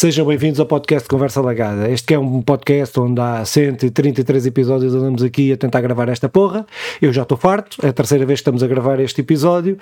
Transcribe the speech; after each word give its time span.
Sejam 0.00 0.24
bem-vindos 0.24 0.58
ao 0.58 0.64
podcast 0.64 1.06
Conversa 1.06 1.42
Lagada. 1.42 1.90
Este 1.90 2.14
é 2.14 2.18
um 2.18 2.40
podcast 2.40 2.98
onde 2.98 3.20
há 3.20 3.44
133 3.44 4.46
episódios 4.46 4.94
andamos 4.94 5.22
aqui 5.22 5.52
a 5.52 5.58
tentar 5.58 5.82
gravar 5.82 6.08
esta 6.08 6.26
porra. 6.26 6.64
Eu 7.02 7.12
já 7.12 7.20
estou 7.20 7.36
farto, 7.36 7.76
é 7.84 7.88
a 7.88 7.92
terceira 7.92 8.24
vez 8.24 8.38
que 8.38 8.40
estamos 8.40 8.62
a 8.62 8.66
gravar 8.66 8.98
este 8.98 9.20
episódio. 9.20 9.76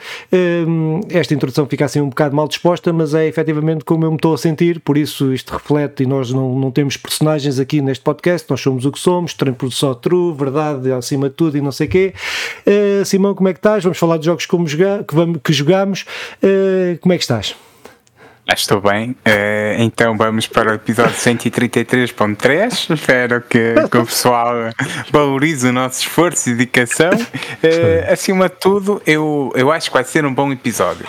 Hum, 0.67 1.03
esta 1.09 1.33
introdução 1.33 1.67
fica 1.67 1.85
assim 1.85 2.01
um 2.01 2.09
bocado 2.09 2.35
mal 2.35 2.49
disposta, 2.49 2.93
mas 2.93 3.15
é 3.15 3.29
efetivamente 3.29 3.85
como 3.85 4.05
eu 4.07 4.11
me 4.11 4.17
estou 4.17 4.35
a 4.35 4.39
sentir, 4.39 4.81
por 4.81 4.99
isso 4.99 5.33
isto 5.33 5.53
reflete 5.53 6.03
e 6.03 6.07
nós 6.07 6.33
não, 6.33 6.53
não 6.59 6.73
temos 6.73 6.97
personagens 6.97 7.61
aqui 7.61 7.81
neste 7.81 8.03
podcast, 8.03 8.51
nós 8.51 8.61
somos 8.61 8.85
o 8.87 8.91
que 8.91 8.99
somos, 8.99 9.35
tempo 9.35 9.71
só 9.71 9.95
true, 9.95 10.35
verdade 10.35 10.91
acima 10.91 11.29
de 11.29 11.37
tudo 11.37 11.57
e 11.57 11.61
não 11.61 11.71
sei 11.71 11.87
o 11.87 11.91
quê. 11.91 12.13
Uh, 12.67 13.05
Simão, 13.05 13.37
como 13.37 13.51
é 13.51 13.53
que 13.53 13.61
estás? 13.61 13.85
Vamos 13.85 13.99
falar 13.99 14.19
de 14.19 14.27
jogos 14.27 14.47
como 14.47 14.67
joga 14.67 15.05
que, 15.07 15.15
vamos, 15.15 15.39
que 15.45 15.53
jogamos. 15.53 16.05
Uh, 16.43 16.99
como 16.99 17.13
é 17.13 17.17
que 17.17 17.23
estás? 17.23 17.55
Estou 18.51 18.81
bem, 18.81 19.11
uh, 19.11 19.15
então 19.79 20.17
vamos 20.17 20.47
para 20.47 20.71
o 20.71 20.75
episódio 20.75 21.13
133.3. 21.13 22.95
Espero 22.95 23.43
que, 23.43 23.75
que, 23.91 23.99
o 23.99 24.07
pessoal 24.07 24.55
valorize 25.13 25.69
o 25.69 25.73
nosso 25.73 26.01
esforço 26.01 26.49
e 26.49 26.55
dedicação. 26.55 27.11
Uh, 27.11 28.11
acima 28.11 28.49
de 28.49 28.55
tudo, 28.57 29.03
eu, 29.07 29.53
eu 29.55 29.71
acho 29.71 29.91
que 29.91 29.95
vai 29.95 30.05
ser 30.05 30.25
um 30.25 30.33
bom 30.33 30.51
episódio. 30.51 31.07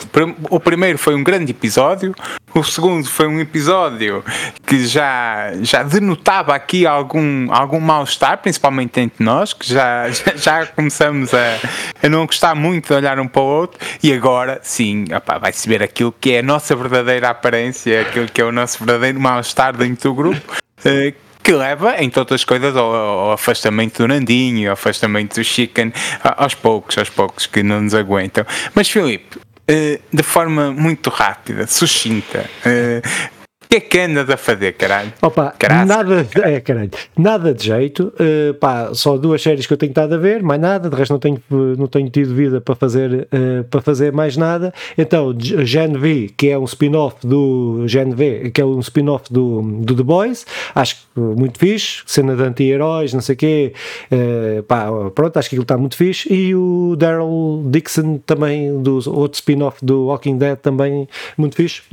O 0.49 0.59
primeiro 0.59 0.97
foi 0.97 1.15
um 1.15 1.23
grande 1.23 1.51
episódio, 1.51 2.13
o 2.53 2.63
segundo 2.63 3.07
foi 3.07 3.27
um 3.27 3.39
episódio 3.39 4.23
que 4.65 4.85
já, 4.85 5.53
já 5.61 5.81
denotava 5.81 6.53
aqui 6.53 6.85
algum, 6.85 7.51
algum 7.53 7.79
mal-estar, 7.79 8.39
principalmente 8.39 8.99
entre 8.99 9.23
nós, 9.23 9.53
que 9.53 9.71
já, 9.71 10.09
já, 10.35 10.65
começamos 10.65 11.33
a, 11.33 11.57
a 12.03 12.09
não 12.09 12.25
gostar 12.25 12.53
muito 12.53 12.87
de 12.87 12.93
olhar 12.93 13.17
um 13.17 13.27
para 13.27 13.41
o 13.41 13.45
outro, 13.45 13.79
e 14.03 14.11
agora 14.11 14.59
sim, 14.61 15.05
vai-se 15.39 15.69
ver 15.69 15.81
aquilo 15.81 16.13
que 16.19 16.33
é 16.33 16.39
a 16.39 16.43
nossa 16.43 16.75
verdadeira 16.75 17.28
aparência, 17.29 18.01
aquilo 18.01 18.27
que 18.27 18.41
é 18.41 18.45
o 18.45 18.51
nosso 18.51 18.83
verdadeiro 18.83 19.19
mal-estar 19.19 19.75
dentro 19.75 20.09
do 20.09 20.15
grupo. 20.15 20.57
Uh, 20.79 21.13
que 21.41 21.51
leva, 21.53 22.01
entre 22.03 22.19
outras 22.19 22.43
coisas, 22.43 22.75
ao, 22.75 22.93
ao, 22.93 23.31
afastamento 23.31 23.99
do 23.99 24.07
Nandinho, 24.07 24.69
ao 24.69 24.73
afastamento 24.73 25.35
do 25.35 25.43
Chicken, 25.43 25.91
aos 26.21 26.53
poucos, 26.53 26.97
aos 26.97 27.09
poucos 27.09 27.47
que 27.47 27.63
não 27.63 27.81
nos 27.81 27.93
aguentam. 27.93 28.45
Mas, 28.75 28.89
Filipe, 28.89 29.37
uh, 29.37 29.99
de 30.13 30.23
forma 30.23 30.71
muito 30.71 31.09
rápida, 31.09 31.65
sucinta, 31.65 32.49
uh, 32.65 33.38
que 33.69 33.75
é 33.75 33.79
que 33.79 33.99
andas 33.99 34.27
a 34.27 34.35
fazer, 34.35 34.73
caralho? 34.73 35.13
Opa, 35.21 35.53
nada, 35.85 36.27
é, 36.41 36.59
caralho, 36.59 36.89
nada 37.15 37.53
de 37.53 37.65
jeito. 37.65 38.11
Uh, 38.19 38.51
pá, 38.55 38.95
só 38.95 39.15
duas 39.15 39.43
séries 39.43 39.67
que 39.67 39.73
eu 39.73 39.77
tenho 39.77 39.91
estado 39.91 40.15
a 40.15 40.17
ver, 40.17 40.41
mais 40.41 40.59
nada. 40.59 40.89
De 40.89 40.95
resto, 40.95 41.11
não 41.11 41.19
tenho, 41.19 41.39
não 41.77 41.85
tenho 41.85 42.09
tido 42.09 42.33
vida 42.33 42.59
para 42.59 42.73
fazer, 42.73 43.27
uh, 43.31 43.63
para 43.65 43.79
fazer 43.79 44.11
mais 44.11 44.35
nada. 44.35 44.73
Então, 44.97 45.35
Gen 45.37 45.99
V, 45.99 46.31
que 46.35 46.49
é 46.49 46.57
um 46.57 46.63
spin-off 46.63 47.17
do 47.27 47.83
Gen 47.85 48.09
V, 48.09 48.49
que 48.49 48.59
é 48.59 48.65
um 48.65 48.79
spin-off 48.79 49.31
do, 49.31 49.61
do 49.61 49.95
The 49.95 50.01
Boys, 50.01 50.47
acho 50.73 50.95
que 50.95 51.19
muito 51.19 51.59
fixe. 51.59 52.01
Cena 52.07 52.35
de 52.35 52.41
anti-heróis, 52.41 53.13
não 53.13 53.21
sei 53.21 53.35
o 53.35 53.37
quê. 53.37 53.73
Uh, 54.11 54.63
pá, 54.63 54.87
pronto, 55.13 55.37
acho 55.37 55.47
que 55.47 55.53
aquilo 55.53 55.61
está 55.61 55.77
muito 55.77 55.95
fixe. 55.95 56.33
E 56.33 56.55
o 56.55 56.95
Daryl 56.97 57.63
Dixon, 57.69 58.17
também, 58.25 58.81
do 58.81 58.95
outro 59.11 59.35
spin-off 59.35 59.85
do 59.85 60.07
Walking 60.07 60.39
Dead, 60.39 60.57
também 60.57 61.07
muito 61.37 61.55
fixe. 61.55 61.83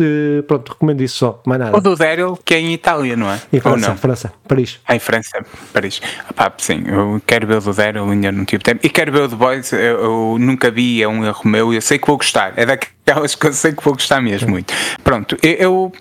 pronto, 0.47 0.73
recomendo 0.73 1.03
isso 1.03 1.19
só, 1.19 1.43
mais 1.45 1.61
nada 1.61 1.66
nada. 1.67 1.77
O 1.77 1.81
do 1.81 1.97
Daryl, 1.97 2.39
que 2.45 2.55
é 2.55 2.61
em 2.61 2.73
Itália, 2.73 3.17
não 3.17 3.31
é? 3.31 3.41
Em 3.53 3.61
França, 3.61 3.89
não? 3.89 3.97
França, 3.97 4.33
Paris. 4.47 4.81
Ah, 4.87 4.97
em 4.97 4.99
França, 4.99 5.45
Paris. 5.73 6.01
Ah, 6.37 6.53
sim, 6.59 6.85
eu 6.87 7.21
quero 7.27 7.47
ver 7.47 7.59
o 7.59 7.61
do 7.61 7.73
Daryl, 7.73 8.11
ainda 8.11 8.33
não 8.33 8.45
tive 8.45 8.63
tempo. 8.63 8.81
E 8.85 8.89
quero 8.89 9.13
ver 9.13 9.23
o 9.23 9.29
do 9.29 9.37
Boys, 9.37 9.73
eu, 9.73 9.79
eu, 9.81 10.37
nunca 10.39 10.71
vi, 10.71 11.03
é 11.03 11.09
um 11.09 11.25
erro 11.25 11.43
meu, 11.45 11.73
eu 11.73 11.81
sei 11.81 11.99
que 11.99 12.07
vou 12.07 12.17
gostar. 12.17 12.53
É 12.57 12.65
daquelas 12.65 13.35
que 13.37 13.47
eu 13.47 13.53
sei 13.53 13.73
que 13.73 13.83
vou 13.83 13.95
gostar 13.95 14.21
mesmo 14.21 14.51
muito. 14.51 14.73
Pronto, 15.03 15.37
eu, 15.43 15.93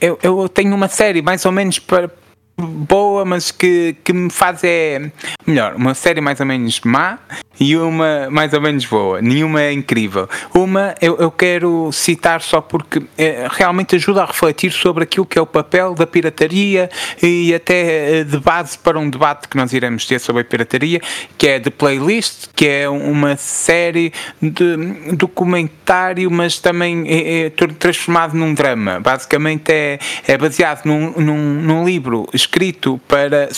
eu, 0.00 0.18
eu 0.22 0.48
tenho 0.48 0.74
uma 0.74 0.88
série 0.88 1.20
mais 1.20 1.44
ou 1.44 1.52
menos 1.52 1.78
para 1.78 2.10
boa, 2.56 3.24
mas 3.24 3.50
que, 3.50 3.96
que 4.04 4.12
me 4.12 4.30
faz 4.30 4.62
é 4.62 5.10
melhor, 5.46 5.74
uma 5.74 5.94
série 5.94 6.20
mais 6.20 6.38
ou 6.40 6.46
menos 6.46 6.80
má 6.84 7.18
e 7.58 7.76
uma 7.76 8.28
mais 8.30 8.52
ou 8.52 8.60
menos 8.60 8.84
boa. 8.86 9.20
Nenhuma 9.20 9.62
é 9.62 9.72
incrível. 9.72 10.28
Uma 10.54 10.94
eu, 11.00 11.16
eu 11.18 11.30
quero 11.30 11.90
citar 11.92 12.40
só 12.40 12.60
porque 12.60 13.02
é, 13.18 13.48
realmente 13.50 13.96
ajuda 13.96 14.22
a 14.22 14.26
refletir 14.26 14.72
sobre 14.72 15.04
aquilo 15.04 15.26
que 15.26 15.38
é 15.38 15.42
o 15.42 15.46
papel 15.46 15.94
da 15.94 16.06
pirataria 16.06 16.88
e 17.22 17.54
até 17.54 18.20
eh, 18.20 18.24
de 18.24 18.38
base 18.38 18.78
para 18.78 18.98
um 18.98 19.08
debate 19.08 19.48
que 19.48 19.56
nós 19.56 19.72
iremos 19.72 20.06
ter 20.06 20.18
sobre 20.18 20.42
a 20.42 20.44
pirataria, 20.44 21.00
que 21.36 21.48
é 21.48 21.60
The 21.60 21.70
Playlist, 21.70 22.48
que 22.54 22.66
é 22.66 22.88
uma 22.88 23.36
série 23.36 24.12
de 24.40 24.76
documentário, 25.14 26.30
mas 26.30 26.58
também 26.58 27.04
é, 27.06 27.46
é 27.46 27.50
transformado 27.50 28.34
num 28.34 28.54
drama. 28.54 29.00
Basicamente 29.00 29.70
é, 29.70 29.98
é 30.26 30.36
baseado 30.36 30.84
num, 30.84 31.12
num, 31.12 31.60
num 31.60 31.84
livro 31.84 32.28
escrito 32.44 33.00
para, 33.08 33.48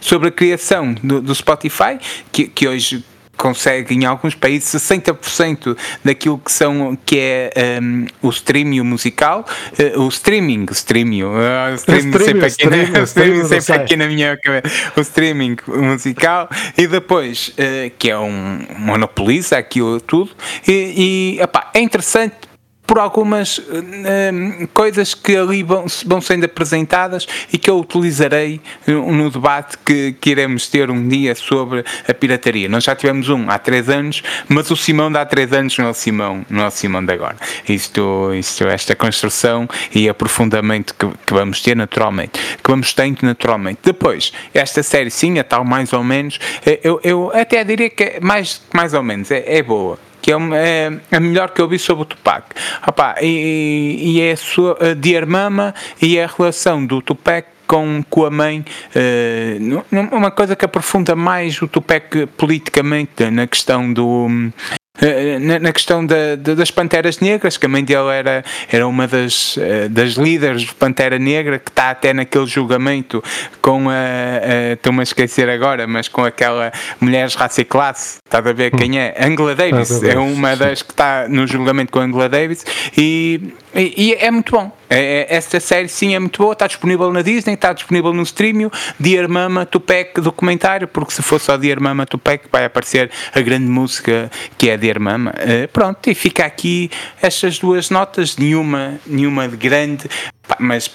sobre 0.00 0.28
a 0.28 0.32
criação 0.32 0.94
do, 0.94 1.20
do 1.20 1.34
Spotify, 1.34 1.98
que, 2.32 2.48
que 2.48 2.66
hoje 2.66 3.04
consegue 3.36 3.94
em 3.94 4.04
alguns 4.04 4.34
países 4.34 4.80
60% 4.80 5.76
daquilo 6.04 6.38
que 6.38 6.52
são 6.52 6.96
que 7.04 7.18
é 7.18 7.80
um, 7.82 8.06
o 8.22 8.30
streaming 8.30 8.82
musical, 8.82 9.44
uh, 9.96 10.00
o 10.00 10.08
streaming, 10.08 10.66
streaming, 10.70 11.24
uh, 11.24 11.72
o 11.72 11.74
streaming, 11.74 12.10
streaming 12.10 12.10
sempre, 12.10 12.46
aqui, 12.46 12.66
na, 12.92 13.02
streaming 13.02 13.44
sempre 13.44 13.82
aqui 13.82 13.96
na 13.96 14.06
minha 14.06 14.36
cabeça, 14.36 14.92
o 14.96 15.00
streaming 15.00 15.56
musical 15.66 16.48
e 16.78 16.86
depois 16.86 17.48
uh, 17.48 17.90
que 17.98 18.10
é 18.10 18.18
um 18.18 18.66
monopoliza 18.78 19.58
aquilo 19.58 20.00
tudo 20.00 20.30
e, 20.66 21.36
e 21.36 21.40
é 21.74 21.80
interessante 21.80 22.53
por 22.86 22.98
algumas 22.98 23.58
uh, 23.58 23.62
coisas 24.72 25.14
que 25.14 25.36
ali 25.36 25.62
vão, 25.62 25.86
vão, 26.06 26.20
sendo 26.20 26.44
apresentadas 26.44 27.26
e 27.52 27.58
que 27.58 27.70
eu 27.70 27.78
utilizarei 27.78 28.60
no 28.86 29.30
debate 29.30 29.78
que, 29.78 30.12
que 30.20 30.30
iremos 30.30 30.68
ter 30.68 30.90
um 30.90 31.08
dia 31.08 31.34
sobre 31.34 31.84
a 32.06 32.14
pirataria. 32.14 32.68
Nós 32.68 32.84
já 32.84 32.94
tivemos 32.94 33.28
um 33.28 33.50
há 33.50 33.58
três 33.58 33.88
anos, 33.88 34.22
mas 34.48 34.70
o 34.70 34.76
Simão 34.76 35.10
de 35.10 35.18
há 35.18 35.24
três 35.24 35.52
anos 35.52 35.76
não 35.78 35.86
é 35.86 35.90
o 35.90 35.94
Simão, 35.94 36.44
não 36.48 36.64
é 36.64 36.66
o 36.66 36.70
Simão 36.70 37.04
de 37.04 37.12
agora. 37.12 37.36
Isto, 37.68 38.32
isto 38.34 38.64
esta 38.64 38.94
construção 38.94 39.68
e 39.94 40.08
aprofundamento 40.08 40.94
que, 40.94 41.06
que 41.26 41.32
vamos 41.32 41.60
ter 41.62 41.76
naturalmente, 41.76 42.40
que 42.62 42.70
vamos 42.70 42.92
tendo 42.92 43.18
naturalmente. 43.22 43.80
Depois, 43.82 44.32
esta 44.52 44.82
série 44.82 45.10
sim, 45.10 45.38
a 45.38 45.44
tal 45.44 45.64
mais 45.64 45.92
ou 45.92 46.04
menos, 46.04 46.38
eh, 46.66 46.80
eu, 46.82 47.00
eu 47.02 47.30
até 47.34 47.64
diria 47.64 47.90
que 47.90 48.02
é 48.04 48.20
mais, 48.20 48.60
mais 48.72 48.94
ou 48.94 49.02
menos, 49.02 49.30
é, 49.30 49.44
é 49.46 49.62
boa 49.62 49.98
que 50.24 50.32
é, 50.32 50.36
é 51.10 51.16
a 51.16 51.20
melhor 51.20 51.50
que 51.50 51.60
eu 51.60 51.68
vi 51.68 51.78
sobre 51.78 52.04
o 52.04 52.06
Tupac. 52.06 52.46
Opa, 52.88 53.16
e, 53.20 53.98
e 54.00 54.20
é 54.22 54.32
a 54.32 54.36
sua 54.38 54.78
a 54.80 54.94
Dear 54.94 55.26
Mama 55.26 55.74
e 56.00 56.18
a 56.18 56.26
relação 56.26 56.86
do 56.86 57.02
Tupac 57.02 57.46
com, 57.66 58.02
com 58.08 58.24
a 58.24 58.30
mãe, 58.30 58.64
uh, 58.96 60.16
uma 60.16 60.30
coisa 60.30 60.56
que 60.56 60.64
aprofunda 60.64 61.14
mais 61.14 61.60
o 61.60 61.68
Tupac 61.68 62.26
politicamente 62.38 63.30
na 63.30 63.46
questão 63.46 63.92
do 63.92 64.50
na, 65.40 65.58
na 65.58 65.72
questão 65.72 66.06
da, 66.06 66.36
das 66.36 66.70
Panteras 66.70 67.18
Negras, 67.18 67.56
que 67.56 67.66
a 67.66 67.68
mãe 67.68 67.82
dele 67.82 68.10
era, 68.10 68.44
era 68.70 68.86
uma 68.86 69.08
das, 69.08 69.58
eh, 69.58 69.88
das 69.88 70.12
líderes 70.12 70.62
de 70.62 70.74
Pantera 70.74 71.18
Negra, 71.18 71.58
que 71.58 71.68
está 71.68 71.90
até 71.90 72.12
naquele 72.12 72.46
julgamento 72.46 73.22
com 73.60 73.88
a. 73.90 74.72
Estou-me 74.74 75.00
a 75.00 75.02
esquecer 75.02 75.48
agora, 75.48 75.86
mas 75.86 76.06
com 76.06 76.24
aquela 76.24 76.72
Mulheres 77.00 77.34
Raça 77.34 77.60
e 77.60 77.64
Classe, 77.64 78.18
estás 78.24 78.46
a 78.46 78.52
ver 78.52 78.70
quem 78.70 79.00
é? 79.00 79.14
Angela 79.18 79.54
Davis, 79.54 80.02
é 80.02 80.16
uma 80.16 80.54
das 80.54 80.82
que 80.82 80.92
está 80.92 81.26
no 81.28 81.46
julgamento 81.46 81.90
com 81.90 81.98
Angela 81.98 82.28
Davis, 82.28 82.64
e, 82.96 83.52
e, 83.74 83.94
e 83.96 84.14
é 84.14 84.30
muito 84.30 84.52
bom. 84.52 84.70
É, 84.94 85.26
é, 85.28 85.36
esta 85.36 85.58
série 85.58 85.88
sim 85.88 86.14
é 86.14 86.18
muito 86.20 86.40
boa, 86.40 86.52
está 86.52 86.68
disponível 86.68 87.12
na 87.12 87.20
Disney, 87.20 87.54
está 87.54 87.72
disponível 87.72 88.12
no 88.12 88.22
Streamio, 88.22 88.70
Dear 88.98 89.28
Mama 89.28 89.66
Tupac 89.66 90.20
documentário, 90.20 90.86
porque 90.86 91.12
se 91.12 91.20
for 91.20 91.40
só 91.40 91.56
Dear 91.56 91.80
Mama 91.80 92.06
Tupac 92.06 92.46
vai 92.50 92.64
aparecer 92.64 93.10
a 93.34 93.40
grande 93.40 93.66
música 93.66 94.30
que 94.56 94.70
é 94.70 94.76
Dear 94.76 95.00
Mama. 95.00 95.32
Uh, 95.32 95.68
pronto, 95.68 96.08
e 96.08 96.14
fica 96.14 96.44
aqui 96.44 96.90
estas 97.20 97.58
duas 97.58 97.90
notas, 97.90 98.36
nenhuma, 98.36 99.00
nenhuma 99.04 99.48
de 99.48 99.56
grande, 99.56 100.08
mas 100.60 100.88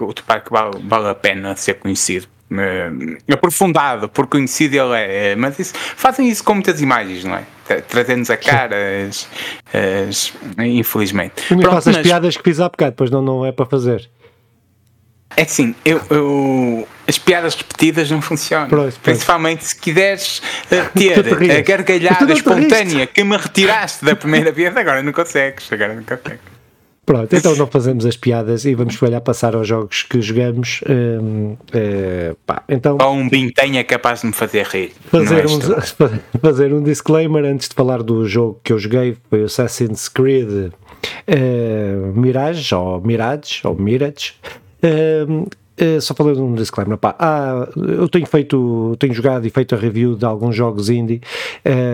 o 0.00 0.12
Tupac 0.12 0.50
vale, 0.50 0.78
vale 0.82 1.08
a 1.08 1.14
pena 1.14 1.56
ser 1.56 1.74
conhecido. 1.74 2.35
Uh, 2.48 3.16
aprofundado, 3.32 4.08
por 4.08 4.28
conhecido 4.28 4.76
ele 4.76 4.94
é, 4.94 5.34
mas 5.34 5.58
isso, 5.58 5.74
fazem 5.74 6.28
isso 6.28 6.44
com 6.44 6.54
muitas 6.54 6.80
imagens, 6.80 7.24
não 7.24 7.34
é? 7.34 7.44
Trazendo-nos 7.80 8.30
a 8.30 8.36
cara, 8.36 8.76
as, 9.08 9.28
as, 10.08 10.32
infelizmente. 10.58 11.42
Eu 11.50 11.58
Pronto, 11.58 11.74
faço 11.74 11.90
as 11.90 11.98
piadas 11.98 12.36
que 12.36 12.42
fiz 12.44 12.60
há 12.60 12.68
bocado, 12.68 12.92
depois 12.92 13.10
não, 13.10 13.20
não 13.20 13.44
é 13.44 13.50
para 13.50 13.66
fazer. 13.66 14.08
É 15.36 15.42
assim, 15.42 15.74
eu, 15.84 16.00
eu, 16.08 16.88
as 17.06 17.18
piadas 17.18 17.54
repetidas 17.54 18.10
não 18.10 18.22
funcionam. 18.22 18.68
Principalmente 19.02 19.64
se 19.64 19.76
quiseres 19.76 20.38
uh, 20.70 20.98
ter 20.98 21.18
a 21.50 21.62
gargalhada 21.62 22.32
espontânea 22.32 23.06
que 23.06 23.24
me 23.24 23.36
retiraste 23.36 24.04
da 24.04 24.14
primeira 24.14 24.52
vez, 24.52 24.74
agora 24.76 25.02
não 25.02 25.12
consegues. 25.12 25.70
Agora 25.72 25.94
não 25.94 26.04
consegues. 26.04 26.55
Pronto, 27.06 27.36
então 27.36 27.54
não 27.54 27.68
fazemos 27.68 28.04
as 28.04 28.16
piadas 28.16 28.64
e 28.64 28.74
vamos 28.74 29.00
olhar 29.00 29.20
passar 29.20 29.54
aos 29.54 29.68
jogos 29.68 30.02
que 30.02 30.20
jogamos. 30.20 30.80
Um, 30.88 31.56
é, 31.72 32.34
pá, 32.44 32.64
então, 32.68 32.98
Ou 33.00 33.12
um 33.12 33.28
Bintenha 33.28 33.84
capaz 33.84 34.22
de 34.22 34.26
me 34.26 34.32
fazer 34.32 34.66
rir. 34.66 34.92
Fazer, 35.08 35.44
é 35.44 35.46
um, 35.46 35.60
fazer 36.42 36.74
um 36.74 36.82
disclaimer 36.82 37.44
antes 37.44 37.68
de 37.68 37.76
falar 37.76 38.02
do 38.02 38.26
jogo 38.26 38.60
que 38.64 38.72
eu 38.72 38.78
joguei, 38.80 39.16
foi 39.30 39.44
Assassin's 39.44 40.08
Creed 40.08 40.50
uh, 40.50 42.12
Mirage, 42.20 42.74
ou 42.74 43.00
Mirage, 43.00 43.60
ou 43.62 43.76
Mirage, 43.76 44.32
uh, 44.82 45.48
Uh, 45.80 46.00
só 46.00 46.14
falando 46.14 46.42
um 46.42 46.54
disclaimer, 46.54 46.96
pá, 46.96 47.14
ah, 47.18 47.68
eu 47.76 48.08
tenho 48.08 48.24
feito, 48.24 48.96
tenho 48.98 49.12
jogado 49.12 49.46
e 49.46 49.50
feito 49.50 49.74
a 49.74 49.78
review 49.78 50.16
de 50.16 50.24
alguns 50.24 50.56
jogos 50.56 50.88
indie, 50.88 51.20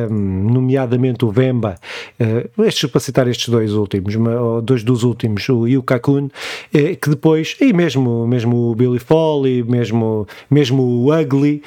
um, 0.09 0.53
nomeadamente 0.53 1.25
o 1.25 1.31
Vemba, 1.31 1.75
uh, 2.21 2.63
estes, 2.63 2.89
para 2.89 3.01
citar 3.01 3.27
estes 3.27 3.49
dois 3.49 3.73
últimos, 3.73 4.15
dois 4.63 4.85
dos 4.85 5.03
últimos, 5.03 5.49
o 5.49 5.67
Yukakun, 5.67 6.27
uh, 6.27 6.31
que 6.73 7.11
depois, 7.11 7.57
e 7.61 7.73
mesmo, 7.73 8.25
mesmo 8.27 8.71
o 8.71 8.75
Billy 8.77 9.01
Folly, 9.01 9.65
mesmo, 9.65 10.29
mesmo 10.49 10.83
o 10.83 11.13
Ugly, 11.13 11.63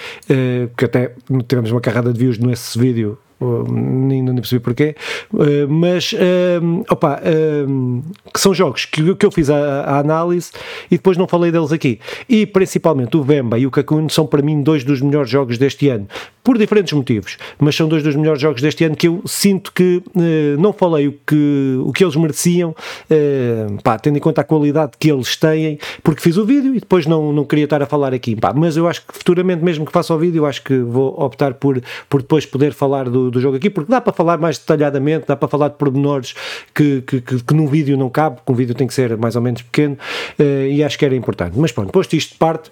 que 0.77 0.85
até 0.85 1.13
tivemos 1.47 1.71
uma 1.71 1.81
carrada 1.81 2.13
de 2.13 2.19
views 2.19 2.37
nesse 2.37 2.79
vídeo, 2.79 3.17
ainda 3.41 4.31
não 4.31 4.35
percebi 4.35 4.61
porquê, 4.61 4.95
uh, 5.33 5.67
mas 5.67 6.13
uh, 6.13 6.85
opa, 6.89 7.19
uh, 7.19 8.03
que 8.33 8.39
são 8.39 8.53
jogos 8.53 8.85
que, 8.85 9.15
que 9.15 9.25
eu 9.25 9.31
fiz 9.31 9.49
a, 9.49 9.99
análise 9.99 10.51
e 10.89 10.95
depois 10.95 11.17
não 11.17 11.27
falei 11.27 11.51
deles 11.51 11.71
aqui. 11.71 11.99
E 12.29 12.45
principalmente 12.45 13.17
o 13.17 13.23
Vemba 13.23 13.59
e 13.59 13.67
o 13.67 13.71
Kakun 13.71 14.07
são 14.09 14.25
para 14.25 14.41
mim 14.41 14.61
dois 14.61 14.83
dos 14.83 15.01
melhores 15.01 15.29
jogos 15.29 15.57
deste 15.57 15.89
ano, 15.89 16.07
por 16.43 16.57
diferentes 16.57 16.93
motivos, 16.93 17.37
mas 17.59 17.75
são 17.75 17.87
dois 17.87 18.03
dos 18.03 18.15
melhores 18.15 18.41
jogos 18.41 18.61
deste 18.61 18.83
ano 18.83 18.95
que 18.95 19.07
eu 19.07 19.21
sinto 19.25 19.71
que 19.73 20.01
não 20.59 20.71
falei 20.71 21.07
o 21.07 21.15
que, 21.25 21.79
o 21.83 21.91
que 21.91 22.03
eles 22.03 22.15
mereciam, 22.15 22.75
pá, 23.83 23.97
tendo 23.97 24.17
em 24.17 24.21
conta 24.21 24.41
a 24.41 24.43
qualidade 24.43 24.91
que 24.99 25.11
eles 25.11 25.35
têm, 25.35 25.79
porque 26.03 26.21
fiz 26.21 26.37
o 26.37 26.45
vídeo 26.45 26.75
e 26.75 26.79
depois 26.79 27.07
não, 27.07 27.33
não 27.33 27.43
queria 27.45 27.63
estar 27.63 27.81
a 27.81 27.87
falar 27.87 28.13
aqui, 28.13 28.35
pá, 28.35 28.53
mas 28.55 28.77
eu 28.77 28.87
acho 28.87 29.01
que 29.05 29.17
futuramente, 29.17 29.63
mesmo 29.63 29.85
que 29.85 29.91
faça 29.91 30.13
o 30.13 30.19
vídeo, 30.19 30.43
eu 30.43 30.45
acho 30.45 30.61
que 30.63 30.77
vou 30.77 31.19
optar 31.19 31.55
por, 31.55 31.81
por 32.07 32.21
depois 32.21 32.45
poder 32.45 32.73
falar 32.73 33.09
do 33.09 33.24
do, 33.31 33.39
jogo 33.39 33.57
aqui, 33.57 33.69
porque 33.69 33.91
dá 33.91 34.01
para 34.01 34.13
falar 34.13 34.37
mais 34.37 34.57
detalhadamente, 34.57 35.25
dá 35.27 35.35
para 35.35 35.47
falar 35.47 35.69
de 35.69 35.75
pormenores 35.75 36.33
que, 36.73 37.01
que, 37.01 37.21
que, 37.21 37.43
que 37.43 37.53
num 37.53 37.67
vídeo 37.67 37.97
não 37.97 38.09
cabe, 38.09 38.37
porque 38.37 38.51
um 38.51 38.55
vídeo 38.55 38.75
tem 38.75 38.87
que 38.87 38.93
ser 38.93 39.17
mais 39.17 39.35
ou 39.35 39.41
menos 39.41 39.61
pequeno, 39.61 39.97
uh, 40.39 40.43
e 40.43 40.83
acho 40.83 40.97
que 40.97 41.05
era 41.05 41.15
importante. 41.15 41.57
Mas 41.57 41.71
pronto, 41.71 41.91
posto 41.91 42.15
isto 42.15 42.33
de 42.33 42.37
parte. 42.37 42.69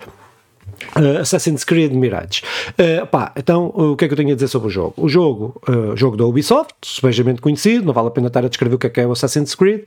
Uh, 0.95 1.21
Assassin's 1.21 1.63
Creed 1.63 1.93
Mirage. 1.93 2.41
Uh, 2.71 3.05
pá, 3.07 3.31
então, 3.35 3.71
uh, 3.75 3.91
o 3.91 3.95
que 3.95 4.05
é 4.05 4.07
que 4.07 4.13
eu 4.13 4.17
tenho 4.17 4.31
a 4.31 4.33
dizer 4.33 4.47
sobre 4.47 4.67
o 4.67 4.71
jogo? 4.71 4.93
O 4.97 5.07
jogo, 5.07 5.61
uh, 5.67 5.95
jogo 5.95 6.17
da 6.17 6.25
Ubisoft, 6.25 6.73
subejamente 6.83 7.41
conhecido, 7.41 7.85
não 7.85 7.93
vale 7.93 8.07
a 8.07 8.11
pena 8.11 8.27
estar 8.27 8.43
a 8.43 8.47
descrever 8.47 8.75
o 8.75 8.79
que 8.79 8.87
é, 8.87 8.89
que 8.89 9.01
é 9.01 9.07
o 9.07 9.11
Assassin's 9.11 9.55
Creed. 9.55 9.83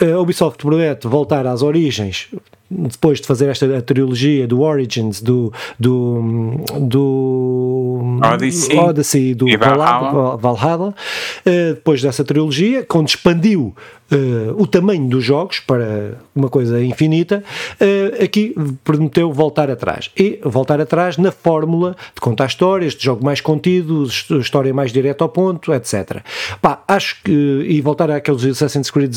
a 0.00 0.18
Ubisoft 0.18 0.62
promete 0.62 1.06
voltar 1.06 1.46
às 1.46 1.62
origens 1.62 2.28
depois 2.70 3.20
de 3.20 3.26
fazer 3.26 3.48
esta 3.48 3.82
trilogia 3.82 4.46
do 4.46 4.60
Origins, 4.60 5.20
do, 5.20 5.52
do, 5.78 6.54
do 6.78 8.18
Odyssey, 8.22 8.78
Odyssey 8.78 9.34
do 9.34 9.46
Valhalla, 9.58 10.36
Valhalla 10.36 10.88
uh, 10.88 11.74
depois 11.74 12.00
dessa 12.00 12.24
trilogia, 12.24 12.84
quando 12.84 13.08
expandiu 13.08 13.74
uh, 14.12 14.62
o 14.62 14.66
tamanho 14.68 15.08
dos 15.08 15.24
jogos 15.24 15.58
para 15.58 16.18
uma 16.34 16.48
coisa 16.48 16.82
infinita, 16.82 17.42
uh, 17.80 18.22
aqui 18.22 18.54
prometeu 18.84 19.32
voltar 19.32 19.68
atrás. 19.68 20.10
E 20.16 20.38
voltar 20.44 20.80
atrás 20.80 21.16
na 21.16 21.32
fórmula 21.32 21.96
de 22.14 22.20
contar 22.20 22.46
histórias, 22.46 22.94
de 22.94 23.04
jogo 23.04 23.24
mais 23.24 23.40
contido, 23.40 24.04
história 24.40 24.72
mais 24.72 24.92
direta 24.92 25.24
ao 25.24 25.28
ponto, 25.28 25.72
etc. 25.74 26.22
Pá, 26.62 26.82
acho 26.86 27.22
que. 27.24 27.32
E 27.68 27.80
voltar 27.80 28.10
àqueles 28.10 28.44
Assassin's 28.44 28.90
Creed 28.90 29.14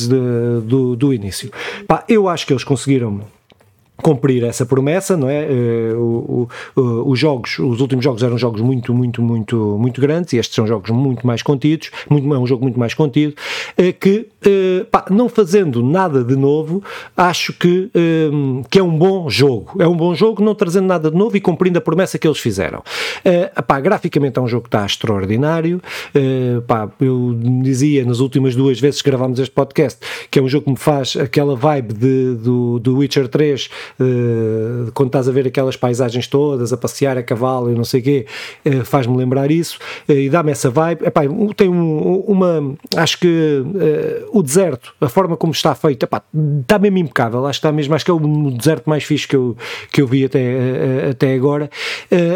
do, 0.66 0.96
do 0.96 1.14
início. 1.14 1.52
Pá, 1.88 2.04
eu 2.08 2.28
acho 2.28 2.48
que 2.48 2.54
eles 2.54 2.64
conseguiram 2.64 3.22
cumprir 4.02 4.44
essa 4.44 4.66
promessa, 4.66 5.16
não 5.16 5.30
é? 5.30 5.44
Eh, 5.44 5.94
o, 5.96 6.48
o, 6.76 7.12
os 7.12 7.20
jogos, 7.20 7.60
os 7.60 7.80
últimos 7.80 8.04
jogos 8.04 8.24
eram 8.24 8.38
jogos 8.38 8.62
muito, 8.62 8.94
muito, 8.94 9.22
muito, 9.22 9.78
muito 9.80 10.02
grandes 10.02 10.34
e 10.34 10.38
estes 10.38 10.56
são 10.56 10.66
jogos 10.66 10.90
muito 10.90 11.26
mais 11.28 11.44
contidos, 11.44 11.92
muito, 12.10 12.32
é 12.34 12.38
um 12.38 12.48
jogo 12.48 12.64
muito 12.64 12.80
mais 12.80 12.94
contido, 12.94 13.36
eh, 13.78 13.92
que 13.92 14.28
eh, 14.46 14.86
pá, 14.92 15.06
não 15.10 15.30
fazendo 15.30 15.84
nada 15.84 16.24
de 16.24 16.36
novo, 16.36 16.84
acho 17.16 17.54
que, 17.54 17.92
que 18.70 18.80
é 18.80 18.84
um 18.84 18.98
bom 18.98 19.30
jogo. 19.30 19.82
É 19.82 19.88
um 19.88 19.96
bom 19.96 20.14
jogo, 20.14 20.44
não 20.44 20.56
trazendo 20.56 20.88
nada 20.88 21.10
de 21.10 21.18
novo 21.18 21.38
e 21.38 21.42
cumprindo 21.42 21.78
a 21.78 21.82
promessa 21.82 22.18
que 22.18 22.28
eles 22.28 22.40
fizeram. 22.40 22.84
Pá, 23.68 23.80
graficamente 23.80 24.38
é 24.40 24.42
um 24.42 24.48
jogo 24.48 24.64
que 24.64 24.68
está 24.70 24.86
extraordinário. 24.86 25.82
Pá, 26.68 26.90
eu 27.00 27.38
dizia 27.62 28.06
nas 28.06 28.20
últimas 28.20 28.56
duas 28.56 28.80
vezes 28.80 29.02
que 29.02 29.10
gravámos 29.10 29.40
este 29.40 29.54
podcast 29.54 30.00
que 30.30 30.40
é 30.40 30.42
um 30.42 30.50
jogo 30.50 30.66
que 30.66 30.72
me 30.72 30.78
faz 30.78 31.16
aquela 31.16 31.56
vibe 31.56 31.94
de, 31.94 32.36
do, 32.36 32.80
do 32.80 32.98
Witcher 32.98 33.28
3 33.28 33.70
uh, 34.00 34.92
quando 34.94 35.10
estás 35.10 35.28
a 35.28 35.32
ver 35.32 35.48
aquelas 35.48 35.76
paisagens 35.76 36.28
todas, 36.28 36.74
a 36.74 36.78
passear 36.78 37.18
a 37.18 37.24
cavalo 37.24 37.72
e 37.72 37.76
não 37.76 37.84
sei 37.84 38.00
o 38.00 38.04
quê, 38.04 38.26
uh, 38.66 38.86
faz-me 38.86 39.16
lembrar 39.16 39.52
isso 39.52 39.78
uh, 40.08 40.12
e 40.14 40.30
dá-me 40.30 40.52
essa 40.52 40.70
vibe. 40.70 41.06
Epá, 41.06 41.22
tem 41.56 41.70
um, 41.70 42.24
uma. 42.28 42.76
Acho 42.96 43.20
que 43.20 43.64
o 44.32 44.42
deserto, 44.42 44.94
a 45.00 45.10
forma 45.10 45.36
como 45.36 45.54
está 45.54 45.76
feito, 45.76 46.04
epá, 46.04 46.22
está 46.62 46.80
mesmo 46.80 46.98
impecável. 47.00 47.46
Acho 47.46 47.60
que 47.60 47.68
está 47.68 47.72
mesmo, 47.72 47.94
acho 47.96 48.06
que 48.06 48.12
é 48.12 48.14
o 48.14 48.52
deserto 48.52 48.90
mais 48.90 49.04
fixe 49.04 49.28
que 49.28 49.36
eu, 49.36 49.56
que 49.92 50.02
eu 50.02 50.08
vi 50.08 50.26
até, 50.26 51.10
até 51.12 51.34
agora. 51.34 51.70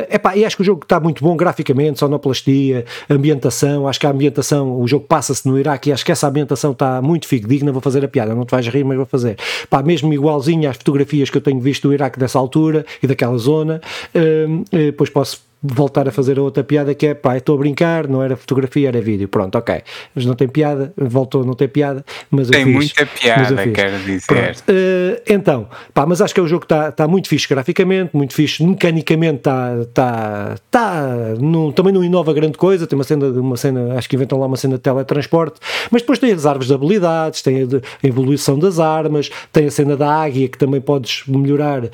epá, 0.10 0.36
e 0.36 0.46
acho 0.46 0.56
que 0.56 0.62
o 0.62 0.66
jogo 0.66 0.84
está 0.84 1.00
muito 1.00 1.24
bom 1.24 1.36
graficamente, 1.36 2.00
sonoplastia, 2.00 2.86
ambientação. 3.10 3.88
Acho 3.88 4.00
que 4.00 4.08
a 4.08 4.10
ambientação, 4.10 4.80
o 4.80 4.88
jogo 4.88 5.06
passa-se 5.08 5.48
no 5.48 5.58
Iraque 5.58 5.90
e 5.90 5.94
acho 5.94 6.06
que 6.06 6.12
essa 6.12 6.28
ambientação 6.28 6.72
está 6.72 7.02
muito 7.02 7.28
digna. 7.48 7.72
Vou 7.72 7.82
fazer 7.82 8.04
a 8.04 8.08
piada, 8.08 8.34
não 8.34 8.46
te 8.46 8.52
vais 8.52 8.68
rir, 8.68 8.84
mas 8.84 8.98
vou 8.98 9.06
fazer. 9.06 9.38
Pá, 9.70 9.84
mesmo 9.84 10.14
igualzinho 10.14 10.70
às 10.70 10.78
fotografias 10.78 11.30
que 11.30 11.37
eu 11.38 11.42
tenho 11.42 11.60
visto 11.60 11.88
do 11.88 11.94
Iraque 11.94 12.20
dessa 12.20 12.38
altura 12.40 12.86
e 13.02 13.08
daquela 13.08 13.38
zona, 13.38 13.82
hum, 14.14 14.64
eh, 14.72 14.86
depois 14.88 15.10
posso 15.10 15.47
voltar 15.62 16.08
a 16.08 16.12
fazer 16.12 16.38
a 16.38 16.42
outra 16.42 16.64
piada 16.64 16.94
que 16.94 17.08
é 17.08 17.14
pá, 17.14 17.36
estou 17.36 17.56
a 17.56 17.58
brincar, 17.58 18.08
não 18.08 18.22
era 18.22 18.36
fotografia, 18.36 18.88
era 18.88 19.02
vídeo. 19.02 19.28
Pronto, 19.28 19.58
ok. 19.58 19.82
Mas 20.14 20.26
não 20.26 20.36
tem 20.36 20.48
piada, 20.48 20.94
voltou, 20.96 21.44
não 21.44 21.54
tem 21.54 21.68
piada, 21.68 22.06
mas 22.30 22.50
tem 22.50 22.66
muita 22.66 23.06
piada, 23.06 23.68
quero 23.68 24.00
dizer. 24.00 24.56
Uh, 24.68 25.22
então, 25.28 25.68
pá, 25.94 26.06
mas 26.06 26.22
acho 26.22 26.34
que 26.34 26.40
é 26.40 26.44
um 26.44 26.48
jogo 26.48 26.66
que 26.66 26.74
está 26.74 26.92
tá 26.92 27.08
muito 27.08 27.28
fixe 27.28 27.48
graficamente, 27.48 28.16
muito 28.16 28.34
fixe 28.34 28.64
mecanicamente, 28.64 29.38
está 29.38 29.86
tá, 29.94 30.56
tá, 30.70 31.04
no, 31.40 31.74
também 31.74 31.94
não 31.94 32.04
inova 32.04 32.34
grande 32.34 32.58
coisa. 32.58 32.86
Tem 32.86 32.98
uma 32.98 33.04
cena, 33.04 33.28
uma 33.28 33.58
cena, 33.58 33.96
acho 33.98 34.08
que 34.08 34.16
inventam 34.16 34.40
lá 34.40 34.46
uma 34.46 34.58
cena 34.58 34.76
de 34.76 34.82
teletransporte, 34.82 35.60
mas 35.90 36.02
depois 36.02 36.20
tem 36.20 36.32
as 36.32 36.46
árvores 36.46 36.68
de 36.68 36.74
habilidades, 36.74 37.42
tem 37.42 37.64
a, 37.64 38.08
evolução 38.08 38.60
das 38.60 38.80
armas, 38.80 39.30
tem 39.52 39.66
a 39.66 39.72
cena 39.72 39.98
da 39.98 40.12
águia 40.14 40.48
que 40.48 40.58
também 40.58 40.80
podes 40.80 41.24
melhorar 41.28 41.86
uh, 41.86 41.90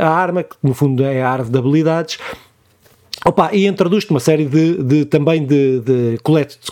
a 0.00 0.08
arma, 0.08 0.44
que 0.44 0.56
no 0.62 0.72
fundo 0.72 1.02
é 1.04 1.22
a 1.22 1.28
árvore 1.28 1.50
de 1.50 1.58
habilidades. 1.58 2.18
Opa, 3.24 3.50
e 3.52 3.66
introduz-te 3.66 4.10
uma 4.10 4.20
série 4.20 4.44
de, 4.44 4.82
de 4.82 5.04
também 5.04 5.44
de, 5.44 5.80
de 5.80 6.18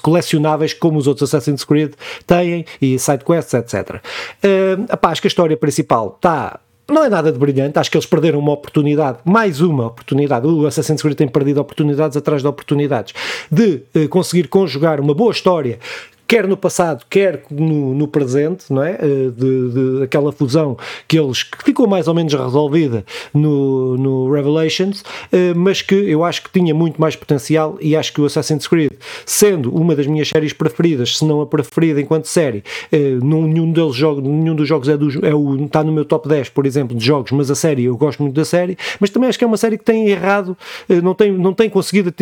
colecionáveis 0.00 0.72
como 0.72 0.98
os 0.98 1.06
outros 1.06 1.28
Assassin's 1.28 1.64
Creed 1.64 1.92
têm 2.26 2.64
e 2.80 2.98
sidequests, 2.98 3.54
etc. 3.54 3.96
Uh, 3.96 4.84
opa, 4.92 5.08
acho 5.08 5.20
que 5.20 5.26
a 5.26 5.30
história 5.30 5.56
principal 5.56 6.14
está 6.16 6.60
não 6.88 7.02
é 7.02 7.08
nada 7.08 7.32
de 7.32 7.38
brilhante, 7.38 7.78
acho 7.80 7.90
que 7.90 7.96
eles 7.96 8.06
perderam 8.06 8.38
uma 8.38 8.52
oportunidade, 8.52 9.18
mais 9.24 9.60
uma 9.60 9.86
oportunidade, 9.86 10.46
o 10.46 10.66
Assassin's 10.66 11.02
Creed 11.02 11.16
tem 11.16 11.26
perdido 11.26 11.60
oportunidades 11.60 12.16
atrás 12.16 12.42
de 12.42 12.48
oportunidades, 12.48 13.12
de 13.50 13.82
uh, 13.94 14.08
conseguir 14.08 14.46
conjugar 14.46 15.00
uma 15.00 15.12
boa 15.12 15.32
história 15.32 15.80
quer 16.26 16.46
no 16.46 16.56
passado, 16.56 17.04
quer 17.08 17.42
no, 17.50 17.94
no 17.94 18.08
presente, 18.08 18.72
não 18.72 18.82
é? 18.82 18.92
Eh, 19.00 19.30
de, 19.36 19.98
de, 19.98 20.02
aquela 20.02 20.32
fusão 20.32 20.76
que 21.06 21.18
eles 21.18 21.42
que 21.42 21.64
ficou 21.64 21.86
mais 21.86 22.08
ou 22.08 22.14
menos 22.14 22.32
resolvida 22.34 23.04
no, 23.32 23.96
no 23.96 24.30
Revelations, 24.32 25.04
eh, 25.32 25.54
mas 25.54 25.82
que 25.82 25.94
eu 25.94 26.24
acho 26.24 26.42
que 26.42 26.50
tinha 26.50 26.74
muito 26.74 27.00
mais 27.00 27.14
potencial 27.14 27.78
e 27.80 27.94
acho 27.94 28.12
que 28.12 28.20
o 28.20 28.26
Assassin's 28.26 28.66
Creed, 28.66 28.92
sendo 29.24 29.74
uma 29.74 29.94
das 29.94 30.06
minhas 30.06 30.28
séries 30.28 30.52
preferidas, 30.52 31.18
se 31.18 31.24
não 31.24 31.40
a 31.40 31.46
preferida 31.46 32.00
enquanto 32.00 32.26
série, 32.26 32.64
eh, 32.90 33.18
nenhum 33.22 33.70
deles 33.70 33.94
jogo, 33.94 34.20
nenhum 34.20 34.54
dos 34.54 34.68
jogos 34.68 34.88
é, 34.88 34.96
do, 34.96 35.24
é 35.24 35.34
o, 35.34 35.64
está 35.64 35.84
no 35.84 35.92
meu 35.92 36.04
top 36.04 36.28
10, 36.28 36.48
por 36.50 36.66
exemplo, 36.66 36.96
de 36.96 37.04
jogos, 37.04 37.30
mas 37.32 37.50
a 37.50 37.54
série, 37.54 37.84
eu 37.84 37.96
gosto 37.96 38.22
muito 38.22 38.34
da 38.34 38.44
série, 38.44 38.76
mas 38.98 39.10
também 39.10 39.28
acho 39.28 39.38
que 39.38 39.44
é 39.44 39.46
uma 39.46 39.56
série 39.56 39.78
que 39.78 39.84
tem 39.84 40.08
errado, 40.08 40.56
não 41.02 41.14
tem, 41.14 41.32
não 41.32 41.52
tem 41.52 41.70
conseguido 41.70 42.12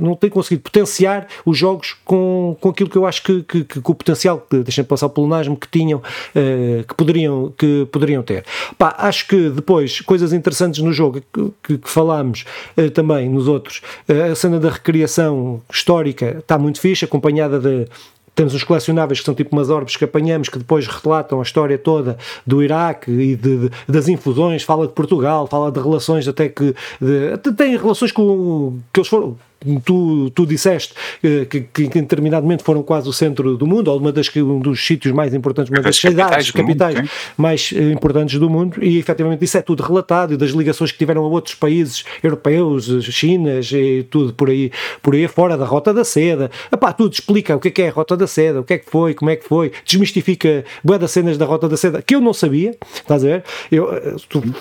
não 0.00 0.14
tem 0.14 0.30
conseguido 0.30 0.62
potenciar 0.62 1.26
os 1.44 1.56
jogos 1.56 1.96
com, 2.04 2.56
com 2.60 2.68
aquilo 2.68 2.88
que 2.88 2.93
eu 2.96 3.06
acho 3.06 3.22
que, 3.22 3.42
que, 3.42 3.64
que, 3.64 3.80
que 3.80 3.90
o 3.90 3.94
potencial, 3.94 4.46
deixem 4.50 4.84
passar 4.84 5.06
o 5.06 5.10
polonasmo, 5.10 5.56
que 5.56 5.68
tinham, 5.68 5.98
uh, 5.98 6.84
que, 6.86 6.94
poderiam, 6.94 7.52
que 7.56 7.86
poderiam 7.90 8.22
ter. 8.22 8.44
Pá, 8.78 8.94
acho 8.98 9.26
que 9.28 9.50
depois, 9.50 10.00
coisas 10.00 10.32
interessantes 10.32 10.80
no 10.80 10.92
jogo 10.92 11.22
que, 11.62 11.78
que 11.78 11.90
falámos 11.90 12.44
uh, 12.76 12.90
também 12.90 13.28
nos 13.28 13.48
outros, 13.48 13.82
uh, 14.08 14.32
a 14.32 14.34
cena 14.34 14.58
da 14.58 14.70
recriação 14.70 15.62
histórica 15.70 16.38
está 16.38 16.58
muito 16.58 16.80
fixe, 16.80 17.04
acompanhada 17.04 17.58
de 17.58 17.86
temos 18.34 18.52
os 18.52 18.64
colecionáveis 18.64 19.20
que 19.20 19.24
são 19.24 19.34
tipo 19.34 19.54
umas 19.54 19.70
orbes 19.70 19.96
que 19.96 20.04
apanhamos 20.04 20.48
que 20.48 20.58
depois 20.58 20.86
relatam 20.86 21.38
a 21.38 21.42
história 21.42 21.78
toda 21.78 22.18
do 22.46 22.62
Iraque 22.62 23.10
e 23.10 23.36
de, 23.36 23.68
de, 23.68 23.70
das 23.88 24.08
infusões, 24.08 24.62
fala 24.62 24.86
de 24.86 24.92
Portugal, 24.92 25.46
fala 25.46 25.70
de 25.70 25.80
relações 25.80 26.26
até 26.26 26.48
que 26.48 26.74
de, 27.00 27.52
tem 27.56 27.76
relações 27.76 28.10
com 28.10 28.78
que 28.92 29.00
eles 29.00 29.08
foram 29.08 29.36
tu, 29.84 30.30
tu 30.30 30.46
disseste 30.46 30.94
que, 31.20 31.60
que, 31.72 31.88
que 31.88 31.98
em 31.98 32.02
determinado 32.02 32.42
momento 32.42 32.64
foram 32.64 32.82
quase 32.82 33.08
o 33.08 33.12
centro 33.12 33.56
do 33.56 33.66
mundo, 33.66 33.88
ou 33.88 33.98
uma 33.98 34.12
das, 34.12 34.34
um 34.36 34.58
dos 34.58 34.84
sítios 34.84 35.14
mais 35.14 35.34
importantes, 35.34 35.70
uma 35.70 35.82
das, 35.82 35.96
cidades, 35.96 36.50
capitais 36.50 36.96
mundo, 36.96 37.10
mais 37.36 37.72
importantes 37.72 38.38
do 38.38 38.50
mundo, 38.50 38.82
e 38.82 38.98
efetivamente 38.98 39.44
isso 39.44 39.56
é 39.58 39.62
tudo 39.62 39.82
relatado, 39.82 40.34
e 40.34 40.36
das 40.36 40.50
ligações 40.50 40.92
que 40.92 40.98
tiveram 40.98 41.24
a 41.24 41.28
outros 41.28 41.54
países 41.54 42.04
europeus, 42.22 42.88
Chinas 43.04 43.70
e 43.72 44.06
tudo 44.10 44.32
por 44.32 44.50
aí, 44.50 44.70
por 45.02 45.14
aí 45.14 45.26
fora 45.28 45.56
da 45.56 45.64
Rota 45.64 45.92
da 45.92 46.04
Seda. 46.04 46.50
Epá, 46.72 46.92
tudo 46.92 47.12
explica 47.12 47.56
o 47.56 47.60
que 47.60 47.68
é, 47.68 47.70
que 47.70 47.82
é 47.82 47.88
a 47.88 47.92
Rota 47.92 48.16
da 48.16 48.26
Seda, 48.26 48.60
o 48.60 48.64
que 48.64 48.74
é 48.74 48.78
que 48.78 48.90
foi, 48.90 49.14
como 49.14 49.30
é 49.30 49.36
que 49.36 49.44
foi, 49.44 49.72
desmistifica 49.84 50.64
boas 50.82 51.00
das 51.00 51.10
cenas 51.10 51.38
da 51.38 51.44
Rota 51.44 51.68
da 51.68 51.76
Seda 51.76 52.02
que 52.02 52.14
eu 52.14 52.20
não 52.20 52.32
sabia, 52.32 52.76
estás 52.94 53.24
a 53.24 53.26
ver? 53.26 53.44
Eu, 53.70 53.88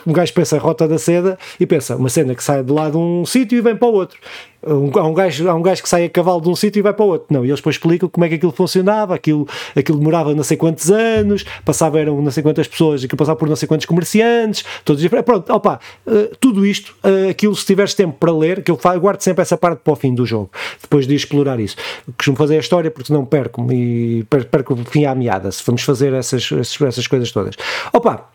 um 0.05 0.13
gajo 0.13 0.33
pensa 0.33 0.57
Rota 0.57 0.87
da 0.87 0.97
Seda 0.97 1.37
e 1.59 1.65
pensa 1.65 1.95
uma 1.95 2.09
cena 2.09 2.35
que 2.35 2.43
sai 2.43 2.63
de 2.63 2.71
lá 2.71 2.89
de 2.89 2.97
um 2.97 3.25
sítio 3.25 3.57
e 3.57 3.61
vem 3.61 3.75
para 3.75 3.87
o 3.87 3.93
outro. 3.93 4.19
Um, 4.65 4.91
há, 4.97 5.03
um 5.05 5.13
gajo, 5.13 5.49
há 5.49 5.53
um 5.53 5.61
gajo 5.61 5.83
que 5.83 5.89
sai 5.89 6.05
a 6.05 6.09
cavalo 6.09 6.41
de 6.41 6.49
um 6.49 6.55
sítio 6.55 6.79
e 6.79 6.81
vai 6.81 6.93
para 6.93 7.05
o 7.05 7.09
outro. 7.09 7.27
Não, 7.29 7.43
e 7.43 7.49
eles 7.49 7.59
depois 7.59 7.75
explicam 7.75 8.09
como 8.09 8.25
é 8.25 8.29
que 8.29 8.35
aquilo 8.35 8.51
funcionava, 8.51 9.15
aquilo, 9.15 9.47
aquilo 9.75 9.97
demorava 9.97 10.33
não 10.33 10.43
sei 10.43 10.57
quantos 10.57 10.89
anos, 10.91 11.43
passava, 11.65 11.99
eram 11.99 12.21
não 12.21 12.31
sei 12.31 12.43
quantas 12.43 12.67
pessoas, 12.67 13.03
aquilo 13.03 13.17
passava 13.17 13.37
por 13.37 13.47
não 13.47 13.55
sei 13.55 13.67
quantos 13.67 13.85
comerciantes, 13.85 14.63
todos 14.83 15.03
Pronto, 15.25 15.53
opa, 15.53 15.79
uh, 16.07 16.35
tudo 16.39 16.65
isto, 16.65 16.95
uh, 17.03 17.29
aquilo 17.29 17.55
se 17.55 17.65
tiveres 17.65 17.93
tempo 17.93 18.17
para 18.17 18.31
ler, 18.31 18.63
que 18.63 18.71
eu 18.71 18.79
guardo 18.99 19.21
sempre 19.21 19.41
essa 19.41 19.57
parte 19.57 19.79
para 19.83 19.93
o 19.93 19.95
fim 19.95 20.13
do 20.15 20.25
jogo, 20.25 20.49
depois 20.81 21.05
de 21.05 21.13
explorar 21.13 21.59
isso. 21.59 21.75
Costumo 22.17 22.37
fazer 22.37 22.57
a 22.57 22.59
história 22.59 22.89
porque 22.89 23.11
não 23.13 23.25
perco 23.25 23.71
e 23.71 24.25
perco 24.49 24.73
o 24.73 24.77
fim 24.77 25.05
à 25.05 25.13
meada, 25.13 25.51
se 25.51 25.63
vamos 25.65 25.83
fazer 25.83 26.13
essas, 26.13 26.51
essas, 26.51 26.81
essas 26.81 27.07
coisas 27.07 27.31
todas. 27.31 27.55
Opa, 27.91 28.29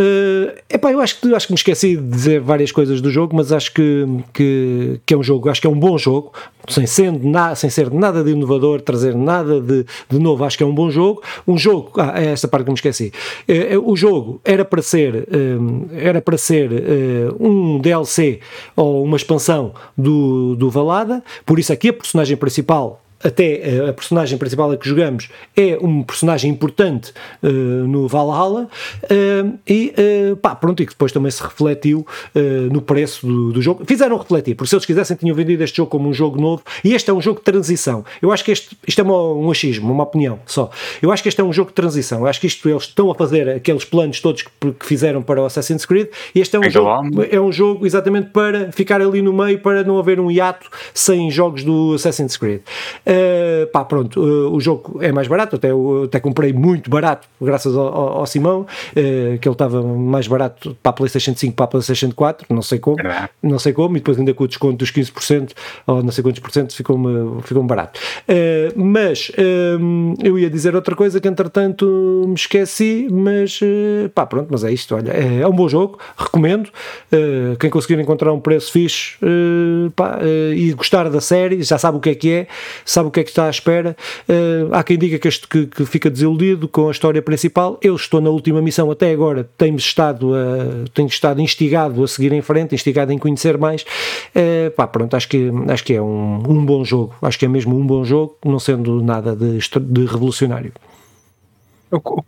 Uh, 0.00 0.56
epá, 0.70 0.90
eu 0.90 1.00
acho 1.00 1.20
que, 1.20 1.34
acho 1.34 1.46
que 1.46 1.52
me 1.52 1.58
esqueci 1.58 1.94
de 1.94 2.02
dizer 2.02 2.40
várias 2.40 2.72
coisas 2.72 3.02
do 3.02 3.10
jogo, 3.10 3.36
mas 3.36 3.52
acho 3.52 3.74
que, 3.74 4.06
que, 4.32 4.98
que 5.04 5.12
é 5.12 5.16
um 5.16 5.22
jogo, 5.22 5.50
acho 5.50 5.60
que 5.60 5.66
é 5.66 5.70
um 5.70 5.78
bom 5.78 5.98
jogo, 5.98 6.32
sem, 6.66 6.86
sendo 6.86 7.28
na, 7.28 7.54
sem 7.54 7.68
ser 7.68 7.92
nada 7.92 8.24
de 8.24 8.30
inovador, 8.30 8.80
trazer 8.80 9.14
nada 9.14 9.60
de, 9.60 9.84
de 10.08 10.18
novo, 10.18 10.42
acho 10.42 10.56
que 10.56 10.64
é 10.64 10.66
um 10.66 10.74
bom 10.74 10.90
jogo. 10.90 11.22
Um 11.46 11.58
jogo, 11.58 11.92
ah, 11.98 12.14
é 12.18 12.26
esta 12.26 12.48
parte 12.48 12.64
que 12.64 12.70
me 12.70 12.76
esqueci. 12.76 13.12
Uh, 13.46 13.90
o 13.90 13.94
jogo 13.94 14.40
era 14.42 14.64
para 14.64 14.80
ser, 14.80 15.16
uh, 15.16 15.90
era 15.92 16.22
para 16.22 16.38
ser 16.38 16.70
um 17.38 17.78
DLC 17.78 18.40
ou 18.74 19.04
uma 19.04 19.18
expansão 19.18 19.74
do, 19.98 20.54
do 20.56 20.70
Valada, 20.70 21.22
por 21.44 21.58
isso 21.58 21.72
aqui 21.72 21.88
a 21.88 21.92
personagem 21.92 22.36
principal 22.38 23.02
até 23.22 23.76
eh, 23.76 23.88
a 23.88 23.92
personagem 23.92 24.38
principal 24.38 24.70
a 24.70 24.76
que 24.76 24.88
jogamos 24.88 25.28
é 25.56 25.78
um 25.80 26.02
personagem 26.02 26.50
importante 26.50 27.12
uh, 27.42 27.48
no 27.48 28.08
Valhalla 28.08 28.68
uh, 29.04 29.58
e 29.66 29.94
uh, 30.32 30.36
pá, 30.36 30.54
pronto, 30.54 30.82
e 30.82 30.86
que 30.86 30.92
depois 30.92 31.12
também 31.12 31.30
se 31.30 31.42
refletiu 31.42 32.06
no 32.70 32.80
preço 32.80 33.26
do, 33.26 33.52
do, 33.52 33.62
jogo. 33.62 33.84
Fizeram 33.86 34.16
refletir, 34.16 34.54
porque 34.54 34.68
se 34.68 34.74
eles 34.74 34.86
quisessem 34.86 35.16
tinham 35.16 35.34
vendido 35.34 35.62
este 35.62 35.76
jogo 35.76 35.90
como 35.90 36.08
um 36.08 36.12
jogo 36.12 36.40
novo 36.40 36.62
e 36.84 36.94
este 36.94 37.10
é 37.10 37.14
um 37.14 37.20
jogo 37.20 37.38
de 37.38 37.44
transição. 37.44 38.04
Eu 38.20 38.32
acho 38.32 38.44
que 38.44 38.52
este, 38.52 38.76
isto 38.86 39.00
é 39.00 39.04
uma, 39.04 39.32
um 39.32 39.50
achismo, 39.50 39.92
uma 39.92 40.04
opinião 40.04 40.38
só. 40.46 40.70
Eu 41.02 41.12
acho 41.12 41.22
que 41.22 41.28
este 41.28 41.40
é 41.40 41.44
um 41.44 41.52
jogo 41.52 41.70
de 41.70 41.74
transição. 41.74 42.20
Eu 42.20 42.26
acho 42.26 42.40
que 42.40 42.46
isto 42.46 42.68
eles 42.68 42.84
estão 42.84 43.10
a 43.10 43.14
fazer 43.14 43.48
aqueles 43.48 43.84
planos 43.84 44.20
todos 44.20 44.42
que, 44.42 44.50
que 44.72 44.86
fizeram 44.86 45.22
para 45.22 45.42
o 45.42 45.44
Assassin's 45.44 45.84
Creed 45.84 46.08
e 46.34 46.40
este 46.40 46.56
é 46.56 46.58
um, 46.58 46.64
é 46.64 46.70
jogo, 46.70 47.22
é 47.30 47.40
um 47.40 47.52
jogo 47.52 47.86
exatamente 47.86 48.30
para 48.30 48.72
ficar 48.72 49.00
ali 49.00 49.20
no 49.20 49.32
meio, 49.32 49.58
para 49.58 49.84
não 49.84 49.98
haver 49.98 50.20
um 50.20 50.30
hiato 50.30 50.68
sem 50.94 51.30
jogos 51.30 51.64
do 51.64 51.94
Assassin's 51.94 52.36
Creed. 52.36 52.62
Uh, 53.10 53.66
pá, 53.72 53.84
pronto, 53.84 54.20
uh, 54.20 54.54
o 54.54 54.60
jogo 54.60 55.02
é 55.02 55.10
mais 55.10 55.26
barato, 55.26 55.56
até, 55.56 55.72
eu, 55.72 56.04
até 56.04 56.20
comprei 56.20 56.52
muito 56.52 56.88
barato, 56.88 57.26
graças 57.40 57.74
ao, 57.76 57.86
ao, 57.86 58.08
ao 58.18 58.26
Simão, 58.26 58.60
uh, 58.60 58.66
que 58.92 59.48
ele 59.48 59.52
estava 59.52 59.82
mais 59.82 60.28
barato 60.28 60.76
para 60.80 60.90
a 60.90 60.92
PlayStation 60.92 61.34
5 61.34 61.56
para 61.56 61.64
a 61.64 61.68
PlayStation 61.68 62.12
4, 62.12 62.46
não 62.50 62.62
sei 62.62 62.78
como, 62.78 62.98
não 63.42 63.58
sei 63.58 63.72
como, 63.72 63.96
e 63.96 64.00
depois 64.00 64.16
ainda 64.16 64.32
com 64.32 64.44
o 64.44 64.46
desconto 64.46 64.76
dos 64.76 64.92
15%, 64.92 65.50
ou 65.88 66.04
não 66.04 66.12
sei 66.12 66.22
quantos 66.22 66.38
por 66.38 66.52
cento, 66.52 66.72
ficou-me 66.72 67.42
ficou 67.42 67.64
barato. 67.64 67.98
mas 68.76 69.32
eu 70.22 70.38
ia 70.38 70.48
dizer 70.48 70.76
outra 70.76 70.94
coisa 70.94 71.20
que 71.20 71.26
entretanto 71.26 72.24
me 72.28 72.34
esqueci, 72.34 73.08
mas 73.10 73.58
pá, 74.14 74.24
pronto, 74.24 74.48
mas 74.50 74.62
é 74.62 74.72
isto, 74.72 74.94
olha, 74.94 75.10
é, 75.10 75.40
é 75.40 75.48
um 75.48 75.52
bom 75.52 75.68
jogo, 75.68 75.98
recomendo, 76.16 76.70
quem 77.58 77.70
conseguir 77.70 77.98
encontrar 78.00 78.32
um 78.32 78.40
preço 78.40 78.70
fixe 78.70 79.18
pá, 79.96 80.20
e 80.54 80.72
gostar 80.74 81.10
da 81.10 81.20
série, 81.20 81.62
já 81.62 81.78
sabe 81.78 81.96
o 81.96 82.00
que 82.00 82.10
é 82.10 82.14
que 82.14 82.30
é, 82.30 82.46
sabe 82.84 82.99
o 83.08 83.10
que 83.10 83.20
é 83.20 83.24
que 83.24 83.30
está 83.30 83.46
à 83.46 83.50
espera. 83.50 83.96
Uh, 84.28 84.72
há 84.72 84.82
quem 84.82 84.98
diga 84.98 85.18
que, 85.18 85.28
este, 85.28 85.46
que, 85.46 85.66
que, 85.66 85.84
fica 85.86 86.10
desiludido 86.10 86.68
com 86.68 86.88
a 86.88 86.90
história 86.90 87.22
principal. 87.22 87.78
Eu 87.82 87.96
estou 87.96 88.20
na 88.20 88.30
última 88.30 88.60
missão 88.60 88.90
até 88.90 89.10
agora, 89.10 89.48
tenho 89.56 89.76
estado, 89.76 90.34
a, 90.34 90.88
tenho 90.92 91.08
estado 91.08 91.40
instigado 91.40 92.02
a 92.02 92.08
seguir 92.08 92.32
em 92.32 92.42
frente, 92.42 92.74
instigado 92.74 93.12
em 93.12 93.18
conhecer 93.18 93.58
mais. 93.58 93.82
Uh, 93.82 94.70
pá, 94.76 94.86
pronto, 94.86 95.16
acho 95.16 95.28
que, 95.28 95.50
acho 95.68 95.84
que 95.84 95.94
é 95.94 96.02
um, 96.02 96.42
um 96.48 96.64
bom 96.64 96.84
jogo. 96.84 97.14
Acho 97.22 97.38
que 97.38 97.44
é 97.44 97.48
mesmo 97.48 97.76
um 97.76 97.86
bom 97.86 98.04
jogo, 98.04 98.36
não 98.44 98.58
sendo 98.58 99.02
nada 99.02 99.34
de, 99.34 99.58
de 99.58 100.06
revolucionário. 100.06 100.72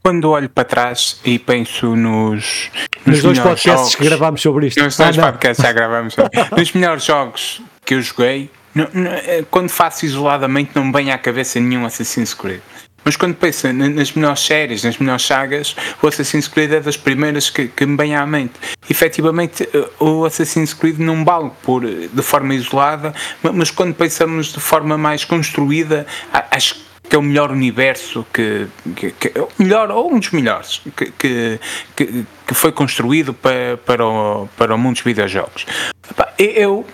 Quando 0.03 0.29
olho 0.31 0.49
para 0.49 0.65
trás 0.65 1.21
e 1.25 1.39
penso 1.39 1.95
nos, 1.95 2.69
nos, 3.07 3.23
nos 3.23 3.23
dois 3.23 3.39
podcasts 3.39 3.63
jogos, 3.63 3.95
que 3.95 4.05
gravámos 4.05 4.43
sobre 4.43 4.67
isto, 4.67 4.83
nos 4.83 4.97
dois 4.97 5.17
ah, 5.19 5.31
podcasts 5.31 5.65
já 5.65 5.73
gravámos 5.73 6.15
sobre, 6.15 6.31
nos 6.59 6.73
melhores 6.73 7.05
jogos 7.05 7.63
que 7.85 7.95
eu 7.95 8.03
joguei, 8.03 8.51
não, 8.75 8.89
não, 8.93 9.11
é, 9.11 9.45
quando 9.51 9.69
faço 9.69 10.07
isoladamente, 10.07 10.71
não 10.75 10.85
me 10.87 10.93
vem 10.93 11.13
à 11.13 11.19
cabeça 11.19 11.61
nenhum 11.61 11.85
Assassin's 11.85 12.35
Creed. 12.35 12.61
Mas 13.05 13.17
quando 13.17 13.35
penso 13.35 13.73
nas 13.73 14.13
melhores 14.13 14.41
séries, 14.41 14.85
nas 14.85 14.97
melhores 14.97 15.27
sagas, 15.27 15.75
o 16.01 16.07
Assassin's 16.07 16.47
Creed 16.47 16.73
é 16.73 16.81
das 16.81 16.97
primeiras 16.97 17.51
que, 17.51 17.67
que 17.69 17.85
me 17.85 17.97
vem 17.97 18.15
à 18.15 18.25
mente. 18.25 18.53
Efetivamente, 18.89 19.69
eh, 19.75 19.89
o 19.99 20.25
Assassin's 20.25 20.73
Creed 20.73 20.99
não 20.99 21.25
vale 21.25 21.51
por, 21.63 21.85
de 21.85 22.23
forma 22.23 22.55
isolada, 22.55 23.13
mas 23.43 23.71
quando 23.71 23.95
pensamos 23.95 24.53
de 24.53 24.61
forma 24.61 24.97
mais 24.97 25.25
construída, 25.25 26.07
acho 26.51 26.77
que 27.09 27.17
é 27.17 27.19
o 27.19 27.23
melhor 27.23 27.51
universo 27.51 28.25
que, 28.33 28.69
que, 28.95 29.11
que 29.11 29.33
melhor 29.59 29.91
ou 29.91 30.15
um 30.15 30.19
dos 30.19 30.31
melhores 30.31 30.81
que, 30.97 31.11
que, 31.11 31.61
que, 31.97 32.55
foi 32.55 32.71
construído 32.71 33.35
para, 33.35 33.77
para, 33.79 34.07
o, 34.07 34.49
para 34.57 34.75
o 34.75 34.79
mundo 34.79 34.95
dos 34.95 35.03
videojogos. 35.03 35.67
Eu, 36.39 36.87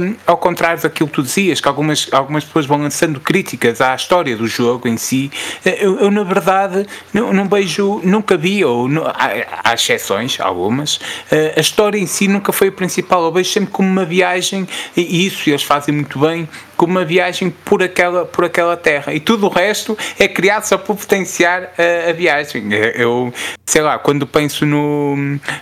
um, 0.00 0.16
ao 0.26 0.36
contrário 0.36 0.82
daquilo 0.82 1.08
que 1.08 1.14
tu 1.14 1.22
dizias, 1.22 1.60
que 1.60 1.68
algumas, 1.68 2.08
algumas 2.12 2.44
pessoas 2.44 2.66
vão 2.66 2.80
lançando 2.80 3.20
críticas 3.20 3.80
à 3.80 3.94
história 3.94 4.36
do 4.36 4.46
jogo 4.46 4.86
em 4.86 4.96
si, 4.96 5.30
eh, 5.64 5.78
eu, 5.80 5.98
eu 5.98 6.10
na 6.10 6.22
verdade 6.22 6.86
não, 7.12 7.32
não 7.32 7.48
vejo, 7.48 8.00
nunca 8.04 8.36
vi, 8.36 8.64
ou 8.64 8.88
não, 8.88 9.06
há, 9.06 9.62
há, 9.64 9.74
exceções, 9.74 10.38
algumas, 10.40 10.96
uh, 10.96 11.54
a 11.56 11.60
história 11.60 11.98
em 11.98 12.06
si 12.06 12.28
nunca 12.28 12.52
foi 12.52 12.68
a 12.68 12.72
principal, 12.72 13.24
eu 13.24 13.32
vejo 13.32 13.50
sempre 13.50 13.70
como 13.70 13.88
uma 13.88 14.04
viagem, 14.04 14.68
e 14.96 15.26
isso 15.26 15.48
eles 15.48 15.62
fazem 15.62 15.94
muito 15.94 16.18
bem, 16.18 16.48
como 16.78 16.92
uma 16.92 17.04
viagem 17.04 17.50
por 17.50 17.82
aquela, 17.82 18.24
por 18.24 18.44
aquela 18.44 18.76
terra, 18.76 19.12
e 19.12 19.18
tudo 19.18 19.46
o 19.46 19.48
resto 19.48 19.98
é 20.16 20.28
criado 20.28 20.62
só 20.62 20.78
para 20.78 20.94
potenciar 20.94 21.74
a, 21.76 22.10
a 22.10 22.12
viagem. 22.12 22.72
Eu, 22.94 23.34
sei 23.66 23.82
lá, 23.82 23.98
quando 23.98 24.26
penso 24.26 24.64
no, 24.64 25.16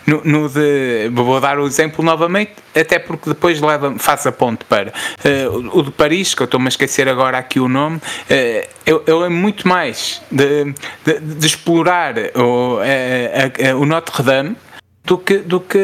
no, 0.07 0.23
no 0.23 0.49
de, 0.49 1.11
vou 1.13 1.41
dar 1.41 1.59
o 1.59 1.67
exemplo 1.67 2.05
novamente, 2.05 2.53
até 2.79 2.99
porque 2.99 3.31
depois 3.31 3.61
leva, 3.63 3.95
faz 3.99 4.27
a 4.27 4.33
ponte 4.33 4.67
para 4.67 4.93
uh, 4.93 5.79
o 5.79 5.83
de 5.83 5.91
Paris, 5.91 6.35
que 6.35 6.43
eu 6.43 6.45
estou-me 6.45 6.67
a 6.67 6.69
esquecer 6.69 7.09
agora 7.09 7.39
aqui 7.39 7.59
o 7.59 7.67
nome, 7.67 7.97
uh, 7.97 8.69
eu, 8.85 9.03
eu 9.07 9.25
é 9.25 9.31
muito 9.31 9.67
mais 9.67 10.21
de, 10.31 10.75
de, 11.03 11.19
de 11.19 11.47
explorar 11.47 12.15
o, 12.35 12.77
uh, 12.77 13.81
o 13.81 13.87
Notre 13.87 14.23
Dame 14.23 14.57
do 15.07 15.17
que, 15.17 15.39
do 15.39 15.61
que 15.61 15.79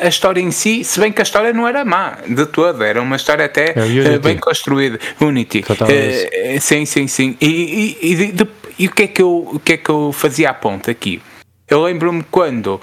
a 0.00 0.08
história 0.08 0.40
em 0.40 0.50
si, 0.50 0.82
se 0.82 0.98
bem 0.98 1.12
que 1.12 1.22
a 1.22 1.24
história 1.24 1.52
não 1.52 1.66
era 1.66 1.84
má 1.84 2.18
de 2.26 2.44
toda, 2.46 2.84
era 2.84 3.00
uma 3.00 3.14
história 3.14 3.44
até 3.44 3.74
é 3.76 4.18
bem 4.18 4.36
construída. 4.36 4.98
Unity. 5.20 5.60
Uh, 5.60 6.60
sim, 6.60 6.84
sim, 6.84 7.06
sim. 7.06 7.36
E, 7.40 7.96
e, 8.02 8.12
e, 8.12 8.32
de, 8.32 8.46
e, 8.78 8.86
o, 8.86 8.90
que 8.90 9.04
é 9.04 9.06
que 9.06 9.22
eu, 9.22 9.48
o 9.52 9.60
que 9.60 9.74
é 9.74 9.76
que 9.76 9.88
eu 9.88 10.10
fazia 10.12 10.50
a 10.50 10.54
ponta 10.54 10.90
aqui? 10.90 11.22
Eu 11.68 11.82
lembro-me 11.82 12.22
quando 12.30 12.74
uh, 12.74 12.78
uh, 12.78 12.80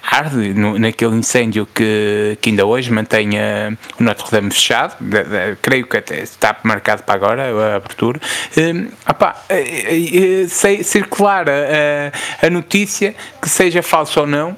arde 0.00 0.54
no, 0.54 0.78
naquele 0.78 1.16
incêndio 1.16 1.66
que, 1.66 2.38
que 2.40 2.50
ainda 2.50 2.64
hoje 2.64 2.88
mantém 2.92 3.30
uh, 3.30 3.76
o 3.98 4.04
Notre 4.04 4.30
Dame 4.30 4.52
fechado, 4.52 4.94
de, 5.00 5.24
de, 5.24 5.56
creio 5.60 5.84
que 5.84 5.96
até 5.96 6.20
está 6.20 6.56
marcado 6.62 7.02
para 7.02 7.14
agora 7.14 7.72
a 7.72 7.76
abertura, 7.76 8.20
uh, 8.20 8.92
opá, 9.10 9.42
circular 10.84 11.46
a, 11.48 12.46
a 12.46 12.48
notícia, 12.48 13.12
que 13.42 13.48
seja 13.48 13.82
falso 13.82 14.20
ou 14.20 14.26
não, 14.26 14.56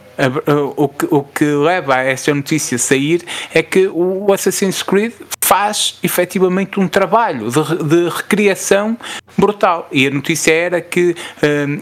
o 0.76 0.88
que, 0.88 1.06
o 1.11 1.23
que 1.23 1.44
leva 1.44 1.96
a 1.96 2.02
essa 2.02 2.35
notícia 2.35 2.76
a 2.76 2.78
sair 2.78 3.23
é 3.54 3.62
que 3.62 3.87
o 3.87 4.30
Assassin's 4.32 4.82
Creed 4.82 5.12
faz 5.46 5.96
efetivamente 6.02 6.80
um 6.80 6.88
trabalho 6.88 7.48
de, 7.48 7.84
de 7.84 8.08
recriação 8.08 8.98
brutal. 9.38 9.88
E 9.92 10.08
a 10.08 10.10
notícia 10.10 10.52
era 10.52 10.80
que 10.80 11.14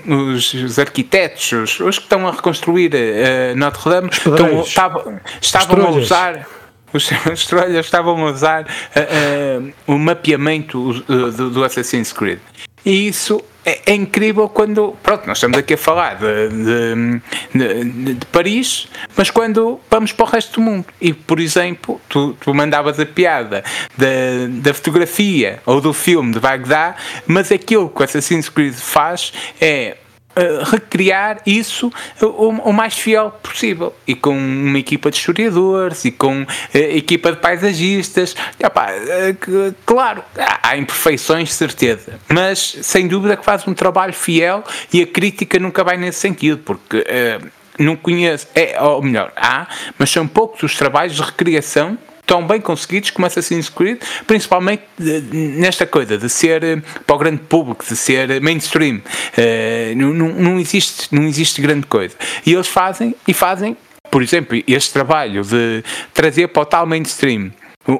um, 0.07 0.35
os, 0.35 0.53
os, 0.53 0.79
arquitetos, 0.79 1.51
os, 1.53 1.81
os, 1.81 1.99
que 1.99 2.05
estão 2.05 2.29
a 2.29 2.31
reconstruir 2.31 2.93
uh, 2.95 3.57
Notre 3.57 3.89
Dame, 3.89 4.11
estão, 4.13 4.61
estavam, 4.61 5.21
estavam 5.41 5.87
a 5.87 5.91
usar 5.91 6.47
os 6.93 7.11
estrelhas 7.33 7.87
estavam 7.87 8.25
a 8.25 8.31
usar 8.31 8.63
uh, 8.65 9.65
uh, 9.67 9.73
o 9.87 9.99
mapeamento 9.99 10.93
do, 11.03 11.51
do 11.51 11.65
Assassin's 11.65 12.13
Creed. 12.13 12.39
E 12.85 13.09
isso 13.09 13.43
é, 13.65 13.81
é, 13.87 13.95
incrível 13.95 14.49
quando. 14.49 14.95
Pronto, 15.03 15.27
nós 15.27 15.39
estamos 15.39 15.57
aqui 15.57 15.75
a 15.75 15.79
falar 15.79 16.17
de, 16.17 16.49
de, 16.49 17.21
de, 17.55 18.15
de, 18.15 18.27
Paris, 18.27 18.89
mas 19.17 19.31
quando 19.31 19.81
vamos 19.91 20.13
para 20.13 20.27
o 20.27 20.29
resto 20.29 20.55
do 20.55 20.61
mundo. 20.61 20.87
E, 21.01 21.13
por 21.13 21.41
exemplo, 21.41 22.01
tu, 22.09 22.35
tu 22.35 22.53
mandavas 22.55 23.01
a 23.01 23.07
piada 23.07 23.65
da, 23.97 24.07
da 24.49 24.75
fotografia 24.75 25.61
ou 25.65 25.81
do 25.81 25.93
filme 25.93 26.33
de 26.33 26.41
Bagdá, 26.41 26.97
mas 27.27 27.51
aquilo 27.51 27.89
que 27.89 28.01
o 28.01 28.05
Assassin's 28.05 28.49
Creed 28.49 28.75
faz 28.75 29.33
é 29.61 29.97
Uh, 30.37 30.65
recriar 30.65 31.41
isso 31.47 31.93
o, 32.21 32.49
o, 32.49 32.73
mais 32.73 32.95
fiel 32.95 33.31
possível. 33.43 33.95
E 34.07 34.15
com 34.15 34.37
uma 34.37 34.79
equipa 34.79 35.11
de 35.11 35.17
historiadores 35.17 36.05
e 36.05 36.11
com 36.11 36.43
uh, 36.43 36.47
equipa 36.73 37.31
de 37.33 37.39
paisagistas. 37.39 38.33
Uh, 38.33 39.75
claro 39.87 40.25
há 40.63 40.77
imperfeições 40.77 41.51
de 41.51 41.55
certeza. 41.55 42.19
Mas 42.29 42.79
sem 42.83 43.07
dúvida 43.07 43.37
que 43.37 43.45
faz 43.45 43.67
um 43.69 43.75
trabalho 43.75 44.13
fiel 44.13 44.65
e 44.93 45.03
a 45.03 45.07
crítica 45.07 45.59
nunca 45.59 45.85
vai 45.85 45.97
nesse 45.97 46.19
sentido 46.21 46.59
porque 46.65 47.05
não 47.79 47.97
conheço. 47.97 48.49
É, 48.55 48.81
ou 48.83 49.03
melhor 49.03 49.33
há 49.37 49.69
mas 49.99 50.11
são 50.11 50.27
poucos 50.27 50.63
os 50.63 50.77
trabalhos 50.77 51.15
de 51.15 51.23
recriação 51.23 51.99
tão 52.27 52.47
bem 52.47 52.61
conseguidos 52.61 53.11
como 53.11 53.27
Assassin's 53.27 53.69
Creed, 53.69 54.01
principalmente 54.27 54.83
nesta 54.99 55.87
coisa 55.87 56.17
de 56.17 56.29
ser 56.29 56.63
eh, 56.65 56.83
para 57.07 57.17
o 57.17 57.19
grande 57.19 57.43
público, 57.43 57.85
de 57.87 57.97
ser 57.97 58.41
mainstream. 58.41 58.97
Uh, 58.97 59.97
não, 59.97 60.13
não, 60.13 60.59
existe, 60.59 61.15
não 61.15 61.25
existe 61.25 61.61
grande 61.61 61.87
coisa. 61.87 62.15
E 62.45 62.53
eles 62.53 62.69
fazem, 62.69 63.15
e 63.27 63.35
fazem, 63.35 63.77
por 64.11 64.23
exemplo, 64.23 64.63
este 64.67 64.93
trabalho 64.93 65.43
de 65.43 65.85
trazer 66.13 66.49
para 66.49 66.63
o 66.63 66.67
tal 66.67 66.87
mainstream 66.87 67.53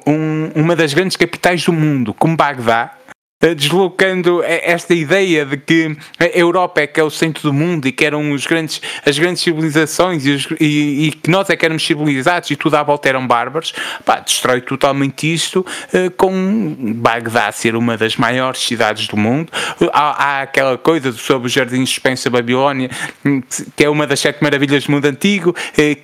um, 0.07 0.51
uma 0.55 0.75
das 0.75 0.95
grandes 0.95 1.17
capitais 1.17 1.65
do 1.65 1.73
mundo, 1.73 2.15
como 2.15 2.37
Bagdá, 2.37 2.97
eh, 2.97 3.04
deslocando 3.53 4.43
esta 4.45 4.95
ideia 4.95 5.45
de 5.45 5.57
que 5.57 5.97
a 6.19 6.27
Europa 6.27 6.81
é 6.81 6.87
que 6.87 7.01
é 7.01 7.03
o 7.03 7.11
centro 7.11 7.43
do 7.43 7.53
mundo 7.53 7.87
e 7.87 7.93
que 7.93 8.05
eram 8.05 8.33
os 8.33 8.47
grandes, 8.47 8.81
as 9.05 9.19
grandes 9.19 9.43
civilizações 9.43 10.25
e, 10.25 10.31
os, 10.31 10.49
e, 10.61 11.09
e 11.09 11.13
que 11.13 11.29
nós 11.29 11.51
é 11.51 11.57
que 11.57 11.65
éramos 11.65 11.85
civilizados 11.85 12.51
e 12.51 12.57
tudo 12.57 12.77
à 12.77 12.83
volta 12.83 13.09
eram 13.09 13.27
bárbaros, 13.27 13.75
pá, 14.05 14.21
destrói 14.21 14.61
totalmente 14.61 15.33
isto 15.33 15.61
uh, 15.61 16.11
com 16.17 16.77
Bagdá 16.97 17.51
ser 17.53 17.77
uma 17.77 17.97
das 17.97 18.17
maiores 18.17 18.61
cidades 18.61 19.09
do 19.09 19.17
mundo. 19.17 19.53
Há, 19.93 20.25
há 20.25 20.43
aquela 20.43 20.79
coisa 20.79 21.13
sobre 21.13 21.49
os 21.49 21.53
jardins 21.53 21.89
de 21.89 21.97
Spencer 21.97 22.31
Babilónia, 22.31 22.91
que 23.77 23.85
é 23.85 23.91
uma 23.91 24.07
das 24.07 24.21
sete 24.21 24.43
maravilhas 24.43 24.85
do 24.85 24.93
mundo 24.93 25.07
antigo, 25.07 25.55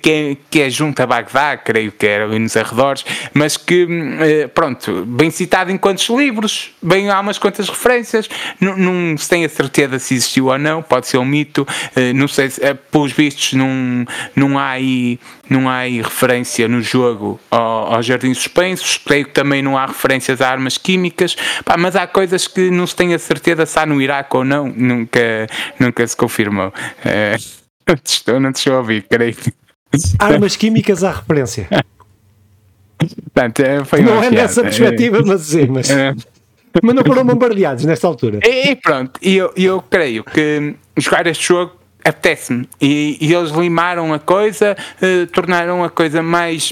que, 0.01 0.11
é, 0.11 0.37
que 0.49 0.61
é 0.61 0.69
junto 0.69 1.01
a 1.01 1.07
Bagdá, 1.07 1.57
creio 1.57 1.91
que 1.91 2.05
era 2.05 2.25
ali 2.25 2.39
nos 2.39 2.55
arredores, 2.57 3.05
mas 3.33 3.57
que, 3.57 3.83
uh, 3.85 4.49
pronto, 4.49 5.05
bem 5.05 5.31
citado 5.31 5.71
em 5.71 5.77
quantos 5.77 6.07
livros, 6.09 6.71
bem 6.81 7.09
há 7.09 7.19
uma 7.19 7.30
umas 7.31 7.37
quantas 7.37 7.69
referências, 7.69 8.29
não, 8.59 8.75
não 8.77 9.17
se 9.17 9.29
tem 9.29 9.45
a 9.45 9.49
certeza 9.49 9.97
se 9.99 10.13
existiu 10.13 10.47
ou 10.47 10.57
não, 10.57 10.83
pode 10.83 11.07
ser 11.07 11.17
um 11.17 11.25
mito, 11.25 11.61
uh, 11.63 12.13
não 12.13 12.27
sei, 12.27 12.49
se, 12.49 12.61
uh, 12.61 12.75
pelos 12.91 13.13
vistos 13.13 13.53
não, 13.53 14.05
não 14.35 14.59
há 14.59 14.71
aí 14.71 15.19
não 15.49 15.67
há 15.67 15.79
aí 15.79 16.01
referência 16.01 16.67
no 16.67 16.81
jogo 16.81 17.39
ao, 17.49 17.95
aos 17.95 18.05
jardins 18.05 18.37
suspensos, 18.37 18.97
creio 18.97 19.25
que 19.25 19.31
também 19.31 19.61
não 19.61 19.77
há 19.77 19.85
referências 19.85 20.41
a 20.41 20.49
armas 20.49 20.77
químicas, 20.77 21.35
pá, 21.65 21.75
mas 21.77 21.95
há 21.95 22.07
coisas 22.07 22.47
que 22.47 22.69
não 22.69 22.87
se 22.87 22.95
tem 22.95 23.13
a 23.13 23.19
certeza 23.19 23.65
se 23.65 23.77
há 23.77 23.85
no 23.85 24.01
Iraque 24.01 24.35
ou 24.35 24.45
não, 24.45 24.67
nunca, 24.67 25.47
nunca 25.79 26.05
se 26.07 26.15
confirmou. 26.15 26.67
Uh, 26.67 27.41
não 27.87 27.95
te 27.95 28.07
estou, 28.07 28.39
não 28.39 28.51
te 28.51 28.57
estou 28.57 28.75
a 28.75 28.77
ouvir, 28.77 29.05
creio. 29.09 29.35
Armas 30.19 30.55
químicas 30.55 31.03
há 31.03 31.11
referência. 31.11 31.67
Portanto, 32.97 33.63
não 34.03 34.23
é 34.23 34.29
nessa 34.29 34.61
perspectiva, 34.61 35.21
mas 35.25 35.41
sim, 35.41 35.67
mas... 35.67 35.89
Mas 36.81 36.95
não 36.95 37.03
foram 37.03 37.25
bombardeados 37.25 37.85
nesta 37.85 38.07
altura. 38.07 38.39
E, 38.43 38.75
pronto, 38.75 39.19
e 39.21 39.35
eu, 39.35 39.51
eu 39.55 39.81
creio 39.81 40.23
que 40.23 40.75
jogar 40.97 41.27
este 41.27 41.47
jogo 41.47 41.73
apetece-me. 42.03 42.67
E, 42.79 43.17
e, 43.19 43.33
eles 43.33 43.51
limaram 43.51 44.13
a 44.13 44.19
coisa, 44.19 44.75
uh, 45.01 45.27
tornaram 45.27 45.83
a 45.83 45.89
coisa 45.89 46.21
mais 46.23 46.71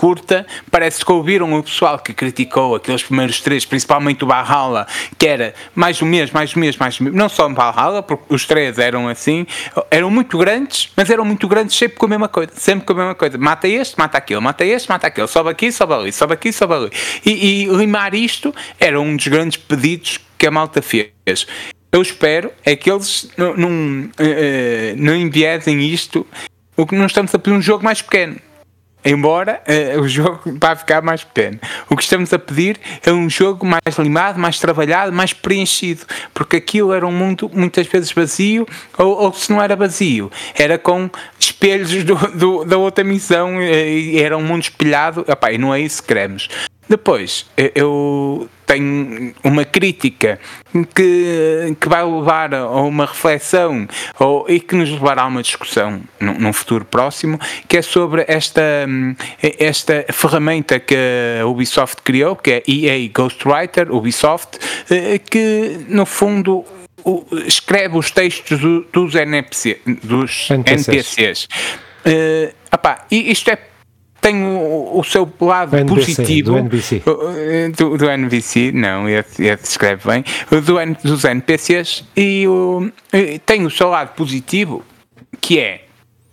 curta. 0.00 0.46
Parece 0.70 1.04
que 1.04 1.12
ouviram 1.12 1.52
o 1.52 1.62
pessoal 1.62 1.98
que 1.98 2.14
criticou 2.14 2.74
aqueles 2.74 3.02
primeiros 3.02 3.38
três, 3.42 3.66
principalmente 3.66 4.24
o 4.24 4.26
Valhalla, 4.26 4.86
que 5.18 5.26
era 5.26 5.52
mais 5.74 6.00
um 6.00 6.06
mês, 6.06 6.30
mais 6.30 6.56
um 6.56 6.60
mês, 6.60 6.78
mais 6.78 6.98
um 6.98 7.04
mês. 7.04 7.14
Não 7.14 7.28
só 7.28 7.46
o 7.46 7.54
Valhalla, 7.54 8.02
porque 8.02 8.24
os 8.34 8.46
três 8.46 8.78
eram 8.78 9.08
assim, 9.08 9.46
eram 9.90 10.10
muito 10.10 10.38
grandes, 10.38 10.90
mas 10.96 11.10
eram 11.10 11.22
muito 11.22 11.46
grandes 11.46 11.76
sempre 11.76 11.98
com 11.98 12.06
a 12.06 12.08
mesma 12.08 12.28
coisa, 12.28 12.50
sempre 12.56 12.86
com 12.86 12.94
a 12.94 12.96
mesma 12.96 13.14
coisa. 13.14 13.36
Mata 13.36 13.68
este, 13.68 13.98
mata 13.98 14.16
aquele, 14.16 14.40
mata 14.40 14.64
este, 14.64 14.88
mata 14.88 15.06
aquele, 15.06 15.26
sobe 15.26 15.50
aqui, 15.50 15.70
sobe 15.70 15.92
ali, 15.92 16.12
sobe 16.12 16.32
aqui, 16.32 16.50
sobe 16.50 16.72
ali. 16.72 16.90
E, 17.26 17.64
e 17.64 17.66
limar 17.66 18.14
isto 18.14 18.54
era 18.78 18.98
um 18.98 19.14
dos 19.14 19.28
grandes 19.28 19.58
pedidos 19.58 20.18
que 20.38 20.46
a 20.46 20.50
malta 20.50 20.80
fez 20.80 21.10
eu 21.92 22.00
espero 22.00 22.52
é 22.64 22.76
que 22.76 22.90
eles 22.90 23.28
não, 23.36 23.54
não, 23.56 23.70
uh, 24.04 24.96
não 24.96 25.14
enviesem 25.14 25.80
isto. 25.80 26.24
O 26.76 26.86
que 26.86 26.94
não 26.94 27.06
estamos 27.06 27.34
a 27.34 27.38
pedir 27.38 27.54
um 27.54 27.60
jogo 27.60 27.84
mais 27.84 28.00
pequeno. 28.00 28.36
Embora 29.04 29.62
uh, 29.96 30.00
o 30.00 30.08
jogo 30.08 30.40
vá 30.60 30.76
ficar 30.76 31.02
mais 31.02 31.24
pequeno. 31.24 31.58
O 31.88 31.96
que 31.96 32.02
estamos 32.02 32.32
a 32.32 32.38
pedir 32.38 32.78
é 33.04 33.12
um 33.12 33.28
jogo 33.28 33.66
mais 33.66 33.98
limado, 33.98 34.38
mais 34.38 34.58
trabalhado, 34.58 35.12
mais 35.12 35.32
preenchido. 35.32 36.02
Porque 36.34 36.56
aquilo 36.56 36.92
era 36.92 37.06
um 37.06 37.12
mundo 37.12 37.50
muitas 37.52 37.86
vezes 37.86 38.12
vazio, 38.12 38.66
ou, 38.98 39.16
ou 39.16 39.32
se 39.32 39.50
não 39.50 39.62
era 39.62 39.74
vazio, 39.74 40.30
era 40.54 40.78
com 40.78 41.08
espelhos 41.38 41.90
do, 42.04 42.14
do, 42.14 42.64
da 42.64 42.76
outra 42.76 43.02
missão, 43.04 43.56
uh, 43.56 44.18
era 44.18 44.36
um 44.36 44.42
mundo 44.42 44.62
espelhado. 44.62 45.24
Epá, 45.26 45.52
e 45.52 45.58
não 45.58 45.74
é 45.74 45.80
isso 45.80 46.02
que 46.02 46.08
queremos. 46.08 46.48
Depois, 46.90 47.46
eu 47.56 48.50
tenho 48.66 49.32
uma 49.44 49.64
crítica 49.64 50.40
que, 50.92 51.76
que 51.80 51.88
vai 51.88 52.04
levar 52.04 52.52
a 52.52 52.68
uma 52.68 53.06
reflexão 53.06 53.86
ou, 54.18 54.44
e 54.48 54.58
que 54.58 54.74
nos 54.74 54.90
levará 54.90 55.22
a 55.22 55.26
uma 55.26 55.40
discussão 55.40 56.02
num, 56.18 56.34
num 56.34 56.52
futuro 56.52 56.84
próximo, 56.84 57.38
que 57.68 57.76
é 57.76 57.82
sobre 57.82 58.24
esta, 58.26 58.88
esta 59.40 60.04
ferramenta 60.12 60.80
que 60.80 60.96
a 61.40 61.46
Ubisoft 61.46 62.02
criou, 62.02 62.34
que 62.34 62.50
é 62.50 62.62
EA 62.66 63.08
Ghostwriter, 63.14 63.94
Ubisoft, 63.94 64.58
eh, 64.90 65.18
que 65.18 65.86
no 65.88 66.04
fundo 66.04 66.64
escreve 67.46 67.96
os 67.96 68.10
textos 68.10 68.58
dos, 68.92 69.14
NPC, 69.14 69.80
dos 70.02 70.50
NPCs. 70.50 70.88
NPCs. 70.88 71.48
Uh, 72.00 72.54
apá, 72.70 73.06
isto 73.10 73.50
é 73.50 73.69
tem 74.20 74.42
o, 74.42 74.98
o 74.98 75.04
seu 75.04 75.30
lado 75.40 75.76
NBC, 75.76 75.94
positivo 75.94 76.52
do 76.52 76.58
NBC. 76.58 77.02
Do, 77.76 77.96
do 77.96 78.10
NBC, 78.10 78.72
não, 78.72 79.08
ele, 79.08 79.24
ele 79.38 79.56
descreve 79.56 80.06
bem, 80.06 80.24
do, 80.50 81.08
dos 81.08 81.24
NPCs 81.24 82.04
e 82.16 82.46
o, 82.46 82.90
tem 83.46 83.64
o 83.64 83.70
seu 83.70 83.88
lado 83.88 84.14
positivo 84.14 84.84
que 85.40 85.58
é 85.58 85.84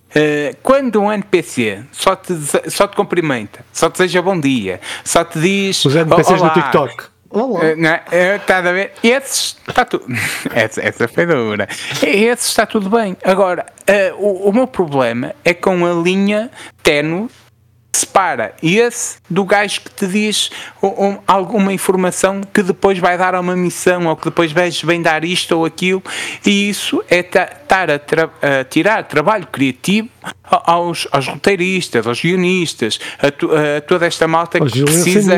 Uh, 0.08 0.56
quando 0.64 1.02
um 1.02 1.12
NPC 1.12 1.84
só 1.92 2.16
te, 2.16 2.34
só 2.72 2.88
te 2.88 2.96
cumprimenta, 2.96 3.64
só 3.74 3.90
te 3.90 3.98
deseja 3.98 4.22
bom 4.22 4.40
dia, 4.40 4.80
só 5.04 5.24
te 5.24 5.38
diz. 5.38 5.84
Os 5.84 5.96
NPCs 5.96 6.42
do 6.42 6.50
TikTok. 6.50 7.04
Olá. 7.30 7.60
Uh, 7.60 7.76
não, 7.76 7.94
uh, 7.94 8.68
a 8.68 8.72
ver? 8.72 8.94
Esses 9.04 9.58
está 9.68 9.84
tudo. 9.84 10.06
essa, 10.56 10.82
essa 10.82 11.08
foi 11.10 11.26
dura. 11.26 11.68
Esses 12.02 12.48
está 12.48 12.66
tudo 12.66 12.90
bem. 12.90 13.18
Agora, 13.24 13.66
uh, 13.82 14.16
o, 14.16 14.50
o 14.50 14.54
meu 14.54 14.66
problema 14.66 15.36
é 15.44 15.54
com 15.54 15.86
a 15.86 15.94
linha 15.94 16.50
tenue 16.82 17.28
separa 17.98 18.54
esse 18.62 19.18
do 19.30 19.44
gajo 19.44 19.82
que 19.82 19.92
te 19.92 20.08
diz 20.08 20.50
um, 20.82 21.18
alguma 21.28 21.74
informação 21.74 22.42
que 22.54 22.62
depois 22.62 23.00
vai 23.00 23.18
dar 23.18 23.36
a 23.36 23.40
uma 23.40 23.56
missão 23.56 24.06
ou 24.08 24.16
que 24.16 24.26
depois 24.26 24.52
vais 24.52 24.74
desvendar 24.74 25.24
isto 25.24 25.58
ou 25.58 25.66
aquilo 25.66 26.04
e 26.46 26.70
isso 26.70 27.04
é 27.10 27.20
estar 27.20 27.90
a, 27.90 28.00
tra 28.00 28.30
a, 28.42 28.64
tirar 28.64 29.04
trabalho 29.04 29.48
criativo 29.48 30.10
aos, 30.44 31.08
aos 31.12 31.28
roteiristas, 31.28 32.08
aos 32.08 32.22
guionistas, 32.22 33.00
a, 33.20 33.28
a, 33.28 33.82
toda 33.82 34.06
esta 34.06 34.28
malta 34.28 34.60
aos 34.60 34.72
que 34.72 34.84
precisa... 34.84 35.34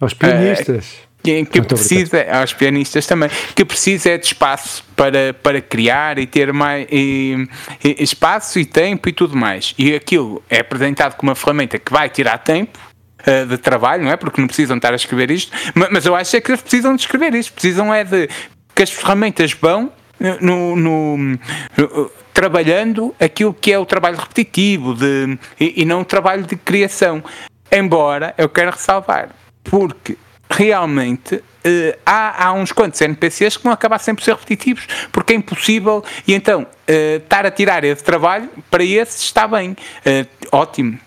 aos 0.00 0.14
pianistas. 0.14 0.86
Uh, 0.86 1.11
que, 1.22 1.62
precisa, 1.62 2.26
aos 2.30 2.52
pianistas 2.52 3.06
também, 3.06 3.30
que 3.54 3.64
precisa 3.64 4.10
é 4.10 4.18
de 4.18 4.26
espaço 4.26 4.84
para, 4.96 5.32
para 5.34 5.60
criar 5.60 6.18
e 6.18 6.26
ter 6.26 6.52
mais 6.52 6.86
e, 6.90 7.48
e, 7.84 8.02
espaço 8.02 8.58
e 8.58 8.64
tempo 8.64 9.08
e 9.08 9.12
tudo 9.12 9.36
mais. 9.36 9.74
E 9.78 9.94
aquilo 9.94 10.42
é 10.50 10.60
apresentado 10.60 11.14
como 11.16 11.30
uma 11.30 11.36
ferramenta 11.36 11.78
que 11.78 11.92
vai 11.92 12.08
tirar 12.08 12.38
tempo 12.38 12.78
uh, 13.20 13.46
de 13.46 13.56
trabalho, 13.56 14.04
não 14.04 14.10
é? 14.10 14.16
Porque 14.16 14.40
não 14.40 14.48
precisam 14.48 14.76
estar 14.76 14.92
a 14.92 14.96
escrever 14.96 15.30
isto, 15.30 15.56
mas, 15.74 15.88
mas 15.90 16.06
eu 16.06 16.14
acho 16.14 16.36
é 16.36 16.40
que 16.40 16.50
eles 16.50 16.60
precisam 16.60 16.96
de 16.96 17.02
escrever 17.02 17.34
isto, 17.34 17.52
precisam 17.52 17.94
é 17.94 18.02
de 18.02 18.28
que 18.74 18.82
as 18.82 18.90
ferramentas 18.90 19.52
vão 19.52 19.92
no, 20.40 20.76
no, 20.76 21.16
no 21.16 22.10
trabalhando 22.32 23.14
aquilo 23.20 23.52
que 23.52 23.72
é 23.72 23.78
o 23.78 23.84
trabalho 23.84 24.16
repetitivo 24.16 24.94
de, 24.94 25.38
e, 25.60 25.82
e 25.82 25.84
não 25.84 26.00
o 26.00 26.04
trabalho 26.04 26.44
de 26.44 26.56
criação. 26.56 27.22
Embora 27.70 28.34
eu 28.36 28.48
quero 28.48 28.70
ressalvar, 28.70 29.30
porque 29.64 30.16
realmente 30.52 31.36
uh, 31.36 31.98
há, 32.04 32.46
há 32.46 32.52
uns 32.52 32.72
quantos 32.72 33.00
NPCs 33.00 33.56
que 33.56 33.64
vão 33.64 33.72
acabar 33.72 33.98
sempre 33.98 34.24
ser 34.24 34.32
repetitivos, 34.32 34.86
porque 35.10 35.32
é 35.32 35.36
impossível, 35.36 36.04
e 36.26 36.34
então 36.34 36.62
uh, 36.62 37.16
estar 37.16 37.46
a 37.46 37.50
tirar 37.50 37.82
esse 37.84 38.04
trabalho, 38.04 38.48
para 38.70 38.84
esse 38.84 39.24
está 39.24 39.48
bem, 39.48 39.70
uh, 39.70 40.56
ótimo. 40.56 40.98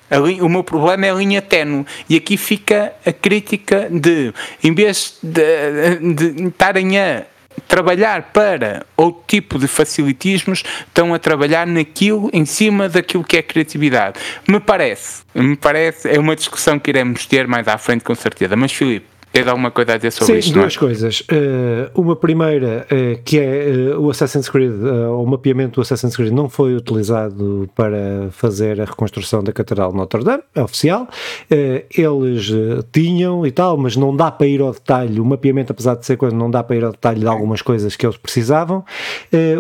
o 0.42 0.50
meu 0.50 0.64
problema 0.64 1.06
é 1.06 1.12
a 1.12 1.14
linha 1.14 1.42
tenue, 1.42 1.86
e 2.10 2.16
aqui 2.16 2.38
fica 2.38 2.94
a 3.06 3.14
crítica 3.14 3.88
de, 3.90 4.34
em 4.64 4.74
vez 4.74 5.18
de 5.22 6.48
estarem 6.48 7.00
a 7.00 7.24
trabalhar 7.68 8.32
para 8.34 8.86
outro 8.98 9.24
tipo 9.28 9.58
de 9.58 9.68
facilitismos, 9.68 10.64
estão 10.88 11.14
a 11.14 11.20
trabalhar 11.20 11.66
naquilo 11.66 12.30
em 12.34 12.46
cima 12.46 12.90
daquilo 12.90 13.24
que 13.24 13.38
é 13.38 13.42
criatividade. 13.42 14.20
Me 14.48 14.60
parece, 14.60 15.24
me 15.34 15.56
parece, 15.56 16.10
é 16.10 16.20
uma 16.20 16.36
discussão 16.36 16.78
que 16.78 16.92
iremos 16.92 17.26
ter 17.26 17.48
mais 17.48 17.68
à 17.68 17.78
frente 17.78 18.04
com 18.04 18.14
certeza. 18.14 18.56
Mas 18.56 18.74
Filipe, 18.74 19.08
Tens 19.36 19.50
alguma 19.50 19.70
coisa 19.70 19.96
a 19.96 19.98
dizer 19.98 20.12
sobre 20.12 20.36
Sim, 20.36 20.40
isto? 20.40 20.54
duas 20.54 20.78
é? 20.78 20.80
coisas. 20.80 21.20
Uh, 21.20 22.02
uma 22.02 22.16
primeira, 22.16 22.88
uh, 22.90 23.22
que 23.22 23.38
é 23.38 23.94
uh, 23.94 24.00
o 24.00 24.10
Assassin's 24.10 24.48
Creed, 24.48 24.72
o 24.72 25.26
mapeamento 25.26 25.76
do 25.76 25.82
Assassin's 25.82 26.16
Creed 26.16 26.32
não 26.32 26.48
foi 26.48 26.74
utilizado 26.74 27.70
para 27.76 28.30
fazer 28.32 28.80
a 28.80 28.86
reconstrução 28.86 29.44
da 29.44 29.52
Catedral 29.52 29.92
de 29.92 29.98
Notre 29.98 30.24
Dame, 30.24 30.42
é 30.56 30.62
oficial. 30.62 31.10
eles 31.50 32.50
tinham 32.94 33.46
e 33.46 33.52
tal, 33.52 33.76
mas 33.76 33.98
não 33.98 34.16
dá 34.16 34.32
para 34.32 34.48
ir 34.48 34.62
ao 34.62 34.72
detalhe. 34.72 35.20
O 35.20 35.26
mapeamento, 35.26 35.74
apesar 35.74 35.96
de 35.96 36.06
ser 36.06 36.16
coisa, 36.16 36.34
não 36.34 36.50
dá 36.50 36.64
para 36.64 36.78
ir 36.78 36.86
ao 36.86 36.92
detalhe 36.92 37.20
de 37.20 37.28
algumas 37.28 37.62
coisas 37.62 37.94
que 37.98 38.06
eles 38.06 38.16
precisavam. 38.16 38.86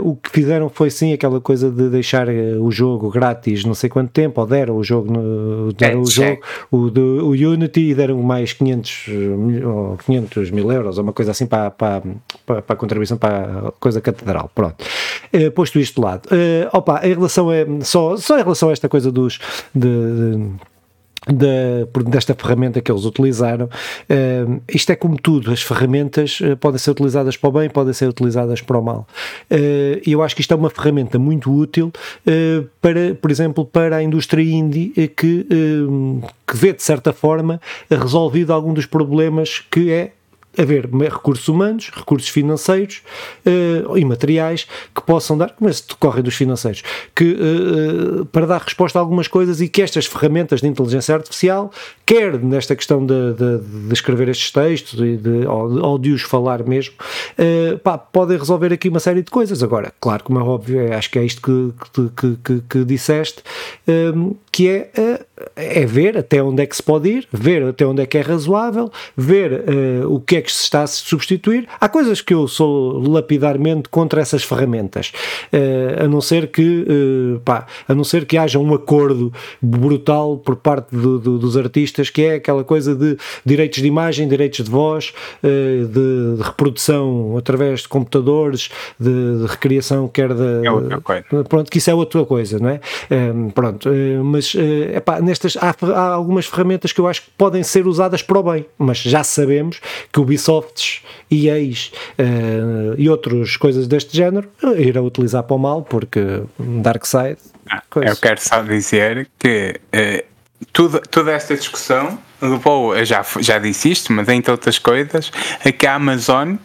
o 0.01 0.15
que 0.15 0.29
fizeram 0.29 0.69
foi 0.69 0.89
sim 0.89 1.11
aquela 1.11 1.41
coisa 1.41 1.69
de 1.69 1.89
deixar 1.89 2.29
o 2.29 2.71
jogo 2.71 3.09
grátis 3.09 3.65
não 3.65 3.73
sei 3.73 3.89
quanto 3.89 4.11
tempo, 4.11 4.39
ou 4.39 4.47
deram 4.47 4.77
o 4.77 4.83
jogo, 4.85 5.11
no, 5.11 5.73
deram 5.73 5.99
é, 5.99 6.01
o, 6.01 6.05
jogo 6.05 6.41
o, 6.71 6.89
do, 6.89 7.27
o 7.27 7.31
Unity 7.31 7.89
e 7.89 7.93
deram 7.93 8.21
mais 8.23 8.53
500 8.53 9.09
ou 9.67 9.97
500 9.97 10.51
mil 10.51 10.71
euros, 10.71 10.97
ou 10.97 11.03
uma 11.03 11.13
coisa 11.13 11.31
assim 11.31 11.45
para, 11.45 11.71
para, 11.71 12.01
para, 12.45 12.61
para 12.61 12.73
a 12.73 12.77
contribuição 12.77 13.17
para 13.17 13.69
a 13.69 13.71
coisa 13.79 14.01
catedral. 14.01 14.49
Pronto. 14.53 14.75
Uh, 15.33 15.51
posto 15.51 15.79
isto 15.79 15.95
de 15.95 16.01
lado. 16.01 16.27
Uh, 16.27 16.69
opa, 16.77 17.05
em 17.05 17.13
relação 17.13 17.49
a, 17.49 17.83
só, 17.83 18.17
só 18.17 18.37
em 18.37 18.43
relação 18.43 18.69
a 18.69 18.71
esta 18.71 18.89
coisa 18.89 19.11
dos. 19.11 19.39
De, 19.73 19.87
de, 19.89 20.74
desta 22.07 22.35
ferramenta 22.35 22.81
que 22.81 22.91
eles 22.91 23.05
utilizaram. 23.05 23.65
Uh, 23.65 24.61
isto 24.69 24.91
é 24.91 24.95
como 24.95 25.19
tudo, 25.19 25.51
as 25.51 25.61
ferramentas 25.61 26.39
uh, 26.39 26.55
podem 26.57 26.77
ser 26.77 26.91
utilizadas 26.91 27.35
para 27.37 27.49
o 27.49 27.51
bem, 27.51 27.69
podem 27.69 27.93
ser 27.93 28.07
utilizadas 28.07 28.61
para 28.61 28.77
o 28.77 28.81
mal. 28.83 29.07
Uh, 29.49 30.01
e 30.05 30.11
eu 30.11 30.21
acho 30.21 30.35
que 30.35 30.41
isto 30.41 30.53
é 30.53 30.57
uma 30.57 30.69
ferramenta 30.69 31.17
muito 31.17 31.51
útil 31.51 31.91
para, 32.81 33.15
por 33.15 33.31
exemplo, 33.31 33.65
para 33.65 33.97
a 33.97 34.03
indústria 34.03 34.43
indie 34.43 34.91
que, 35.15 35.47
que 36.47 36.57
vê 36.57 36.73
de 36.73 36.83
certa 36.83 37.13
forma 37.13 37.61
resolvido 37.89 38.51
algum 38.51 38.73
dos 38.73 38.85
problemas 38.85 39.63
que 39.71 39.91
é 39.91 40.11
haver 40.57 40.89
recursos 40.91 41.47
humanos, 41.47 41.91
recursos 41.93 42.29
financeiros 42.29 43.01
uh, 43.45 43.97
e 43.97 44.05
materiais 44.05 44.67
que 44.93 45.01
possam 45.01 45.37
dar, 45.37 45.55
se 45.71 45.87
decorrem 45.87 46.23
dos 46.23 46.35
financeiros, 46.35 46.83
que 47.15 47.33
uh, 47.33 48.25
para 48.25 48.45
dar 48.45 48.61
resposta 48.61 48.99
a 48.99 49.01
algumas 49.01 49.27
coisas 49.27 49.61
e 49.61 49.67
que 49.67 49.81
estas 49.81 50.05
ferramentas 50.05 50.61
de 50.61 50.67
inteligência 50.67 51.15
artificial, 51.15 51.71
quer 52.05 52.37
nesta 52.39 52.75
questão 52.75 53.05
de, 53.05 53.33
de, 53.33 53.87
de 53.87 53.93
escrever 53.93 54.29
estes 54.29 54.51
textos 54.51 54.99
e 54.99 55.17
de, 55.17 55.45
ou, 55.47 55.79
ou 55.83 55.97
de 55.97 56.11
os 56.11 56.21
falar 56.21 56.63
mesmo, 56.63 56.93
uh, 57.39 57.77
pá, 57.79 57.97
podem 57.97 58.37
resolver 58.37 58.73
aqui 58.73 58.89
uma 58.89 58.99
série 58.99 59.21
de 59.21 59.31
coisas. 59.31 59.63
Agora, 59.63 59.93
claro, 59.99 60.23
como 60.23 60.39
é 60.39 60.43
óbvio, 60.43 60.93
acho 60.93 61.09
que 61.09 61.19
é 61.19 61.23
isto 61.23 61.41
que, 61.41 62.09
que, 62.15 62.37
que, 62.43 62.61
que 62.69 62.85
disseste, 62.85 63.41
que 64.55 64.69
é, 64.69 64.89
é 65.53 65.85
ver 65.85 66.17
até 66.17 66.41
onde 66.41 66.63
é 66.63 66.65
que 66.65 66.77
se 66.77 66.81
pode 66.81 67.09
ir, 67.09 67.27
ver 67.29 67.61
até 67.61 67.85
onde 67.85 68.01
é 68.01 68.05
que 68.05 68.17
é 68.17 68.21
razoável, 68.21 68.89
ver 69.17 69.65
o 70.07 70.17
que 70.17 70.37
é 70.37 70.41
que 70.41 70.49
se 70.49 70.63
está 70.63 70.83
a 70.83 70.87
substituir. 70.87 71.67
Há 71.77 71.89
coisas 71.89 72.21
que 72.21 72.33
eu 72.33 72.47
sou 72.47 73.05
lapidarmente 73.05 73.89
contra 73.89 74.21
essas 74.21 74.45
ferramentas, 74.45 75.11
uh, 75.51 76.05
a 76.05 76.07
não 76.07 76.21
ser 76.21 76.47
que 76.47 76.85
uh, 76.87 77.39
pá, 77.41 77.65
a 77.85 77.93
não 77.93 78.05
ser 78.05 78.25
que 78.25 78.37
haja 78.37 78.57
um 78.57 78.73
acordo 78.73 79.33
brutal 79.61 80.37
por 80.37 80.55
parte 80.55 80.95
do, 80.95 81.19
do, 81.19 81.37
dos 81.37 81.57
artistas, 81.57 82.09
que 82.09 82.21
é 82.21 82.35
aquela 82.35 82.63
coisa 82.63 82.95
de 82.95 83.17
direitos 83.45 83.81
de 83.81 83.87
imagem, 83.87 84.25
direitos 84.27 84.63
de 84.63 84.71
voz, 84.71 85.13
uh, 85.43 85.85
de, 85.85 86.37
de, 86.37 86.41
reprodução 86.41 87.35
através 87.37 87.81
de 87.81 87.89
computadores, 87.89 88.69
de, 88.97 89.41
de 89.41 89.47
recriação, 89.47 90.07
quer 90.07 90.33
da. 90.33 90.65
É 90.65 90.71
outra 90.71 91.01
coisa. 91.01 91.25
Pronto, 91.49 91.69
que 91.69 91.77
isso 91.77 91.89
é 91.89 91.93
outra 91.93 92.23
coisa, 92.25 92.57
não 92.57 92.69
é? 92.69 92.79
Um, 93.11 93.49
pronto, 93.49 93.89
mas 94.23 94.44
epá, 94.53 95.19
nestas 95.21 95.57
há, 95.57 95.73
há 95.93 96.13
algumas 96.13 96.45
ferramentas 96.45 96.91
que 96.91 96.99
eu 96.99 97.07
acho 97.07 97.23
que 97.23 97.29
podem 97.37 97.63
ser 97.63 97.87
usadas 97.87 98.21
para 98.21 98.39
o 98.39 98.43
bem, 98.43 98.65
mas 98.77 98.97
já 98.99 99.23
sabemos 99.23 99.79
que 100.11 100.19
Ubisofts, 100.19 101.01
EAs 101.31 101.91
uh, 102.19 102.95
e 102.97 103.09
outras 103.09 103.57
coisas 103.57 103.87
deste 103.87 104.15
género 104.15 104.49
irão 104.77 105.05
utilizar 105.05 105.43
para 105.43 105.55
o 105.55 105.59
mal, 105.59 105.81
porque 105.81 106.43
Darkseid. 106.59 107.37
Ah, 107.69 107.81
eu 107.95 108.15
quero 108.15 108.39
só 108.39 108.61
dizer 108.61 109.27
que 109.39 109.79
uh, 109.93 110.25
tudo, 110.71 111.01
toda 111.09 111.31
esta 111.31 111.55
discussão 111.55 112.19
levou, 112.41 112.95
eu 112.95 113.05
já, 113.05 113.25
já 113.39 113.57
disse 113.57 113.91
isto, 113.91 114.11
mas 114.13 114.27
entre 114.29 114.51
outras 114.51 114.77
coisas, 114.77 115.31
a 115.63 115.71
que 115.71 115.87
a 115.87 115.95
Amazon 115.95 116.55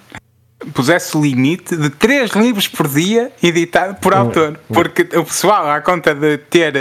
pusesse 0.74 1.16
o 1.16 1.22
limite 1.22 1.76
de 1.76 1.90
3 1.90 2.32
livros 2.32 2.68
por 2.68 2.86
dia 2.86 3.32
editado 3.42 3.94
por 3.96 4.14
autor. 4.14 4.60
Porque 4.72 5.02
o 5.16 5.24
pessoal, 5.24 5.68
à 5.68 5.80
conta 5.80 6.14
de 6.14 6.38
ter 6.38 6.74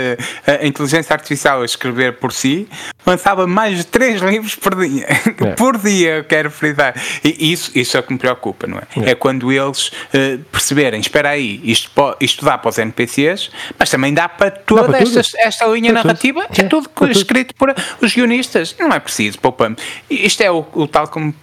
a, 0.46 0.52
a 0.62 0.66
inteligência 0.66 1.14
artificial 1.14 1.62
a 1.62 1.64
escrever 1.64 2.14
por 2.18 2.32
si, 2.32 2.68
lançava 3.06 3.46
mais 3.46 3.78
de 3.78 3.84
3 3.84 4.20
livros 4.22 4.54
por 4.54 4.74
dia. 4.74 5.06
É. 5.40 5.52
por 5.52 5.78
dia, 5.78 6.16
eu 6.16 6.24
quero 6.24 6.50
frisar. 6.50 6.94
E 7.24 7.52
isso, 7.52 7.70
isso 7.74 7.96
é 7.96 8.00
o 8.00 8.02
que 8.02 8.12
me 8.12 8.18
preocupa, 8.18 8.66
não 8.66 8.78
é? 8.78 8.82
É, 9.06 9.10
é 9.12 9.14
quando 9.14 9.50
eles 9.50 9.88
uh, 9.88 10.38
perceberem, 10.52 11.00
espera 11.00 11.30
aí, 11.30 11.60
isto, 11.64 11.90
isto 12.20 12.44
dá 12.44 12.58
para 12.58 12.68
os 12.68 12.76
NPCs, 12.76 13.50
mas 13.78 13.88
também 13.88 14.12
dá 14.12 14.28
para 14.28 14.50
toda 14.50 14.82
dá 14.82 14.88
para 14.88 15.02
esta, 15.02 15.40
esta 15.40 15.66
linha 15.66 15.92
para 15.92 16.04
narrativa, 16.04 16.42
tudo. 16.42 16.60
é 16.60 16.68
tudo 16.68 16.88
para 16.90 17.10
escrito 17.10 17.54
tudo. 17.54 17.74
por 17.74 18.04
os 18.04 18.14
guionistas. 18.14 18.76
Não 18.78 18.92
é 18.92 19.00
preciso, 19.00 19.38
poupamos. 19.38 19.80
Isto 20.10 20.42
é 20.42 20.50
o, 20.50 20.66
o 20.74 20.86
tal 20.86 21.08
que 21.08 21.18
me, 21.18 21.34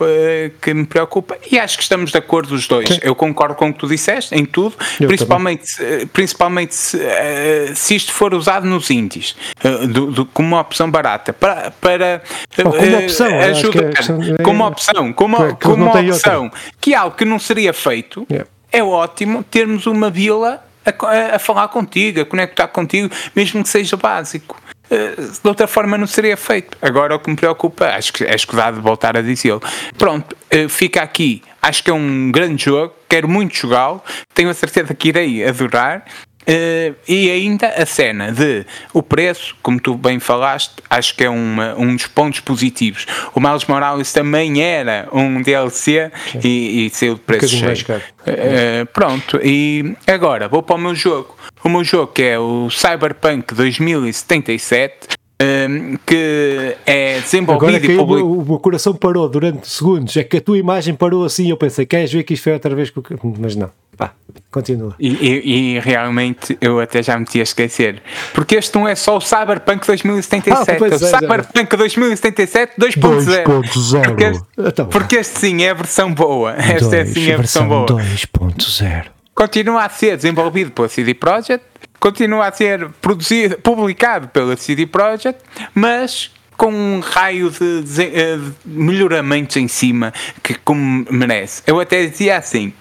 que 0.61 0.73
me 0.73 0.85
preocupa 0.85 1.37
e 1.51 1.57
acho 1.57 1.77
que 1.77 1.83
estamos 1.83 2.11
de 2.11 2.17
acordo 2.17 2.26
os 2.35 2.67
dois. 2.67 2.87
Sim. 2.87 2.99
Eu 3.01 3.15
concordo 3.15 3.55
com 3.55 3.69
o 3.69 3.73
que 3.73 3.79
tu 3.79 3.87
disseste, 3.87 4.35
em 4.35 4.45
tudo, 4.45 4.75
eu 4.99 5.07
principalmente, 5.07 6.07
principalmente 6.13 6.75
se, 6.75 6.97
uh, 6.97 7.75
se, 7.75 7.95
isto 7.95 8.11
for 8.11 8.33
usado 8.33 8.67
nos 8.67 8.89
indies, 8.89 9.35
uh, 9.63 9.87
do, 9.87 10.11
do, 10.11 10.25
como 10.25 10.49
uma 10.49 10.61
opção 10.61 10.89
barata, 10.89 11.33
para, 11.33 11.71
para 11.71 12.21
oh, 12.59 12.71
como 12.71 12.97
opção, 12.97 13.39
ajuda, 13.39 13.91
é, 14.39 14.43
como 14.43 14.65
opção, 14.65 15.13
como, 15.13 15.55
que, 15.55 15.65
como 15.65 15.85
uma 15.85 15.99
opção, 15.99 16.51
que 16.79 16.93
algo 16.93 17.15
que 17.15 17.25
não 17.25 17.39
seria 17.39 17.73
feito, 17.73 18.25
yeah. 18.29 18.47
é 18.71 18.83
ótimo 18.83 19.43
termos 19.43 19.87
uma 19.87 20.09
vila 20.09 20.63
a, 20.85 21.35
a, 21.35 21.39
falar 21.39 21.67
contigo, 21.69 22.21
a 22.21 22.25
conectar 22.25 22.67
contigo, 22.67 23.13
mesmo 23.35 23.63
que 23.63 23.69
seja 23.69 23.97
básico. 23.97 24.55
Eh, 24.89 25.15
de 25.15 25.47
outra 25.47 25.67
forma 25.67 25.97
não 25.97 26.07
seria 26.07 26.37
feito. 26.37 26.77
Agora 26.81 27.15
o 27.15 27.19
que 27.19 27.29
me 27.29 27.35
preocupa, 27.35 27.87
acho 27.87 28.13
que 28.13 28.23
é 28.23 28.35
escusado 28.35 28.81
voltar 28.81 29.17
a 29.17 29.21
dizê-lo. 29.21 29.61
Pronto, 29.97 30.35
eh, 30.49 30.67
fica 30.69 31.01
aqui. 31.01 31.41
Acho 31.61 31.83
que 31.83 31.89
é 31.89 31.93
um 31.93 32.31
grande 32.31 32.65
jogo, 32.65 32.93
quero 33.09 33.27
muito 33.27 33.55
jogá-lo, 33.55 34.01
tenho 34.33 34.49
a 34.49 34.53
certeza 34.53 34.93
que 34.93 35.09
irei 35.09 35.45
adorar. 35.47 36.05
Uh, 36.47 36.95
e 37.05 37.29
ainda 37.29 37.67
a 37.67 37.85
cena 37.85 38.31
de 38.31 38.65
o 38.93 39.03
preço, 39.03 39.53
como 39.61 39.81
tu 39.81 39.95
bem 39.95 40.17
falaste, 40.17 40.75
acho 40.89 41.13
que 41.13 41.25
é 41.25 41.29
uma, 41.29 41.75
um 41.75 41.93
dos 41.93 42.07
pontos 42.07 42.39
positivos. 42.39 43.05
O 43.35 43.41
Miles 43.41 43.65
Morales 43.65 44.13
também 44.13 44.63
era 44.63 45.09
um 45.11 45.41
DLC 45.41 46.09
e, 46.41 46.85
e 46.85 46.89
saiu 46.89 47.15
de 47.15 47.19
preço 47.19 47.53
um 47.53 47.59
cheio. 47.59 48.01
Uh, 48.21 48.85
pronto, 48.93 49.41
e 49.43 49.93
agora 50.07 50.47
vou 50.47 50.63
para 50.63 50.77
o 50.77 50.79
meu 50.79 50.95
jogo. 50.95 51.35
O 51.65 51.67
meu 51.67 51.83
jogo 51.83 52.13
que 52.13 52.23
é 52.23 52.39
o 52.39 52.69
Cyberpunk 52.69 53.53
2077 53.53 55.16
um, 55.39 55.97
que 56.05 56.75
é 56.85 57.19
desenvolvido 57.19 57.75
Agora, 57.75 57.93
e 57.93 57.97
publicado. 57.97 58.39
O, 58.39 58.45
meu 58.45 58.59
coração 58.59 58.93
parou 58.93 59.29
durante 59.29 59.67
segundos, 59.69 60.17
é 60.17 60.23
que 60.23 60.37
a 60.37 60.41
tua 60.41 60.57
imagem 60.57 60.95
parou 60.95 61.23
assim. 61.23 61.49
Eu 61.49 61.57
pensei, 61.57 61.85
queres 61.85 62.11
ver 62.11 62.23
que 62.23 62.33
isto 62.33 62.43
foi 62.43 62.53
outra 62.53 62.73
vez? 62.75 62.91
Mas 63.39 63.55
não, 63.55 63.69
pá, 63.95 64.13
continua. 64.49 64.95
E, 64.99 65.09
e, 65.09 65.75
e, 65.75 65.79
realmente 65.79 66.57
eu 66.59 66.79
até 66.79 67.03
já 67.03 67.17
me 67.19 67.25
tinha 67.25 67.43
esquecer, 67.43 68.01
porque 68.33 68.55
este 68.55 68.73
não 68.75 68.87
é 68.87 68.95
só 68.95 69.17
o 69.17 69.21
Cyberpunk 69.21 69.85
2077, 69.85 70.71
ah, 70.71 70.73
é, 70.73 70.81
o 70.81 70.85
é, 70.85 70.97
Cyberpunk 70.97 71.77
2077 71.77 72.73
2.0. 72.79 73.43
2.0. 73.43 74.03
Porque, 74.03 74.23
este, 74.23 74.43
então, 74.57 74.87
porque 74.87 75.15
este 75.17 75.39
sim 75.39 75.63
é 75.63 75.69
a 75.69 75.73
versão 75.75 76.13
boa. 76.13 76.53
Esta 76.53 76.95
é 76.95 77.05
sim 77.05 77.31
a 77.31 77.37
versão, 77.37 77.67
versão 77.69 77.85
boa. 77.85 77.85
2.0. 77.85 79.05
Continua 79.35 79.83
a 79.83 79.89
ser 79.89 80.15
desenvolvido 80.15 80.71
pela 80.71 80.89
CD 80.89 81.13
Projekt 81.13 81.63
continua 81.99 82.47
a 82.47 82.51
ser 82.51 82.89
produzido, 83.01 83.57
publicado 83.59 84.27
pela 84.29 84.55
CD 84.55 84.85
Projekt, 84.85 85.41
mas 85.73 86.31
com 86.55 86.71
um 86.71 86.99
raio 86.99 87.51
de, 87.51 87.83
de, 87.83 88.01
eh, 88.03 88.37
de 88.37 88.53
melhoramentos 88.65 89.55
em 89.57 89.67
cima 89.67 90.11
que 90.41 90.55
como 90.55 91.05
merece. 91.11 91.61
Eu 91.67 91.79
até 91.79 92.05
dizia 92.05 92.37
assim: 92.37 92.73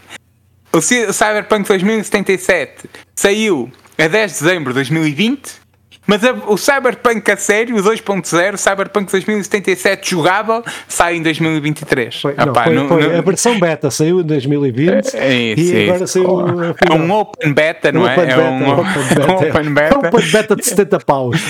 o 0.72 0.80
Cyberpunk 0.80 1.68
2077 1.68 2.88
saiu 3.14 3.70
a 3.98 4.08
10 4.08 4.32
de 4.32 4.44
dezembro 4.44 4.72
de 4.72 4.74
2020 4.74 5.65
Mas 6.06 6.22
a, 6.24 6.32
o 6.32 6.56
Cyberpunk 6.56 7.30
a 7.30 7.36
sério, 7.36 7.76
o 7.76 7.82
2.0, 7.82 8.56
Cyberpunk 8.56 9.10
2077 9.10 10.10
jogável, 10.10 10.64
sai 10.86 11.16
em 11.16 11.22
2023. 11.22 12.20
Foi, 12.20 12.34
não, 12.34 12.54
foi, 12.54 12.74
não, 12.74 12.88
foi. 12.88 13.08
Não... 13.08 13.18
A 13.18 13.22
versão 13.22 13.58
beta 13.58 13.90
saiu 13.90 14.20
em 14.20 14.24
2020 14.24 15.14
é, 15.14 15.26
é 15.26 15.34
isso, 15.54 15.74
e 15.74 15.82
agora 15.84 16.04
isso. 16.04 16.12
saiu. 16.12 16.74
É 16.88 16.92
um 16.92 17.12
open 17.12 17.52
beta, 17.54 17.90
não 17.90 18.08
é? 18.08 18.14
é 18.14 18.38
um 18.38 18.80
open 18.80 19.02
beta. 19.14 19.32
open 19.32 19.74
beta. 19.74 19.98
open 19.98 20.30
beta 20.30 20.56
de 20.56 20.64
70 20.64 21.00
paus. 21.00 21.40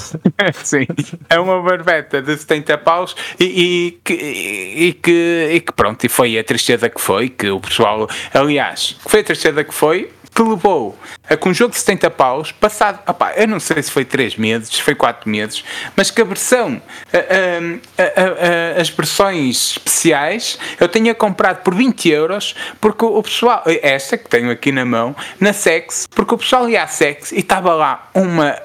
Sim, 0.64 0.86
é 1.28 1.38
um 1.38 1.48
open 1.48 1.82
beta 1.84 2.20
de 2.20 2.36
70 2.36 2.78
paus 2.78 3.14
e, 3.38 3.44
e, 3.44 4.00
que, 4.04 4.14
e, 4.14 4.92
que, 4.92 5.50
e 5.52 5.60
que 5.60 5.72
pronto, 5.72 6.04
e 6.04 6.08
foi 6.08 6.38
a 6.38 6.44
tristeza 6.44 6.88
que 6.88 7.00
foi, 7.00 7.28
que 7.28 7.48
o 7.48 7.60
pessoal, 7.60 8.08
aliás, 8.34 8.96
foi 9.06 9.20
a 9.20 9.24
tristeza 9.24 9.62
que 9.62 9.72
foi, 9.72 10.10
que 10.34 10.42
levou 10.42 10.96
a 11.28 11.36
que 11.36 11.48
um 11.48 11.54
jogo 11.54 11.72
de 11.72 11.78
70 11.78 12.10
paus, 12.10 12.52
passado, 12.52 13.00
opá, 13.06 13.32
eu 13.36 13.46
não 13.46 13.60
sei 13.60 13.82
se 13.82 13.90
foi 13.90 13.99
3 14.04 14.36
meses, 14.36 14.68
se 14.68 14.82
foi 14.82 14.94
4 14.94 15.28
meses, 15.28 15.64
mas 15.96 16.10
que 16.10 16.20
a 16.20 16.24
versão, 16.24 16.80
a, 17.12 17.16
a, 17.16 18.76
a, 18.78 18.80
as 18.80 18.88
versões 18.88 19.72
especiais, 19.72 20.58
eu 20.78 20.88
tinha 20.88 21.14
comprado 21.14 21.62
por 21.62 21.74
20 21.74 22.08
euros, 22.08 22.54
porque 22.80 23.04
o 23.04 23.22
pessoal, 23.22 23.62
esta 23.66 24.16
que 24.16 24.28
tenho 24.28 24.50
aqui 24.50 24.72
na 24.72 24.84
mão, 24.84 25.14
na 25.38 25.52
Sex, 25.52 26.06
porque 26.14 26.34
o 26.34 26.38
pessoal 26.38 26.68
ia 26.68 26.82
à 26.82 26.86
Sex 26.86 27.32
e 27.32 27.40
estava 27.40 27.74
lá 27.74 28.10
uma 28.14 28.56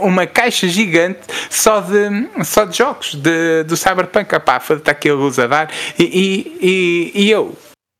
uma 0.00 0.26
caixa 0.26 0.66
gigante 0.66 1.20
só 1.50 1.80
de, 1.80 2.44
só 2.44 2.64
de 2.64 2.78
jogos 2.78 3.14
de, 3.14 3.64
do 3.64 3.76
Cyberpunk. 3.76 4.34
Epá, 4.34 4.56
está 4.56 4.92
aqui 4.92 5.10
a 5.10 5.14
luz 5.14 5.38
a 5.38 5.46
dar. 5.46 5.70
E, 5.98 7.12
e, 7.14 7.22
e 7.24 7.30
eu 7.30 7.56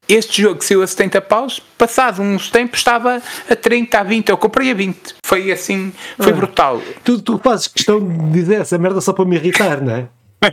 este 0.09 0.43
jogo 0.43 0.65
saiu 0.65 0.83
a 0.83 0.87
70 0.87 1.21
paus, 1.21 1.61
passado 1.77 2.23
uns 2.23 2.51
tempos 2.51 2.81
estava 2.81 3.21
a 3.49 3.55
30, 3.57 3.99
a 3.99 4.03
20, 4.03 4.29
eu 4.31 4.37
comprei 4.39 4.71
a 4.71 4.75
20. 4.75 5.17
Foi 5.23 5.53
assim, 5.53 5.93
foi 6.19 6.33
ah, 6.33 6.37
brutal. 6.37 6.83
Tu, 7.05 7.21
tu 7.21 7.39
fazes 7.39 7.67
questão 7.67 8.01
de 8.01 8.31
dizer 8.31 8.63
essa 8.63 8.79
merda 8.79 9.01
só 9.01 9.13
para 9.13 9.25
me 9.25 9.37
irritar, 9.37 9.83
não 9.83 9.95
é? 9.95 10.09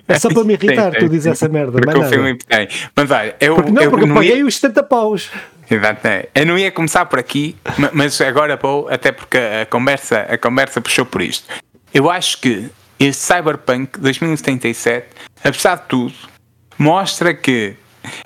É 0.07 0.19
só 0.19 0.29
para 0.29 0.43
me 0.43 0.53
irritar, 0.61 0.91
sim, 0.93 0.99
tu 0.99 1.09
dizes 1.09 1.27
essa 1.27 1.47
merda. 1.47 1.79
Porque 1.79 1.97
o 1.97 2.03
filme 2.03 2.37
tem. 2.37 2.67
Mas 2.95 3.11
olha, 3.11 3.35
eu. 3.39 3.55
Porque 3.55 3.71
não, 3.71 3.81
eu 3.81 3.89
porque 3.91 4.09
eu 4.09 4.13
paguei 4.13 4.37
ia... 4.39 4.45
os 4.45 4.55
70 4.55 4.83
paus. 4.83 5.29
Exatamente. 5.69 6.29
Eu 6.35 6.45
não 6.45 6.57
ia 6.57 6.71
começar 6.71 7.05
por 7.05 7.17
aqui, 7.17 7.55
mas 7.93 8.19
agora 8.21 8.55
vou, 8.55 8.87
até 8.89 9.11
porque 9.11 9.37
a 9.37 9.65
conversa, 9.65 10.19
a 10.29 10.37
conversa 10.37 10.81
puxou 10.81 11.05
por 11.05 11.21
isto. 11.21 11.47
Eu 11.93 12.09
acho 12.09 12.39
que 12.39 12.69
este 12.99 13.23
Cyberpunk 13.23 13.99
2077, 13.99 15.07
apesar 15.43 15.77
de 15.77 15.83
tudo, 15.83 16.13
mostra 16.77 17.33
que 17.33 17.75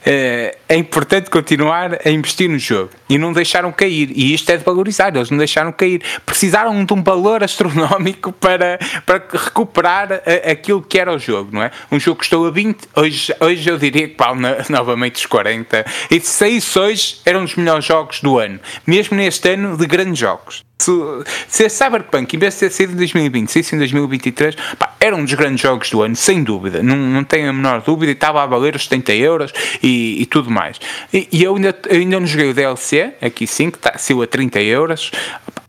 é, 0.05 0.57
é 0.67 0.75
importante 0.75 1.29
continuar 1.29 1.99
a 2.05 2.09
investir 2.09 2.49
no 2.49 2.59
jogo 2.59 2.91
e 3.09 3.17
não 3.17 3.33
deixaram 3.33 3.71
cair. 3.71 4.11
E 4.15 4.33
isto 4.33 4.49
é 4.49 4.57
de 4.57 4.63
valorizar, 4.63 5.15
eles 5.15 5.29
não 5.29 5.37
deixaram 5.37 5.71
cair. 5.71 6.01
Precisaram 6.25 6.83
de 6.83 6.93
um 6.93 7.03
valor 7.03 7.43
astronómico 7.43 8.31
para, 8.39 8.79
para 9.05 9.23
recuperar 9.31 10.13
a, 10.13 10.51
aquilo 10.51 10.81
que 10.81 10.99
era 10.99 11.13
o 11.13 11.19
jogo, 11.19 11.49
não 11.53 11.63
é? 11.63 11.71
Um 11.91 11.99
jogo 11.99 12.15
que 12.15 12.19
custou 12.19 12.47
a 12.47 12.51
20, 12.51 12.87
hoje, 12.95 13.35
hoje 13.39 13.69
eu 13.69 13.77
diria 13.77 14.07
que 14.07 14.15
vale 14.17 14.39
novamente 14.69 15.15
os 15.15 15.25
40. 15.25 15.85
E 16.11 16.19
se 16.19 16.27
saísse 16.27 16.77
hoje, 16.77 17.21
eram 17.25 17.43
os 17.43 17.55
melhores 17.55 17.85
jogos 17.85 18.21
do 18.21 18.37
ano, 18.37 18.59
mesmo 18.85 19.17
neste 19.17 19.49
ano 19.49 19.77
de 19.77 19.85
grandes 19.85 20.19
jogos 20.19 20.68
se, 20.79 21.65
a 21.65 21.69
Cyberpunk, 21.69 22.35
em 22.35 22.39
vez 22.39 22.53
de 22.53 22.61
ter 22.61 22.71
sido 22.71 22.93
em 22.93 22.95
2020, 22.95 23.51
se 23.51 23.59
isso 23.59 23.75
em 23.75 23.77
2023, 23.79 24.55
pá, 24.77 24.93
era 24.99 25.15
um 25.15 25.23
dos 25.23 25.33
grandes 25.33 25.61
jogos 25.61 25.89
do 25.89 26.01
ano, 26.01 26.15
sem 26.15 26.41
dúvida, 26.43 26.81
não, 26.81 26.95
não 26.95 27.23
tenho 27.23 27.49
a 27.49 27.53
menor 27.53 27.81
dúvida, 27.81 28.11
e 28.11 28.13
estava 28.13 28.41
a 28.41 28.45
valer 28.45 28.75
os 28.75 28.83
70 28.83 29.13
euros 29.13 29.53
e, 29.83 30.21
e 30.21 30.25
tudo 30.25 30.49
mais. 30.49 30.79
E, 31.13 31.27
e, 31.31 31.43
eu 31.43 31.55
ainda, 31.55 31.75
ainda 31.89 32.19
não 32.19 32.25
joguei 32.25 32.49
o 32.49 32.53
DLC, 32.53 33.13
aqui 33.21 33.45
sim, 33.45 33.69
que 33.69 33.77
está, 33.77 33.97
saiu 33.97 34.21
a 34.21 34.27
30 34.27 34.61
euros, 34.61 35.11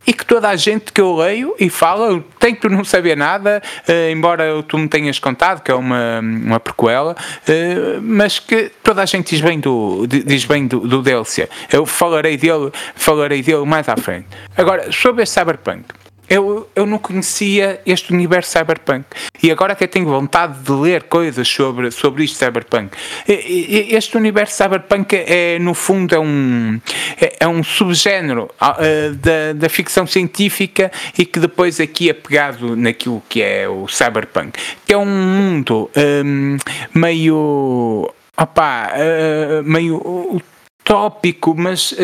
e 0.07 0.13
que 0.13 0.25
toda 0.25 0.49
a 0.49 0.57
gente 0.57 0.93
que 0.93 1.01
eu 1.01 1.15
leio 1.17 1.55
e 1.59 1.69
fala, 1.69 2.23
tem 2.39 2.55
que 2.55 2.69
não 2.69 2.85
saber 2.85 3.17
nada, 3.17 3.63
uh, 3.89 4.11
embora 4.11 4.63
tu 4.63 4.79
me 4.79 4.89
tenhas 4.89 5.19
contado 5.19 5.63
que 5.63 5.71
é 5.71 5.75
uma, 5.75 6.21
uma 6.21 6.61
prequela, 6.61 7.13
uh, 7.13 8.01
mas 8.03 8.39
que 8.39 8.71
toda 8.83 9.03
a 9.03 9.07
gente 9.07 9.31
diz 9.31 9.41
bem 9.41 9.61
do, 9.61 10.07
diz 10.07 10.45
bem 10.45 10.67
do, 10.67 10.81
do 10.81 11.03
DLC. 11.03 11.49
Eu 11.71 11.85
falarei 11.85 12.37
dele, 12.37 12.73
falarei 12.95 13.43
dele 13.43 13.65
mais 13.67 13.89
à 13.89 13.97
frente. 13.97 14.27
Agora, 14.57 14.91
sobre 14.91 15.23
este 15.23 15.39
Cyberpunk 15.39 16.00
eu, 16.31 16.71
eu 16.77 16.87
não 16.87 16.99
conhecia 16.99 17.81
este 17.85 18.13
universo 18.13 18.53
cyberpunk. 18.53 19.05
E 19.43 19.51
agora 19.51 19.75
que 19.75 19.87
tenho 19.89 20.07
vontade 20.07 20.61
de 20.61 20.71
ler 20.71 21.03
coisas 21.03 21.49
sobre, 21.49 21.91
sobre 21.91 22.23
isto 22.23 22.39
cyberpunk. 22.39 22.97
Este 23.27 24.17
universo 24.17 24.57
cyberpunk 24.57 25.13
é 25.15 25.59
no 25.59 25.75
fundo 25.75 26.15
é 26.15 26.21
um 26.21 26.81
é, 27.21 27.37
é 27.41 27.49
um 27.49 27.65
subgénero 27.65 28.49
uh, 28.61 29.15
da, 29.17 29.53
da 29.57 29.69
ficção 29.69 30.07
científica 30.07 30.93
e 31.19 31.27
que 31.27 31.41
depois 31.41 31.81
aqui 31.81 32.09
é 32.09 32.13
pegado 32.13 32.77
naquilo 32.77 33.21
que 33.29 33.43
é 33.43 33.69
o 33.69 33.89
cyberpunk. 33.89 34.57
Que 34.87 34.93
é 34.93 34.97
um 34.97 35.07
mundo 35.07 35.91
um, 35.97 36.57
meio 36.95 38.09
opá, 38.37 38.93
uh, 38.95 39.65
meio 39.65 40.41
tópico, 40.85 41.55
mas 41.57 41.93
uh, 41.93 41.97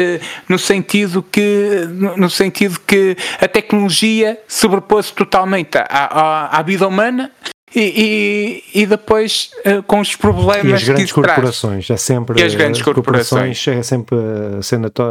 no 0.48 0.58
sentido 0.58 1.22
que 1.22 1.86
no 2.16 2.30
sentido 2.30 2.78
que 2.86 3.16
a 3.40 3.48
tecnologia 3.48 4.38
sobrepôs 4.46 5.10
totalmente 5.10 5.76
à, 5.76 5.84
à, 5.88 6.58
à 6.58 6.62
vida 6.62 6.86
humana 6.86 7.30
e, 7.74 8.62
e, 8.74 8.82
e, 8.82 8.86
depois 8.86 9.50
uh, 9.66 9.82
com 9.82 10.00
os 10.00 10.14
problemas 10.14 10.64
e 10.64 10.72
as 10.72 10.84
grandes 10.84 11.12
corporações 11.12 11.86
traz. 11.86 12.00
é 12.00 12.02
sempre 12.02 12.40
e 12.40 12.44
as 12.44 12.54
grandes 12.54 12.80
corporações, 12.80 13.58
corporações 13.58 13.68
é 13.68 13.82
sempre 13.82 14.16
a 14.58 14.62
cena 14.62 14.88
to, 14.88 15.02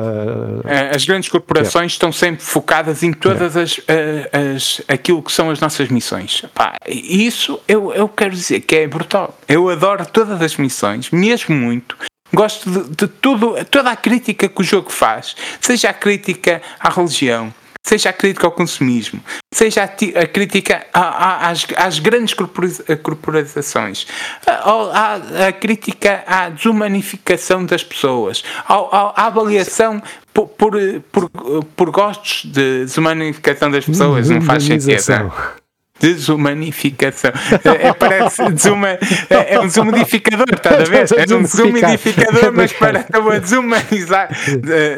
as 0.93 1.06
grandes 1.06 1.30
corporações 1.30 1.73
yeah. 1.73 1.88
estão 1.88 2.12
sempre 2.13 2.43
focadas 2.43 3.04
em 3.04 3.12
todas 3.12 3.56
yeah. 3.56 4.30
as, 4.34 4.80
as 4.80 4.82
aquilo 4.88 5.21
que 5.21 5.34
são 5.34 5.51
as 5.51 5.60
nossas 5.60 5.89
missões 5.89 6.43
Pá, 6.54 6.75
isso 6.88 7.60
eu, 7.67 7.93
eu 7.93 8.08
quero 8.08 8.32
dizer 8.32 8.62
que 8.62 8.78
é 8.78 8.88
brutal 8.88 9.38
eu 9.49 9.69
adoro 9.69 10.06
todas 10.06 10.41
as 10.41 10.56
missões 10.56 11.12
mesmo 11.12 11.54
muito 11.54 11.97
Gosto 12.36 12.69
de, 12.69 12.89
de 12.89 13.08
tudo, 13.08 13.56
toda 13.71 13.91
a 13.91 13.95
crítica 13.95 14.50
que 14.50 14.62
o 14.62 14.63
jogo 14.63 14.91
faz, 14.91 15.36
seja 15.62 15.89
a 15.89 15.93
crítica 15.93 16.62
à 16.80 16.89
religião, 16.89 17.54
seja 17.82 18.10
a 18.10 18.13
crítica 18.13 18.45
ao 18.45 18.52
consumismo, 18.52 19.21
seja 19.54 19.84
a, 19.84 19.86
a 19.86 20.28
crítica 20.28 20.86
a, 20.93 21.00
a, 21.00 21.50
às, 21.50 21.65
às, 21.78 22.00
grandes 22.00 22.36
corporações, 23.04 24.08
a, 24.45 25.48
a, 25.48 25.52
crítica 25.54 26.24
à 26.28 26.50
desumanificação 26.50 27.65
das 27.65 27.84
pessoas, 27.84 28.43
à 28.67 29.28
avaliação 29.28 30.02
por, 30.34 30.48
por, 30.50 30.74
por, 31.12 31.30
por, 31.76 31.91
gostos 31.91 32.43
de 32.52 32.86
desumanificação 32.86 33.71
das 33.71 33.86
pessoas, 33.86 34.30
não 34.30 34.41
faz 34.41 34.63
sentido. 34.63 34.91
Desumanificação. 35.99 37.31
É, 37.63 37.88
é, 37.88 37.93
parece 37.93 38.51
desuma, 38.51 38.89
é, 38.89 39.55
é 39.55 39.60
um 39.60 39.67
desumidificador, 39.67 40.45
estás 40.51 40.81
a 40.81 40.91
ver? 40.91 41.08
É 41.17 41.36
um 41.36 41.41
desumidificador, 41.41 42.51
mas 42.53 42.73
para 42.73 43.05
a 43.12 43.39
desumanizar, 43.39 44.29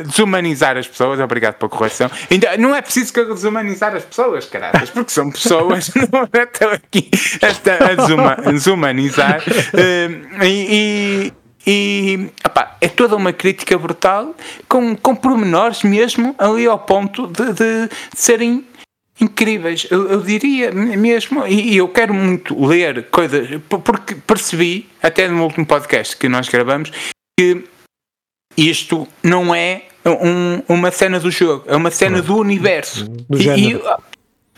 desumanizar 0.03 0.77
as 0.77 0.88
pessoas. 0.88 1.19
Obrigado 1.19 1.55
pela 1.55 1.69
correção. 1.69 2.10
Ainda, 2.31 2.57
não 2.57 2.75
é 2.75 2.81
preciso 2.81 3.13
que 3.13 3.19
eu 3.19 3.33
desumanizar 3.33 3.95
as 3.95 4.03
pessoas, 4.03 4.45
caraças, 4.45 4.89
porque 4.89 5.12
são 5.12 5.29
pessoas, 5.29 5.91
não 6.12 6.23
estão 6.23 6.71
aqui 6.71 7.10
a, 7.41 7.95
desuma, 7.95 8.36
desumanizar. 8.51 9.43
Uh, 9.47 10.43
e, 10.43 11.33
e 11.67 12.29
opa, 12.45 12.75
é 12.79 12.88
toda 12.88 13.15
uma 13.15 13.33
crítica 13.33 13.77
brutal, 13.77 14.33
com, 14.67 14.95
com 14.95 15.15
pormenores 15.15 15.83
mesmo 15.83 16.33
ali 16.38 16.65
ao 16.65 16.79
ponto 16.79 17.27
de, 17.27 17.45
de, 17.53 17.88
de 17.88 17.89
serem 18.15 18.65
incríveis, 19.19 19.88
eu, 19.89 20.10
eu 20.10 20.21
diria 20.21 20.71
mesmo, 20.71 21.45
e, 21.47 21.73
e, 21.73 21.77
eu 21.77 21.88
quero 21.88 22.13
muito 22.13 22.65
ler 22.65 23.06
coisas, 23.10 23.49
porque 23.67 24.15
percebi, 24.15 24.88
até 25.01 25.27
no 25.27 25.43
último 25.43 25.65
podcast 25.65 26.15
que 26.15 26.30
nós 26.30 26.47
gravamos, 26.47 26.91
que 27.38 27.63
isto 28.56 29.08
não 29.23 29.53
é 29.53 29.84
um, 30.06 30.62
uma 30.67 30.91
cena 30.91 31.19
do 31.19 31.32
jogo, 31.32 31.65
é 31.67 31.75
uma 31.75 31.91
cena 31.91 32.21
do 32.21 32.38
universo. 32.38 33.08
Do 33.08 33.39
género. 33.39 33.82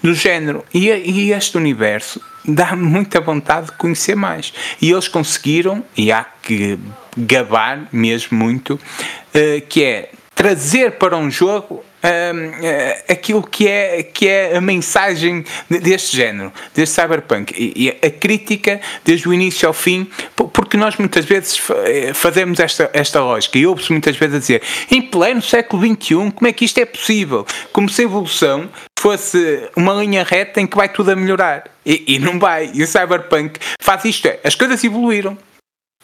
E, 0.03 0.05
do 0.07 0.13
género. 0.13 0.65
E, 0.73 0.87
e 0.89 1.31
este 1.31 1.57
universo 1.57 2.21
dá-me 2.45 2.83
muita 2.83 3.19
vontade 3.19 3.67
de 3.67 3.71
conhecer 3.73 4.15
mais. 4.15 4.53
E 4.81 4.91
eles 4.91 5.07
conseguiram, 5.07 5.83
e 5.95 6.11
há 6.11 6.23
que 6.23 6.79
gabar 7.17 7.87
mesmo 7.91 8.37
muito, 8.37 8.75
uh, 8.75 9.67
que 9.67 9.83
é 9.83 10.11
trazer 10.33 10.93
para 10.93 11.17
um 11.17 11.29
jogo 11.29 11.83
uh, 12.03 13.11
aquilo 13.11 13.41
que 13.43 13.67
é, 13.67 14.03
que 14.03 14.27
é 14.27 14.57
a 14.57 14.61
mensagem 14.61 15.43
deste 15.69 16.15
género, 16.15 16.51
deste 16.73 16.95
cyberpunk. 16.95 17.53
E, 17.57 17.87
e, 17.87 17.89
a 17.89 18.09
crítica, 18.09 18.79
desde 19.03 19.27
o 19.27 19.33
início 19.33 19.67
ao 19.67 19.73
fim, 19.73 20.09
porque 20.35 20.77
nós 20.77 20.97
muitas 20.97 21.25
vezes 21.25 21.61
eh, 21.85 22.13
fazemos 22.13 22.59
esta, 22.59 22.89
esta 22.93 23.21
lógica, 23.21 23.57
e 23.57 23.65
ouve-se 23.65 23.91
muitas 23.91 24.15
vezes 24.15 24.35
a 24.35 24.39
dizer, 24.39 24.61
em 24.91 25.01
pleno 25.01 25.41
século 25.41 25.81
XXI, 25.85 26.31
como 26.31 26.47
é 26.47 26.53
que 26.53 26.65
isto 26.65 26.77
é 26.79 26.85
possível? 26.85 27.45
Como 27.71 27.89
se 27.89 28.01
a 28.01 28.05
evolução 28.05 28.69
fosse 28.99 29.69
uma 29.75 29.93
linha 29.93 30.23
reta 30.23 30.59
em 30.59 30.67
que 30.67 30.75
vai 30.75 30.89
tudo 30.89 31.11
a 31.11 31.15
melhorar. 31.15 31.63
E, 31.85 32.15
e 32.15 32.19
não 32.19 32.37
vai. 32.37 32.71
E 32.73 32.83
o 32.83 32.87
cyberpunk 32.87 33.59
faz 33.81 34.05
isto, 34.05 34.27
é, 34.27 34.39
as 34.43 34.55
coisas 34.55 34.83
evoluíram 34.83 35.37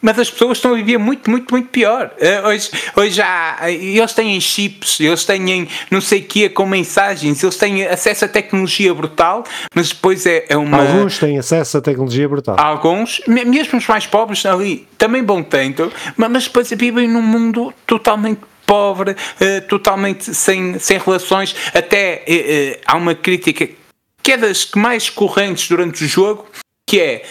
mas 0.05 0.19
as 0.19 0.29
pessoas 0.29 0.59
estão 0.59 0.73
a 0.73 0.75
viver 0.75 0.99
muito, 0.99 1.27
muito, 1.31 1.51
muito 1.51 1.67
pior. 1.69 2.11
Uh, 2.21 2.47
hoje, 2.47 2.69
hoje 2.95 3.09
já 3.15 3.57
eles 3.67 4.13
têm 4.13 4.39
chips, 4.39 4.99
eles 4.99 5.25
têm 5.25 5.67
não 5.89 5.99
sei 5.99 6.19
o 6.19 6.23
que 6.23 6.47
com 6.47 6.67
mensagens, 6.67 7.41
eles 7.41 7.57
têm 7.57 7.83
acesso 7.87 8.25
a 8.25 8.27
tecnologia 8.27 8.93
brutal, 8.93 9.43
mas 9.73 9.89
depois 9.89 10.27
é, 10.27 10.45
é 10.47 10.55
uma. 10.55 10.77
Alguns 10.77 11.17
têm 11.17 11.39
acesso 11.39 11.79
a 11.79 11.81
tecnologia 11.81 12.29
brutal. 12.29 12.55
Alguns, 12.59 13.19
mesmo 13.25 13.79
os 13.79 13.87
mais 13.87 14.05
pobres 14.05 14.45
ali, 14.45 14.87
também 14.95 15.23
bom 15.23 15.41
tanto, 15.41 15.91
mas 16.15 16.43
depois 16.43 16.69
vivem 16.69 17.07
num 17.07 17.23
mundo 17.23 17.73
totalmente 17.87 18.41
pobre, 18.63 19.13
uh, 19.13 19.67
totalmente 19.67 20.35
sem, 20.35 20.77
sem 20.77 20.99
relações. 20.99 21.55
Até 21.73 22.23
uh, 22.27 22.81
há 22.85 22.95
uma 22.95 23.15
crítica 23.15 23.67
que 24.21 24.31
é 24.31 24.37
das 24.37 24.69
mais 24.75 25.09
correntes 25.09 25.67
durante 25.67 26.03
o 26.03 26.07
jogo, 26.07 26.45
que 26.87 27.01
é 27.01 27.23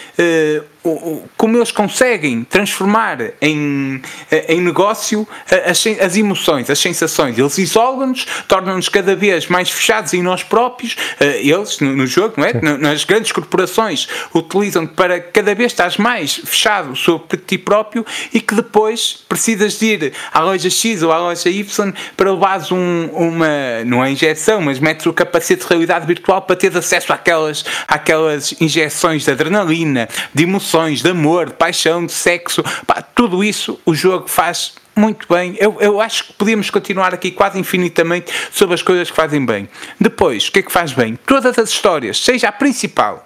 como 1.35 1.57
eles 1.57 1.71
conseguem 1.71 2.43
transformar 2.43 3.17
em, 3.41 4.01
em 4.47 4.61
negócio 4.61 5.27
as, 5.65 5.83
as 5.99 6.15
emoções, 6.15 6.69
as 6.69 6.77
sensações. 6.77 7.37
Eles 7.37 7.57
isolam-nos, 7.57 8.25
tornam-nos 8.47 8.87
cada 8.89 9.15
vez 9.15 9.47
mais 9.47 9.69
fechados 9.69 10.13
em 10.13 10.21
nós 10.21 10.43
próprios, 10.43 10.95
eh, 11.19 11.41
eles 11.41 11.79
no, 11.79 11.95
no 11.95 12.05
jogo, 12.05 12.35
não 12.37 12.45
é? 12.45 12.53
Nas 12.77 13.03
grandes 13.03 13.31
corporações 13.31 14.07
utilizam 14.33 14.85
para 14.85 15.19
cada 15.19 15.55
vez 15.55 15.71
estar 15.71 15.91
mais 15.97 16.35
fechado 16.35 16.95
sobre 16.95 17.37
ti 17.37 17.57
próprio 17.57 18.05
e 18.33 18.39
que 18.39 18.53
depois 18.53 19.23
precisas 19.27 19.79
de 19.79 19.85
ir 19.85 20.13
à 20.31 20.41
loja 20.41 20.69
X 20.69 21.01
ou 21.01 21.11
à 21.11 21.17
loja 21.17 21.49
Y 21.49 21.93
para 22.15 22.31
levares 22.31 22.71
um, 22.71 23.09
uma, 23.13 23.83
não 23.85 24.03
é 24.03 24.11
injeção, 24.11 24.61
mas 24.61 24.79
metes 24.79 25.05
o 25.05 25.13
capacete 25.13 25.63
de 25.63 25.69
realidade 25.69 26.05
virtual 26.05 26.41
para 26.41 26.55
teres 26.55 26.75
acesso 26.75 27.11
àquelas, 27.11 27.65
àquelas 27.87 28.53
injeções 28.61 29.23
de 29.23 29.31
adrenalina, 29.31 30.07
de 30.33 30.43
emoções 30.43 30.74
de 31.01 31.09
amor, 31.09 31.47
de 31.47 31.53
paixão, 31.53 32.05
de 32.05 32.11
sexo, 32.11 32.61
pá, 32.85 33.01
tudo 33.01 33.43
isso 33.43 33.79
o 33.85 33.95
jogo 33.95 34.27
faz 34.27 34.75
muito 34.95 35.25
bem. 35.33 35.55
Eu, 35.57 35.77
eu 35.79 36.01
acho 36.01 36.25
que 36.25 36.33
podíamos 36.33 36.69
continuar 36.69 37.13
aqui 37.13 37.31
quase 37.31 37.57
infinitamente 37.57 38.31
sobre 38.51 38.75
as 38.75 38.81
coisas 38.81 39.09
que 39.09 39.15
fazem 39.15 39.45
bem. 39.45 39.69
Depois, 39.99 40.47
o 40.47 40.51
que 40.51 40.59
é 40.59 40.61
que 40.61 40.71
faz 40.71 40.91
bem? 40.91 41.17
Todas 41.25 41.57
as 41.57 41.69
histórias, 41.69 42.21
seja 42.21 42.49
a 42.49 42.51
principal, 42.51 43.25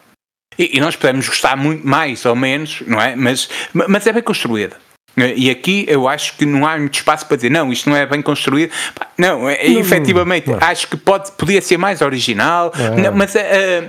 e, 0.58 0.78
e 0.78 0.80
nós 0.80 0.96
podemos 0.96 1.28
gostar 1.28 1.56
muito 1.56 1.88
mais 1.88 2.26
ou 2.26 2.36
menos, 2.36 2.84
não 2.86 3.02
é? 3.02 3.16
Mas, 3.16 3.50
mas 3.74 4.06
é 4.06 4.14
bem 4.14 4.22
construída. 4.22 4.78
E 5.36 5.50
aqui 5.50 5.86
eu 5.88 6.08
acho 6.08 6.36
que 6.38 6.46
não 6.46 6.66
há 6.66 6.78
muito 6.78 6.96
espaço 6.96 7.26
para 7.26 7.36
dizer, 7.36 7.50
não, 7.50 7.72
isto 7.72 7.90
não 7.90 7.96
é 7.96 8.06
bem 8.06 8.22
construído. 8.22 8.72
Não, 9.18 9.50
é, 9.50 9.68
não 9.68 9.80
efetivamente, 9.80 10.50
não. 10.50 10.58
acho 10.62 10.88
que 10.88 10.98
pode, 10.98 11.32
podia 11.34 11.62
ser 11.62 11.78
mais 11.78 12.02
original, 12.02 12.72
é. 12.78 13.02
não, 13.02 13.12
mas 13.14 13.36
a, 13.36 13.42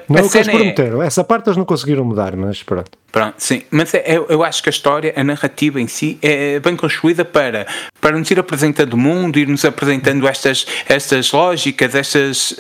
não 0.09 0.25
a 0.25 0.29
cena 0.29 0.53
é... 0.53 1.07
Essa 1.07 1.23
parte 1.23 1.49
eles 1.49 1.57
não 1.57 1.65
conseguiram 1.65 2.05
mudar, 2.05 2.35
mas 2.37 2.63
pronto. 2.63 2.91
Pronto, 3.13 3.35
sim, 3.39 3.63
mas 3.71 3.93
é, 3.95 4.05
eu, 4.07 4.27
eu 4.29 4.45
acho 4.45 4.63
que 4.63 4.69
a 4.69 4.71
história, 4.71 5.13
a 5.17 5.25
narrativa 5.25 5.81
em 5.81 5.87
si 5.87 6.19
é 6.23 6.61
bem 6.61 6.77
construída 6.77 7.25
para, 7.25 7.67
para 8.01 8.17
nos 8.17 8.31
ir 8.31 8.39
apresentando 8.39 8.95
o 8.95 8.97
mundo, 8.97 9.39
ir 9.39 9.49
nos 9.49 9.65
apresentando 9.65 10.27
estas, 10.29 10.67
estas 10.89 11.33
lógicas, 11.33 11.95
estas. 11.95 12.53
Uh, 12.53 12.57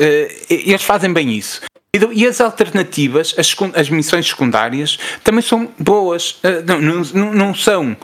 eles 0.48 0.82
fazem 0.82 1.12
bem 1.12 1.32
isso. 1.32 1.60
E 2.12 2.24
as 2.24 2.40
alternativas, 2.40 3.34
as, 3.36 3.54
as 3.74 3.90
missões 3.90 4.28
secundárias, 4.28 4.96
também 5.24 5.42
são 5.42 5.68
boas. 5.76 6.38
Não, 6.64 6.80
não, 6.80 7.34
não 7.34 7.54
são 7.54 7.96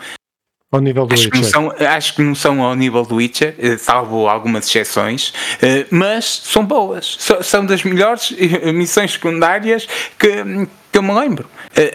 ao 0.70 0.81
nível 0.81 1.07
do 1.07 1.14
acho 1.14 1.24
Witcher. 1.24 1.42
Que 1.42 1.46
são, 1.46 1.72
acho 1.79 2.14
que 2.14 2.22
não 2.22 2.35
são 2.35 2.62
ao 2.62 2.74
nível 2.74 3.05
do 3.05 3.16
Witcher, 3.16 3.55
eh, 3.59 3.76
salvo 3.76 4.29
algumas 4.29 4.66
exceções, 4.66 5.33
eh, 5.62 5.87
mas 5.90 6.24
são 6.44 6.64
boas. 6.64 7.16
São 7.42 7.64
das 7.64 7.85
melhores 7.85 8.35
eh, 8.37 8.72
missões 8.72 9.12
secundárias 9.12 9.87
que, 10.18 10.29
que 10.90 10.98
eu 10.98 11.02
me 11.02 11.12
lembro. 11.12 11.48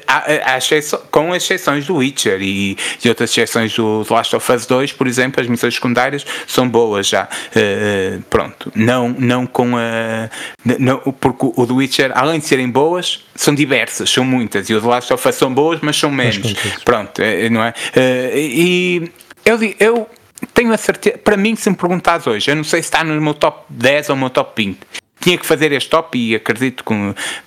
Há, 0.08 0.58
exceção, 0.58 1.02
com 1.10 1.36
exceções 1.36 1.86
do 1.86 1.96
Witcher 1.96 2.42
e, 2.42 2.78
e 3.04 3.10
outras 3.10 3.30
exceções 3.32 3.76
do 3.76 4.06
Last 4.10 4.36
of 4.36 4.52
Us 4.52 4.66
2, 4.66 4.94
por 4.94 5.08
exemplo, 5.08 5.42
as 5.42 5.48
missões 5.48 5.76
secundárias 5.76 6.26
são 6.48 6.68
boas 6.68 7.08
já. 7.08 7.28
Uh, 7.56 8.22
pronto. 8.30 8.72
Não, 8.76 9.10
não 9.10 9.48
com 9.48 9.78
a. 9.78 10.30
Não, 10.80 11.00
porque 11.00 11.52
o 11.56 11.66
do 11.66 11.76
Witcher, 11.76 12.12
além 12.16 12.40
de 12.40 12.46
serem 12.46 12.70
boas, 12.70 13.26
são 13.36 13.54
diversas, 13.56 14.10
são 14.10 14.24
muitas. 14.24 14.70
E 14.70 14.76
o 14.76 14.82
The 14.82 14.88
Last 14.88 15.14
of 15.14 15.28
Us 15.28 15.36
são 15.36 15.54
boas, 15.54 15.80
mas 15.82 15.98
são 15.98 16.12
menos. 16.12 16.54
Pronto, 16.84 17.22
não 17.52 17.64
é? 17.64 17.70
Uh, 17.70 18.38
e 18.38 19.12
eu, 19.46 19.60
eu 19.80 20.10
tenho 20.54 20.74
a 20.74 20.78
certeza, 20.78 21.18
para 21.18 21.38
mim, 21.38 21.56
se 21.56 21.70
me 21.70 21.76
perguntares 21.76 22.28
hoje, 22.28 22.50
eu 22.50 22.56
não 22.56 22.64
sei 22.64 22.82
se 22.82 22.88
está 22.88 23.04
no 23.04 23.20
meu 23.20 23.34
top 23.34 23.64
10 23.70 24.10
ou 24.10 24.16
no 24.16 24.22
meu 24.22 24.30
top 24.30 24.52
20 24.56 25.01
tinha 25.22 25.38
que 25.38 25.46
fazer 25.46 25.72
este 25.72 25.90
top 25.90 26.18
e 26.18 26.36
acredito 26.36 26.84
que 26.84 26.94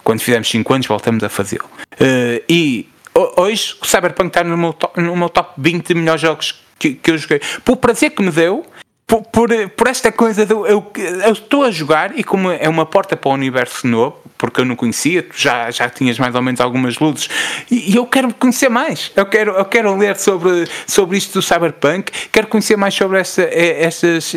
quando 0.03 0.21
fizermos 0.21 0.49
5 0.49 0.73
anos 0.73 0.87
voltamos 0.87 1.23
a 1.23 1.29
fazê-lo. 1.29 1.65
Uh, 1.95 2.43
e 2.49 2.89
hoje 3.37 3.77
o 3.81 3.87
Cyberpunk 3.87 4.29
está 4.29 4.45
no 4.45 4.57
meu, 4.57 4.73
top, 4.73 5.01
no 5.01 5.17
meu 5.17 5.29
top 5.29 5.53
20 5.59 5.89
de 5.89 5.95
melhores 5.95 6.21
jogos 6.21 6.61
que, 6.79 6.95
que 6.95 7.11
eu 7.11 7.19
joguei. 7.19 7.41
Por 7.65 7.77
prazer 7.77 8.11
que 8.11 8.23
me 8.23 8.31
deu, 8.31 8.65
por, 9.07 9.23
por, 9.23 9.49
por, 9.71 9.87
esta 9.87 10.11
coisa 10.11 10.47
de 10.47 10.53
eu, 10.53 10.93
eu 11.25 11.33
estou 11.33 11.64
a 11.64 11.71
jogar 11.71 12.19
e 12.19 12.25
como 12.25 12.51
é 12.51 12.69
uma 12.69 12.87
porta 12.87 13.17
para 13.17 13.31
o 13.31 13.35
universo 13.35 13.87
novo, 13.87 14.17
porque 14.38 14.61
eu 14.61 14.64
não 14.64 14.75
conhecia, 14.75 15.23
tu 15.23 15.35
já, 15.37 15.71
já 15.71 15.88
tinhas 15.90 16.19
mais 16.19 16.35
ou 16.35 16.43
menos 16.43 16.61
algumas 16.61 16.99
luzes, 16.99 17.29
e, 17.71 17.93
e, 17.93 17.97
eu 17.97 18.07
quero 18.07 18.33
conhecer 18.35 18.69
mais. 18.69 19.12
Eu 19.14 19.27
quero, 19.27 19.53
eu 19.53 19.64
quero 19.64 19.95
ler 19.97 20.17
sobre, 20.17 20.67
sobre 20.87 21.19
isto 21.19 21.35
do 21.35 21.43
Cyberpunk, 21.43 22.11
quero 22.33 22.47
conhecer 22.47 22.77
mais 22.77 22.95
sobre 22.95 23.21
esta, 23.21 23.43
estas, 23.43 24.37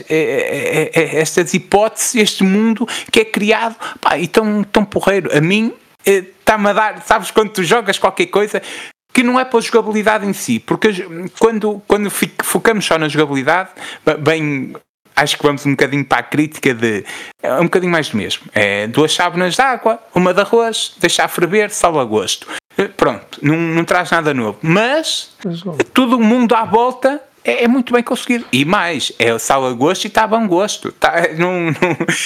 estas 0.93 1.53
hipóteses, 1.53 2.15
este 2.15 2.43
mundo 2.43 2.87
que 3.11 3.21
é 3.21 3.25
criado 3.25 3.75
pá, 4.01 4.17
e 4.17 4.27
tão, 4.27 4.63
tão 4.63 4.83
porreiro. 4.83 5.35
A 5.35 5.41
mim 5.41 5.73
está-me 6.05 6.69
a 6.69 6.73
dar, 6.73 7.01
sabes, 7.05 7.31
quando 7.31 7.51
tu 7.51 7.63
jogas 7.63 7.97
qualquer 7.97 8.27
coisa, 8.27 8.61
que 9.17 9.23
não 9.23 9.39
é 9.39 9.43
pela 9.43 9.59
jogabilidade 9.63 10.27
em 10.27 10.31
si, 10.31 10.59
porque 10.59 10.89
quando, 11.39 11.81
quando 11.87 12.07
focamos 12.43 12.85
só 12.85 12.99
na 12.99 13.07
jogabilidade, 13.07 13.71
bem, 14.19 14.75
acho 15.15 15.37
que 15.37 15.41
vamos 15.41 15.65
um 15.65 15.71
bocadinho 15.71 16.05
para 16.05 16.19
a 16.19 16.23
crítica 16.23 16.71
de 16.71 17.03
é 17.41 17.51
um 17.55 17.63
bocadinho 17.63 17.91
mais 17.91 18.09
do 18.09 18.17
mesmo. 18.17 18.43
É 18.53 18.85
duas 18.85 19.11
chávenas 19.11 19.55
de 19.55 19.61
água, 19.63 19.99
uma 20.13 20.35
de 20.35 20.41
arroz, 20.41 20.93
deixar 20.99 21.27
ferver, 21.29 21.71
salva 21.71 22.03
gosto. 22.03 22.47
Pronto, 22.95 23.39
não, 23.41 23.57
não 23.57 23.83
traz 23.83 24.11
nada 24.11 24.35
novo. 24.35 24.59
Mas 24.61 25.35
todo 25.95 26.17
o 26.17 26.19
mundo 26.19 26.53
à 26.53 26.63
volta 26.63 27.19
é, 27.47 27.63
é, 27.63 27.67
muito 27.67 27.93
bem 27.93 28.03
conseguido. 28.03 28.45
E 28.51 28.65
mais, 28.65 29.13
é 29.17 29.37
sal 29.39 29.65
a 29.65 29.71
gosto 29.71 30.03
e 30.03 30.07
está 30.07 30.23
a 30.23 30.27
bom 30.27 30.45
gosto. 30.45 30.91
Tá, 30.91 31.13
num, 31.37 31.67
num, 31.67 31.73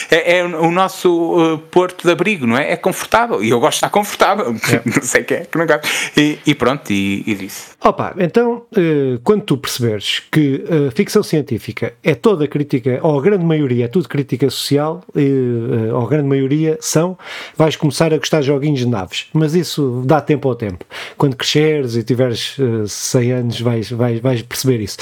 é, 0.10 0.40
é, 0.40 0.44
o 0.44 0.72
nosso 0.72 1.54
uh, 1.54 1.58
porto 1.60 2.06
de 2.06 2.12
abrigo, 2.12 2.48
não 2.48 2.58
é? 2.58 2.72
É 2.72 2.76
confortável. 2.76 3.44
E 3.44 3.52
eu 3.52 3.60
gosto 3.60 3.74
de 3.74 3.78
estar 3.78 3.90
confortável. 3.90 4.48
É. 4.48 4.82
não 4.90 5.04
sei 5.04 5.24
quem 5.24 5.38
é 5.38 5.46
que 5.46 5.58
não 5.58 5.68
gosta. 5.68 5.88
E, 6.18 6.40
e, 6.46 6.56
pronto, 6.56 6.92
e, 6.92 7.24
e 7.28 7.36
disse. 7.36 7.71
Opa, 7.84 8.14
então, 8.20 8.62
uh, 8.78 9.20
quando 9.24 9.42
tu 9.42 9.58
perceberes 9.58 10.20
que 10.32 10.64
a 10.88 10.92
ficção 10.92 11.24
científica 11.24 11.94
é 12.04 12.14
toda 12.14 12.48
crítica, 12.48 13.00
ou 13.02 13.18
a 13.18 13.22
grande 13.24 13.44
maioria 13.44 13.86
é 13.86 13.88
tudo 13.88 14.08
crítica 14.08 14.48
social, 14.52 15.02
uh, 15.16 15.96
ou 15.96 16.06
a 16.06 16.08
grande 16.08 16.28
maioria 16.28 16.78
são, 16.80 17.18
vais 17.58 17.76
começar 17.76 18.14
a 18.14 18.20
gostar 18.20 18.42
de 18.42 18.48
joguinhos 18.48 18.82
de 18.82 18.86
naves. 18.86 19.30
Mas 19.34 19.56
isso 19.56 20.04
dá 20.06 20.22
tempo 20.22 20.48
ao 20.48 20.54
tempo. 20.54 20.86
Quando 21.18 21.36
cresceres 21.36 21.96
e 21.96 22.04
tiveres 22.04 22.56
uh, 22.60 22.88
100 22.88 23.32
anos, 23.32 23.60
vais, 23.60 23.90
vais, 23.90 24.20
vais 24.20 24.44
perceber 24.44 24.80
isso. 24.80 24.98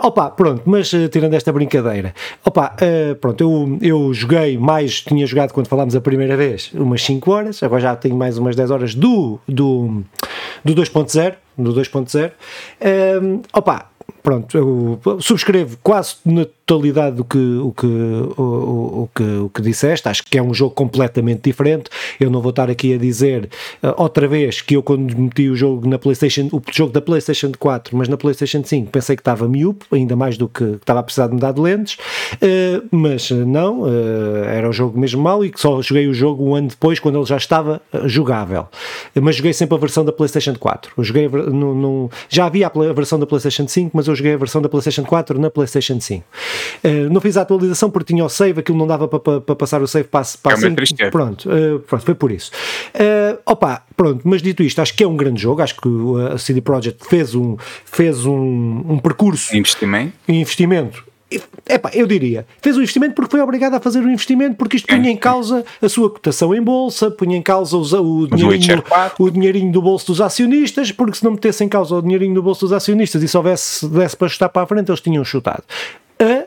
Opa, 0.00 0.30
pronto, 0.30 0.62
mas 0.66 0.92
tirando 1.10 1.34
esta 1.34 1.52
brincadeira, 1.52 2.14
opa, 2.44 2.76
pronto, 3.20 3.40
eu, 3.40 3.78
eu 3.80 4.14
joguei 4.14 4.56
mais, 4.56 5.00
tinha 5.00 5.26
jogado 5.26 5.52
quando 5.52 5.66
falámos 5.66 5.96
a 5.96 6.00
primeira 6.00 6.36
vez, 6.36 6.70
umas 6.74 7.02
5 7.02 7.30
horas, 7.30 7.62
agora 7.62 7.80
já 7.80 7.96
tenho 7.96 8.14
mais 8.14 8.36
umas 8.38 8.54
10 8.54 8.70
horas 8.70 8.94
do, 8.94 9.40
do, 9.48 10.02
do 10.64 10.74
2.0, 10.74 11.34
do 11.56 11.72
2.0. 11.72 12.30
Uh, 12.30 13.42
opa, 13.52 13.90
pronto, 14.22 14.56
eu 14.56 15.20
subscrevo 15.20 15.78
quase 15.82 16.16
na 16.24 16.46
totalidade 16.66 17.16
do 17.16 17.24
que, 17.24 17.38
o, 17.38 17.72
que, 17.72 17.86
o, 17.86 19.02
o, 19.02 19.10
que, 19.14 19.22
o 19.22 19.48
que 19.48 19.62
disseste, 19.62 20.08
acho 20.08 20.22
que 20.24 20.38
é 20.38 20.42
um 20.42 20.54
jogo 20.54 20.74
completamente 20.74 21.42
diferente. 21.42 21.90
Eu 22.18 22.30
não 22.30 22.40
vou 22.40 22.50
estar 22.50 22.70
aqui 22.70 22.94
a 22.94 22.98
dizer 22.98 23.48
uh, 23.82 23.94
outra 23.96 24.26
vez 24.26 24.60
que 24.60 24.76
eu, 24.76 24.82
quando 24.82 25.16
meti 25.16 25.48
o 25.48 25.56
jogo 25.56 25.88
na 25.88 25.98
PlayStation, 25.98 26.48
o 26.52 26.62
jogo 26.72 26.92
da 26.92 27.00
PlayStation 27.00 27.52
4, 27.58 27.96
mas 27.96 28.08
na 28.08 28.16
PlayStation 28.16 28.62
5, 28.64 28.90
pensei 28.90 29.16
que 29.16 29.20
estava 29.20 29.48
miúpe, 29.48 29.84
ainda 29.92 30.16
mais 30.16 30.36
do 30.36 30.48
que, 30.48 30.64
estava 30.64 31.00
a 31.00 31.02
precisar 31.02 31.26
de 31.28 31.34
mudar 31.34 31.52
de 31.52 31.60
lentes, 31.60 31.94
uh, 31.94 32.86
mas 32.90 33.30
não, 33.30 33.82
uh, 33.82 34.44
era 34.46 34.68
o 34.68 34.72
jogo 34.72 34.98
mesmo 34.98 35.22
mau 35.22 35.44
e 35.44 35.50
que 35.50 35.60
só 35.60 35.80
joguei 35.82 36.06
o 36.06 36.14
jogo 36.14 36.44
um 36.44 36.54
ano 36.54 36.68
depois, 36.68 36.98
quando 36.98 37.18
ele 37.18 37.26
já 37.26 37.36
estava 37.36 37.80
jogável. 38.04 38.66
Mas 39.20 39.36
joguei 39.36 39.52
sempre 39.52 39.76
a 39.76 39.78
versão 39.78 40.04
da 40.04 40.12
PlayStation 40.12 40.54
4. 40.54 40.92
Eu 40.96 41.04
joguei 41.04 41.28
já 42.28 42.46
havia 42.46 42.66
a 42.66 42.92
versão 42.92 43.18
da 43.18 43.26
PlayStation 43.26 43.66
5, 43.66 43.90
mas 43.94 44.06
eu 44.06 44.14
joguei 44.14 44.34
a 44.34 44.36
versão 44.36 44.60
da 44.62 44.68
PlayStation 44.68 45.04
4 45.04 45.38
na 45.38 45.50
PlayStation 45.50 46.00
5. 46.00 46.24
Uh, 46.84 47.10
não 47.10 47.20
fiz 47.20 47.36
a 47.36 47.42
atualização 47.42 47.90
porque 47.90 48.12
tinha 48.12 48.24
o 48.24 48.28
save, 48.28 48.60
aquilo 48.60 48.78
não 48.78 48.86
dava 48.86 49.08
para, 49.08 49.20
para, 49.20 49.40
para 49.40 49.56
passar 49.56 49.82
o 49.82 49.86
save 49.86 50.08
para, 50.08 50.24
para 50.42 50.54
é 50.54 50.56
5. 50.56 51.10
Pronto, 51.10 51.48
uh, 51.48 51.80
pronto, 51.80 52.04
foi 52.04 52.14
por 52.14 52.30
isso. 52.30 52.50
Uh, 52.94 53.38
opa, 53.46 53.82
pronto, 53.96 54.22
mas 54.24 54.42
dito 54.42 54.62
isto, 54.62 54.80
acho 54.80 54.94
que 54.94 55.04
é 55.04 55.08
um 55.08 55.16
grande 55.16 55.40
jogo, 55.40 55.62
acho 55.62 55.76
que 55.76 55.88
a 56.32 56.38
CD 56.38 56.60
Projekt 56.60 57.06
fez 57.08 57.34
um, 57.34 57.56
fez 57.84 58.26
um, 58.26 58.84
um 58.88 58.98
percurso. 58.98 59.56
Investimento. 59.56 60.12
Investimento 60.28 61.14
Epá, 61.68 61.90
eu 61.94 62.06
diria, 62.06 62.46
fez 62.60 62.76
o 62.76 62.80
investimento 62.80 63.14
porque 63.14 63.30
foi 63.30 63.40
obrigado 63.40 63.74
a 63.74 63.80
fazer 63.80 64.00
o 64.00 64.10
investimento, 64.10 64.56
porque 64.56 64.76
isto 64.76 64.86
punha 64.86 65.10
em 65.10 65.16
causa 65.16 65.64
a 65.80 65.88
sua 65.88 66.10
cotação 66.10 66.54
em 66.54 66.62
bolsa, 66.62 67.10
punha 67.10 67.36
em 67.36 67.42
causa 67.42 67.76
o, 67.76 68.26
dinheirinho, 68.26 68.84
o 69.18 69.30
dinheirinho 69.30 69.72
do 69.72 69.80
bolso 69.80 70.06
dos 70.08 70.20
acionistas, 70.20 70.92
porque 70.92 71.16
se 71.16 71.24
não 71.24 71.32
metesse 71.32 71.64
em 71.64 71.68
causa 71.68 71.96
o 71.96 72.02
dinheirinho 72.02 72.34
do 72.34 72.42
bolso 72.42 72.66
dos 72.66 72.72
acionistas 72.72 73.22
e 73.22 73.28
se 73.28 73.36
houvesse 73.36 73.88
desse 73.88 74.16
para 74.16 74.28
chutar 74.28 74.48
para 74.50 74.62
a 74.62 74.66
frente, 74.66 74.90
eles 74.90 75.00
tinham 75.00 75.24
chutado. 75.24 75.64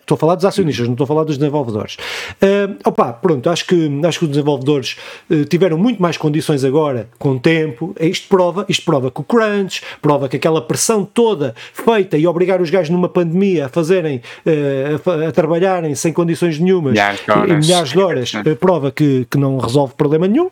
Estou 0.07 0.15
a 0.15 0.19
falar 0.19 0.35
dos 0.35 0.45
acionistas, 0.45 0.87
não 0.87 0.93
estou 0.93 1.03
a 1.03 1.07
falar 1.07 1.25
dos 1.25 1.37
desenvolvedores. 1.37 1.97
Uh, 2.41 2.77
opa, 2.85 3.11
pronto, 3.11 3.49
acho 3.49 3.67
que, 3.67 3.99
acho 4.05 4.19
que 4.19 4.23
os 4.23 4.31
desenvolvedores 4.31 4.95
uh, 5.29 5.43
tiveram 5.43 5.77
muito 5.77 6.01
mais 6.01 6.15
condições 6.15 6.63
agora, 6.63 7.09
com 7.19 7.37
tempo. 7.37 7.93
Isto 7.99 8.29
prova, 8.29 8.65
isto 8.69 8.85
prova 8.85 9.11
que 9.11 9.19
o 9.19 9.23
crunch, 9.25 9.81
prova 10.01 10.29
que 10.29 10.37
aquela 10.37 10.61
pressão 10.61 11.03
toda 11.03 11.53
feita 11.73 12.17
e 12.17 12.25
obrigar 12.25 12.61
os 12.61 12.69
gajos 12.69 12.89
numa 12.89 13.09
pandemia 13.09 13.65
a 13.65 13.69
fazerem, 13.69 14.21
uh, 14.45 15.25
a, 15.25 15.27
a, 15.27 15.31
trabalharem 15.33 15.93
sem 15.93 16.13
condições 16.13 16.57
nenhumas, 16.57 16.93
milhares 16.93 17.19
de 17.25 17.31
horas, 17.31 17.67
milhares 17.67 17.89
de 17.89 17.99
horas 17.99 18.31
prova 18.61 18.91
que, 18.93 19.27
que 19.29 19.37
não 19.37 19.57
resolve 19.57 19.93
problema 19.95 20.25
nenhum 20.25 20.49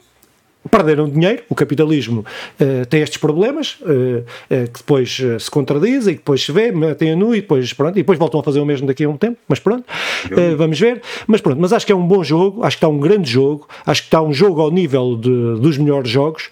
perderam 0.69 1.09
dinheiro, 1.09 1.43
o 1.49 1.55
capitalismo 1.55 2.25
uh, 2.59 2.85
tem 2.87 3.01
estes 3.01 3.17
problemas 3.17 3.77
uh, 3.81 3.85
uh, 3.85 4.23
que 4.71 4.79
depois 4.79 5.21
se 5.39 5.51
contradizem 5.51 6.13
e 6.13 6.17
depois 6.17 6.43
se 6.43 6.51
vê, 6.51 6.71
metem 6.71 7.11
a 7.11 7.15
nu 7.15 7.35
e 7.35 7.41
depois, 7.41 7.71
pronto, 7.73 7.97
e 7.97 8.01
depois 8.01 8.17
voltam 8.17 8.39
a 8.39 8.43
fazer 8.43 8.59
o 8.59 8.65
mesmo 8.65 8.87
daqui 8.87 9.03
a 9.03 9.09
um 9.09 9.17
tempo, 9.17 9.37
mas 9.47 9.59
pronto, 9.59 9.85
vamos 10.57 10.79
ver. 10.79 11.01
Mas 11.27 11.41
pronto, 11.41 11.59
mas 11.59 11.71
acho 11.73 11.85
que 11.85 11.91
é 11.91 11.95
um 11.95 12.05
bom 12.05 12.23
jogo, 12.23 12.63
acho 12.63 12.77
que 12.77 12.85
está 12.85 12.87
um 12.87 12.99
grande 12.99 13.29
jogo, 13.29 13.67
acho 13.85 14.01
que 14.01 14.07
está 14.07 14.21
um 14.21 14.33
jogo 14.33 14.61
ao 14.61 14.71
nível 14.71 15.15
de, 15.15 15.59
dos 15.59 15.77
melhores 15.77 16.09
jogos. 16.09 16.49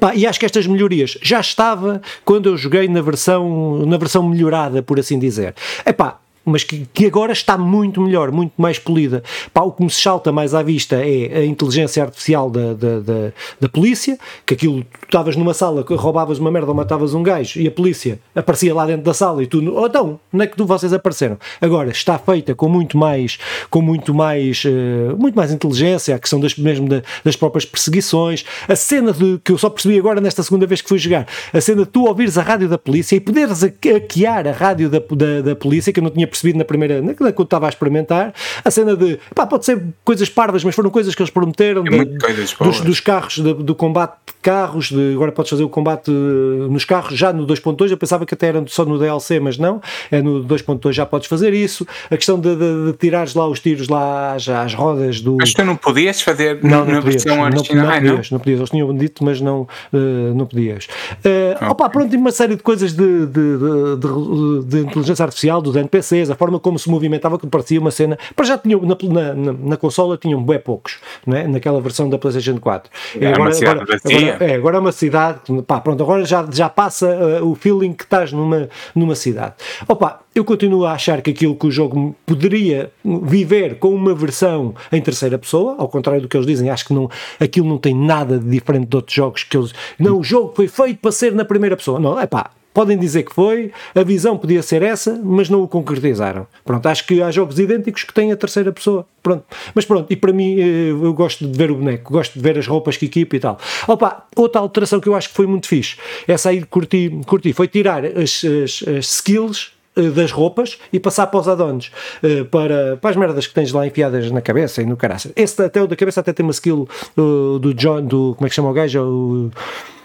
Pá, 0.00 0.14
e 0.14 0.26
acho 0.26 0.38
que 0.38 0.44
estas 0.44 0.66
melhorias 0.66 1.16
já 1.22 1.40
estava 1.40 2.02
quando 2.24 2.48
eu 2.50 2.56
joguei 2.56 2.86
na 2.88 3.00
versão, 3.00 3.84
na 3.86 3.96
versão 3.96 4.22
melhorada, 4.28 4.82
por 4.82 4.98
assim 4.98 5.18
dizer. 5.18 5.54
Epá, 5.84 6.18
mas 6.46 6.62
que, 6.62 6.86
que, 6.94 7.06
agora 7.06 7.32
está 7.32 7.58
muito 7.58 8.00
melhor, 8.00 8.30
muito 8.30 8.52
mais 8.56 8.78
polida. 8.78 9.22
Pá, 9.52 9.62
o 9.62 9.72
que 9.72 9.82
me 9.82 9.90
salta 9.90 10.30
mais 10.30 10.54
à 10.54 10.62
vista 10.62 10.96
é 10.96 11.38
a 11.38 11.44
inteligência 11.44 12.02
artificial 12.02 12.48
da, 12.48 12.72
da, 12.72 13.00
da, 13.00 13.32
da 13.60 13.68
polícia, 13.68 14.16
que 14.46 14.54
aquilo, 14.54 14.82
tu 14.84 15.06
estavas 15.06 15.34
numa 15.34 15.52
sala, 15.52 15.84
roubavas 15.88 16.38
uma 16.38 16.50
merda 16.50 16.68
ou 16.68 16.74
matavas 16.74 17.14
um 17.14 17.22
gajo 17.22 17.60
e 17.60 17.66
a 17.66 17.70
polícia 17.70 18.20
aparecia 18.34 18.72
lá 18.72 18.86
dentro 18.86 19.02
da 19.02 19.12
sala 19.12 19.42
e 19.42 19.46
tu, 19.46 19.58
oh, 19.74 19.86
então, 19.86 20.20
onde 20.32 20.44
é 20.44 20.46
que 20.46 20.56
tu, 20.56 20.64
vocês 20.64 20.92
apareceram? 20.92 21.36
Agora, 21.60 21.90
está 21.90 22.16
feita 22.16 22.54
com 22.54 22.68
muito 22.68 22.96
mais, 22.96 23.38
com 23.68 23.82
muito 23.82 24.14
mais, 24.14 24.64
uh, 24.64 25.16
muito 25.18 25.34
mais 25.34 25.50
inteligência, 25.50 26.14
a 26.14 26.18
questão 26.18 26.38
das, 26.38 26.56
mesmo 26.56 26.88
da, 26.88 27.02
das 27.24 27.34
próprias 27.34 27.64
perseguições, 27.64 28.44
a 28.68 28.76
cena 28.76 29.12
de, 29.12 29.40
que 29.42 29.50
eu 29.50 29.58
só 29.58 29.68
percebi 29.68 29.98
agora 29.98 30.20
nesta 30.20 30.42
segunda 30.42 30.66
vez 30.66 30.80
que 30.80 30.88
fui 30.88 30.98
jogar, 30.98 31.26
a 31.52 31.60
cena 31.60 31.84
de 31.84 31.90
tu 31.90 32.04
ouvires 32.04 32.38
a 32.38 32.42
rádio 32.42 32.68
da 32.68 32.78
polícia 32.78 33.16
e 33.16 33.20
poderes 33.20 33.62
hackear 33.62 34.46
a 34.46 34.52
rádio 34.52 34.88
da, 34.88 34.98
da, 34.98 35.40
da 35.42 35.56
polícia, 35.56 35.92
que 35.92 35.98
eu 35.98 36.04
não 36.04 36.10
tinha 36.10 36.26
percebido 36.36 36.58
na 36.58 36.64
primeira, 36.64 37.00
na, 37.00 37.14
quando 37.14 37.42
estava 37.42 37.66
a 37.66 37.68
experimentar, 37.68 38.34
a 38.64 38.70
cena 38.70 38.96
de, 38.96 39.18
pá, 39.34 39.46
pode 39.46 39.64
ser 39.64 39.82
coisas 40.04 40.28
parvas, 40.28 40.62
mas 40.62 40.74
foram 40.74 40.90
coisas 40.90 41.14
que 41.14 41.22
eles 41.22 41.30
prometeram, 41.30 41.84
é 41.86 42.04
de, 42.04 42.18
dos, 42.60 42.80
dos, 42.80 43.00
carros, 43.00 43.36
de, 43.36 43.54
do 43.54 43.74
combate 43.74 44.14
de 44.26 44.34
carros, 44.42 44.90
de, 44.90 45.14
agora 45.14 45.32
podes 45.32 45.50
fazer 45.50 45.64
o 45.64 45.68
combate 45.68 46.10
eh, 46.10 46.68
nos 46.68 46.84
carros 46.84 47.16
já 47.16 47.32
no 47.32 47.46
2.2, 47.46 47.90
eu 47.90 47.96
pensava 47.96 48.26
que 48.26 48.34
até 48.34 48.48
era 48.48 48.64
só 48.66 48.84
no 48.84 48.98
DLC, 48.98 49.40
mas 49.40 49.58
não, 49.58 49.80
é 50.10 50.20
no 50.20 50.44
2.2 50.44 50.92
já 50.92 51.06
podes 51.06 51.28
fazer 51.28 51.54
isso, 51.54 51.86
a 52.10 52.16
questão 52.16 52.38
de, 52.38 52.54
de, 52.54 52.86
de 52.86 52.92
tirares 52.98 53.34
lá 53.34 53.48
os 53.48 53.60
tiros 53.60 53.88
lá 53.88 54.36
já 54.38 54.62
às 54.62 54.74
rodas 54.74 55.20
do... 55.20 55.36
Mas 55.36 55.52
tu 55.52 55.64
não 55.64 55.76
podias 55.76 56.20
fazer 56.20 56.60
não, 56.62 56.84
na 56.84 56.94
não 56.94 57.02
podias, 57.02 57.24
versão 57.24 57.42
original? 57.42 57.86
Não, 57.86 57.92
não, 57.92 58.00
podias, 58.00 58.30
não 58.30 58.38
podias, 58.38 58.58
eles 58.58 58.70
tinham 58.70 58.96
dito, 58.96 59.24
mas 59.24 59.40
não, 59.40 59.62
uh, 59.92 60.34
não 60.34 60.46
podias. 60.46 60.84
Uh, 61.24 61.56
okay. 61.56 61.68
Opa, 61.68 61.88
pronto, 61.88 62.16
uma 62.16 62.30
série 62.30 62.56
de 62.56 62.62
coisas 62.62 62.92
de, 62.92 63.26
de, 63.26 63.58
de, 63.58 64.64
de 64.66 64.78
inteligência 64.80 65.24
artificial, 65.24 65.60
dos 65.60 65.76
NPCs, 65.76 66.25
a 66.30 66.34
forma 66.34 66.58
como 66.58 66.78
se 66.78 66.90
movimentava, 66.90 67.38
que 67.38 67.46
parecia 67.46 67.80
uma 67.80 67.90
cena. 67.90 68.18
Para 68.34 68.44
já 68.44 68.58
tinham 68.58 68.80
na, 68.82 69.34
na, 69.34 69.52
na 69.52 69.76
consola 69.76 70.16
tinham 70.16 70.42
bem 70.42 70.58
poucos, 70.58 70.98
não 71.26 71.36
é? 71.36 71.46
naquela 71.46 71.80
versão 71.80 72.08
da 72.08 72.18
PlayStation 72.18 72.58
4. 72.58 72.90
É 73.20 73.28
agora, 73.28 73.56
agora, 73.56 73.82
agora, 73.82 74.44
é, 74.44 74.54
agora 74.54 74.76
é 74.76 74.80
uma 74.80 74.92
cidade, 74.92 75.40
pá, 75.66 75.80
pronto, 75.80 76.02
agora 76.02 76.24
já, 76.24 76.46
já 76.50 76.68
passa 76.68 77.06
uh, 77.06 77.50
o 77.50 77.54
feeling 77.54 77.92
que 77.92 78.04
estás 78.04 78.32
numa, 78.32 78.68
numa 78.94 79.14
cidade. 79.14 79.54
Opa, 79.88 80.20
eu 80.34 80.44
continuo 80.44 80.84
a 80.84 80.92
achar 80.92 81.22
que 81.22 81.30
aquilo 81.30 81.56
que 81.56 81.66
o 81.66 81.70
jogo 81.70 82.14
poderia 82.26 82.90
viver 83.22 83.78
com 83.78 83.94
uma 83.94 84.14
versão 84.14 84.74
em 84.92 85.00
terceira 85.00 85.38
pessoa, 85.38 85.76
ao 85.78 85.88
contrário 85.88 86.20
do 86.20 86.28
que 86.28 86.36
eles 86.36 86.46
dizem, 86.46 86.70
acho 86.70 86.84
que 86.84 86.92
não, 86.92 87.08
aquilo 87.40 87.66
não 87.66 87.78
tem 87.78 87.94
nada 87.94 88.38
de 88.38 88.48
diferente 88.48 88.86
de 88.86 88.96
outros 88.96 89.14
jogos 89.14 89.44
que 89.44 89.56
eles. 89.56 89.72
Não, 89.98 90.18
o 90.18 90.22
jogo 90.22 90.52
foi 90.54 90.68
feito 90.68 91.00
para 91.00 91.12
ser 91.12 91.32
na 91.32 91.44
primeira 91.44 91.76
pessoa. 91.76 91.98
Não, 91.98 92.18
é 92.20 92.26
pá, 92.26 92.50
Podem 92.76 92.98
dizer 92.98 93.22
que 93.22 93.32
foi, 93.32 93.72
a 93.94 94.02
visão 94.02 94.36
podia 94.36 94.62
ser 94.62 94.82
essa, 94.82 95.18
mas 95.24 95.48
não 95.48 95.62
o 95.62 95.66
concretizaram. 95.66 96.46
Pronto, 96.62 96.86
acho 96.86 97.06
que 97.06 97.22
há 97.22 97.30
jogos 97.30 97.58
idênticos 97.58 98.04
que 98.04 98.12
têm 98.12 98.30
a 98.30 98.36
terceira 98.36 98.70
pessoa. 98.70 99.06
Pronto. 99.22 99.44
Mas 99.74 99.86
pronto, 99.86 100.12
e 100.12 100.14
para 100.14 100.30
mim 100.30 100.60
eh, 100.60 100.90
eu 100.90 101.14
gosto 101.14 101.46
de 101.46 101.56
ver 101.56 101.70
o 101.70 101.76
boneco, 101.76 102.12
gosto 102.12 102.34
de 102.34 102.40
ver 102.40 102.58
as 102.58 102.66
roupas 102.66 102.98
que 102.98 103.06
equipa 103.06 103.34
e 103.34 103.40
tal. 103.40 103.58
Opa, 103.88 104.26
outra 104.36 104.60
alteração 104.60 105.00
que 105.00 105.08
eu 105.08 105.14
acho 105.14 105.30
que 105.30 105.34
foi 105.34 105.46
muito 105.46 105.66
fixe, 105.66 105.96
essa 106.28 106.50
aí 106.50 106.62
curti, 106.66 107.18
curti 107.26 107.54
foi 107.54 107.66
tirar 107.66 108.04
as, 108.04 108.44
as, 108.44 108.84
as 108.86 109.06
skills 109.06 109.72
eh, 109.96 110.10
das 110.10 110.30
roupas 110.30 110.78
e 110.92 111.00
passar 111.00 111.28
para 111.28 111.40
os 111.40 111.48
addons, 111.48 111.90
uh, 112.22 112.44
para, 112.44 112.98
para 112.98 113.08
as 113.08 113.16
merdas 113.16 113.46
que 113.46 113.54
tens 113.54 113.72
lá 113.72 113.86
enfiadas 113.86 114.30
na 114.30 114.42
cabeça 114.42 114.82
e 114.82 114.84
no 114.84 114.98
caraça. 114.98 115.32
Esse 115.34 115.62
até 115.62 115.80
o 115.80 115.86
da 115.86 115.96
cabeça 115.96 116.20
até 116.20 116.30
tem 116.30 116.44
uma 116.44 116.52
skill 116.52 116.86
do 117.16 117.72
John, 117.72 118.02
do 118.02 118.34
como 118.36 118.46
é 118.46 118.50
que 118.50 118.54
chama 118.54 118.68
o 118.68 118.74
gajo? 118.74 119.00
O, 119.00 119.50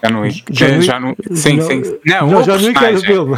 John 0.04 0.20
Wick. 0.20 0.44
John 0.50 0.66
Wick? 0.66 0.82
Já 0.84 1.00
não, 1.00 1.14
sim, 1.32 1.60
sim. 1.60 1.82
Não, 2.04 2.26
não 2.26 2.42
John 2.42 2.58
Wick 2.66 2.78
é 2.84 2.90
o 2.90 2.98
filme. 2.98 3.36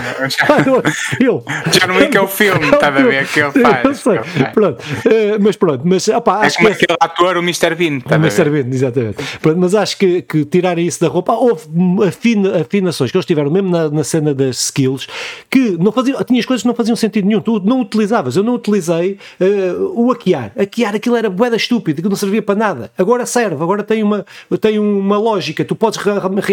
John 1.71 1.97
Wick 1.99 2.17
é 2.17 2.21
o 2.21 2.29
filme, 2.29 2.71
está 2.71 2.89
a 2.89 2.91
ver 2.91 3.29
que 3.29 3.41
ele 3.41 3.51
faz. 3.51 3.85
Eu 3.85 3.95
sei. 3.95 4.19
Pronto, 4.53 4.81
uh, 4.81 5.39
mas 5.41 5.57
pronto, 5.57 5.83
mas 5.85 6.09
opa, 6.09 6.39
acho 6.39 6.59
é 6.59 6.63
como 6.63 6.77
que 6.77 6.85
aquele 6.85 6.99
ator, 7.01 7.37
o 7.37 7.41
Mr. 7.41 7.75
Bean. 7.75 8.01
Tá 8.01 8.17
o 8.17 8.19
Mr. 8.19 8.51
Bean, 8.51 8.67
exatamente. 8.73 9.17
Pronto, 9.41 9.59
mas 9.61 9.75
acho 9.75 9.99
que, 9.99 10.23
que 10.23 10.45
tirar 10.45 10.79
isso 10.79 11.01
da 11.01 11.09
roupa, 11.09 11.35
houve 11.35 11.65
afina, 12.07 12.61
afinações 12.61 13.11
que 13.11 13.17
eles 13.17 13.27
tiveram 13.27 13.51
mesmo 13.51 13.71
na, 13.71 13.91
na 13.91 14.05
cena 14.05 14.35
das 14.35 14.65
skills 14.65 15.07
que 15.51 15.77
não 15.79 15.93
faziam, 15.93 16.23
tinhas 16.25 16.47
coisas 16.47 16.63
que 16.63 16.69
não 16.69 16.75
faziam 16.75 16.97
sentido 16.97 17.27
nenhum, 17.27 17.41
tu 17.41 17.61
não 17.61 17.81
utilizavas, 17.81 18.37
eu 18.37 18.43
não 18.43 18.55
utilizei 18.55 19.19
uh, 19.41 20.01
o 20.01 20.11
hackear. 20.11 20.53
Hackear 20.57 20.95
aquilo 20.95 21.17
era 21.17 21.29
boeda 21.29 21.57
estúpido, 21.57 22.03
que 22.03 22.09
não 22.09 22.17
servia 22.17 22.43
para 22.43 22.55
nada. 22.55 22.91
Agora 22.97 23.27
serve, 23.27 23.63
agora 23.63 23.83
tem 23.83 24.03
uma, 24.03 24.25
tem 24.61 24.79
uma 24.79 25.19
lógica, 25.19 25.65
tu 25.65 25.75
podes 25.75 25.99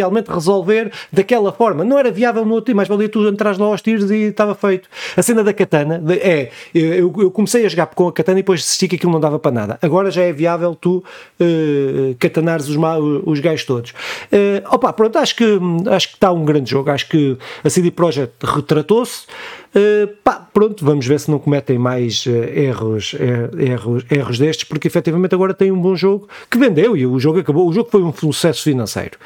realmente 0.02 0.30
resolver 0.30 0.92
daquela 1.12 1.52
forma. 1.52 1.84
Não 1.84 1.98
era 1.98 2.12
viável 2.12 2.44
no 2.46 2.54
outro 2.54 2.76
mais 2.76 2.88
valia 2.88 3.10
tu 3.10 3.28
entrar 3.28 3.58
lá 3.58 3.66
aos 3.66 3.82
tiros 3.82 4.10
e 4.12 4.16
estava 4.24 4.56
feito. 4.56 4.90
A 5.16 5.22
cena 5.22 5.44
da 5.44 5.54
katana 5.54 6.02
é, 6.10 6.50
eu, 6.74 7.14
eu, 7.18 7.32
comecei 7.32 7.66
a 7.66 7.70
jogar 7.70 7.88
com 7.88 8.08
a 8.08 8.14
katana 8.14 8.40
e 8.40 8.42
depois 8.42 8.62
desisti 8.62 8.88
que 8.88 8.96
aquilo 8.96 9.12
não 9.12 9.20
dava 9.20 9.40
para 9.40 9.52
nada. 9.52 9.80
Agora 9.82 10.12
já 10.12 10.24
é 10.24 10.32
viável 10.32 10.76
tu 10.76 11.04
uh, 11.40 12.16
katanares 12.20 12.68
os, 12.68 12.78
os 13.26 13.40
gajos 13.40 13.66
todos. 13.66 13.92
Uh, 13.92 14.62
opa, 14.70 14.92
pronto, 14.94 15.18
acho 15.18 15.36
que, 15.36 15.60
acho 15.90 16.10
que 16.10 16.14
está 16.16 16.32
um 16.32 16.46
grande 16.46 16.72
jogo. 16.72 16.90
Acho 16.90 17.08
que 17.08 17.38
a 17.64 17.70
CD 17.70 17.92
Projekt 17.92 18.34
retratou-se. 18.44 19.26
Uh, 19.74 20.08
pá, 20.22 20.46
pronto, 20.54 20.84
vamos 20.84 21.08
ver 21.08 21.18
se 21.18 21.32
não 21.32 21.40
cometem 21.40 21.78
mais 21.78 22.26
uh, 22.26 22.30
erros, 22.30 23.14
uh, 23.14 23.58
erros, 23.58 24.04
erros 24.12 24.38
destes, 24.38 24.66
porque 24.66 24.88
efetivamente 24.88 25.34
agora 25.34 25.54
tem 25.54 25.72
um 25.72 25.80
bom 25.80 25.96
jogo 25.96 26.28
que 26.50 26.58
vendeu 26.58 26.98
e 26.98 27.06
o 27.06 27.18
jogo 27.20 27.40
acabou. 27.40 27.70
O 27.70 27.74
jogo 27.74 27.90
foi 27.90 28.04
um 28.04 28.12
sucesso 28.12 28.64
financeiro, 28.64 29.18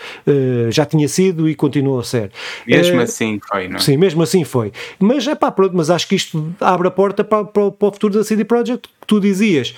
já 0.70 0.86
tinha 0.86 1.08
sido 1.08 1.50
e 1.50 1.56
continua 1.56 2.02
a 2.02 2.04
ser. 2.04 2.32
Mesmo 2.68 3.02
assim 3.02 3.40
foi, 3.48 3.68
não 3.68 3.78
é? 3.78 3.80
Sim, 3.80 3.98
mesmo 3.98 4.22
assim 4.22 4.44
foi. 4.44 4.72
Mas 5.00 5.28
é 5.28 5.34
pá, 5.34 5.52
pronto, 5.52 5.76
mas 5.76 5.90
acho 5.90 6.08
que 6.08 6.16
isto 6.16 6.54
abre 6.60 6.88
a 6.88 6.92
porta 6.92 7.24
para, 7.24 7.46
para, 7.46 7.72
para 7.72 7.88
o 7.88 7.92
futuro 7.92 8.14
da 8.14 8.24
CD 8.24 8.46
Projekt. 8.46 8.90
Tu 9.08 9.20
dizias, 9.20 9.76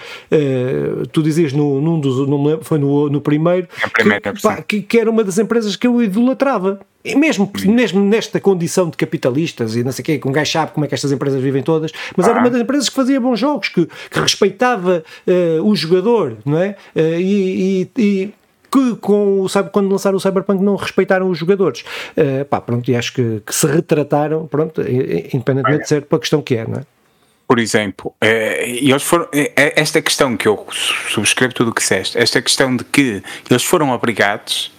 tu 1.12 1.22
dizias 1.22 1.52
no, 1.52 1.82
num 1.82 2.00
dos, 2.00 2.28
não 2.28 2.60
foi 2.62 2.78
no, 2.78 3.10
no 3.10 3.20
primeiro, 3.20 3.68
que, 3.94 4.42
pá, 4.42 4.62
que, 4.62 4.82
que 4.82 4.98
era 4.98 5.10
uma 5.10 5.24
das 5.24 5.38
empresas 5.38 5.76
que 5.76 5.86
eu 5.86 6.02
idolatrava. 6.02 6.80
Mesmo, 7.16 7.52
mesmo 7.66 8.04
nesta 8.04 8.40
condição 8.40 8.90
de 8.90 8.98
capitalistas 8.98 9.76
e 9.76 9.84
não 9.84 9.92
sei 9.92 10.02
o 10.02 10.06
quê, 10.06 10.18
que 10.18 10.28
um 10.28 10.32
gajo 10.32 10.52
sabe 10.52 10.72
como 10.72 10.86
é 10.86 10.88
que 10.88 10.96
estas 10.96 11.12
empresas 11.12 11.42
vivem 11.42 11.64
todas, 11.64 11.92
mas 12.16 12.28
ah. 12.28 12.32
era 12.32 12.40
uma 12.40 12.50
das 12.50 12.62
empresas 12.62 12.90
que 12.90 12.96
fazia 12.96 13.20
bons 13.20 13.40
jogos, 13.40 13.70
que, 13.70 13.86
que 13.86 14.20
respeitava 14.20 15.04
uh, 15.28 15.64
o 15.64 15.76
jogador, 15.76 16.38
não 16.46 16.58
é? 16.58 16.76
Uh, 16.96 17.20
e, 17.20 17.90
e, 17.96 18.02
e 18.02 18.34
que 18.72 18.96
com 18.98 19.42
o, 19.42 19.50
sabe, 19.50 19.70
quando 19.70 19.90
lançaram 19.90 20.18
o 20.18 20.20
Cyberpunk 20.20 20.62
não 20.62 20.76
respeitaram 20.76 21.30
os 21.30 21.38
jogadores. 21.38 21.84
Uh, 22.18 22.44
pá, 22.46 22.60
pronto, 22.60 22.90
e 22.90 22.96
acho 22.96 23.14
que, 23.14 23.42
que, 23.46 23.56
se 23.56 23.66
retrataram, 23.66 24.46
pronto, 24.48 24.82
independentemente 24.82 25.84
de 25.84 25.88
ser 25.88 26.02
para 26.04 26.18
a 26.18 26.20
questão 26.20 26.42
que 26.42 26.56
é, 26.56 26.68
não 26.68 26.80
é? 26.80 26.84
Por 27.48 27.60
exemplo, 27.60 28.14
eles 28.22 29.04
foram, 29.04 29.30
esta 29.56 30.02
questão 30.02 30.36
que 30.36 30.50
eu 30.50 30.68
subscrevo 31.08 31.54
tudo 31.54 31.72
o 31.72 31.74
que 31.74 31.80
disseste, 31.80 32.18
esta 32.18 32.42
questão 32.42 32.76
de 32.76 32.84
que 32.84 33.24
eles 33.50 33.64
foram 33.64 33.92
obrigados 33.92 34.70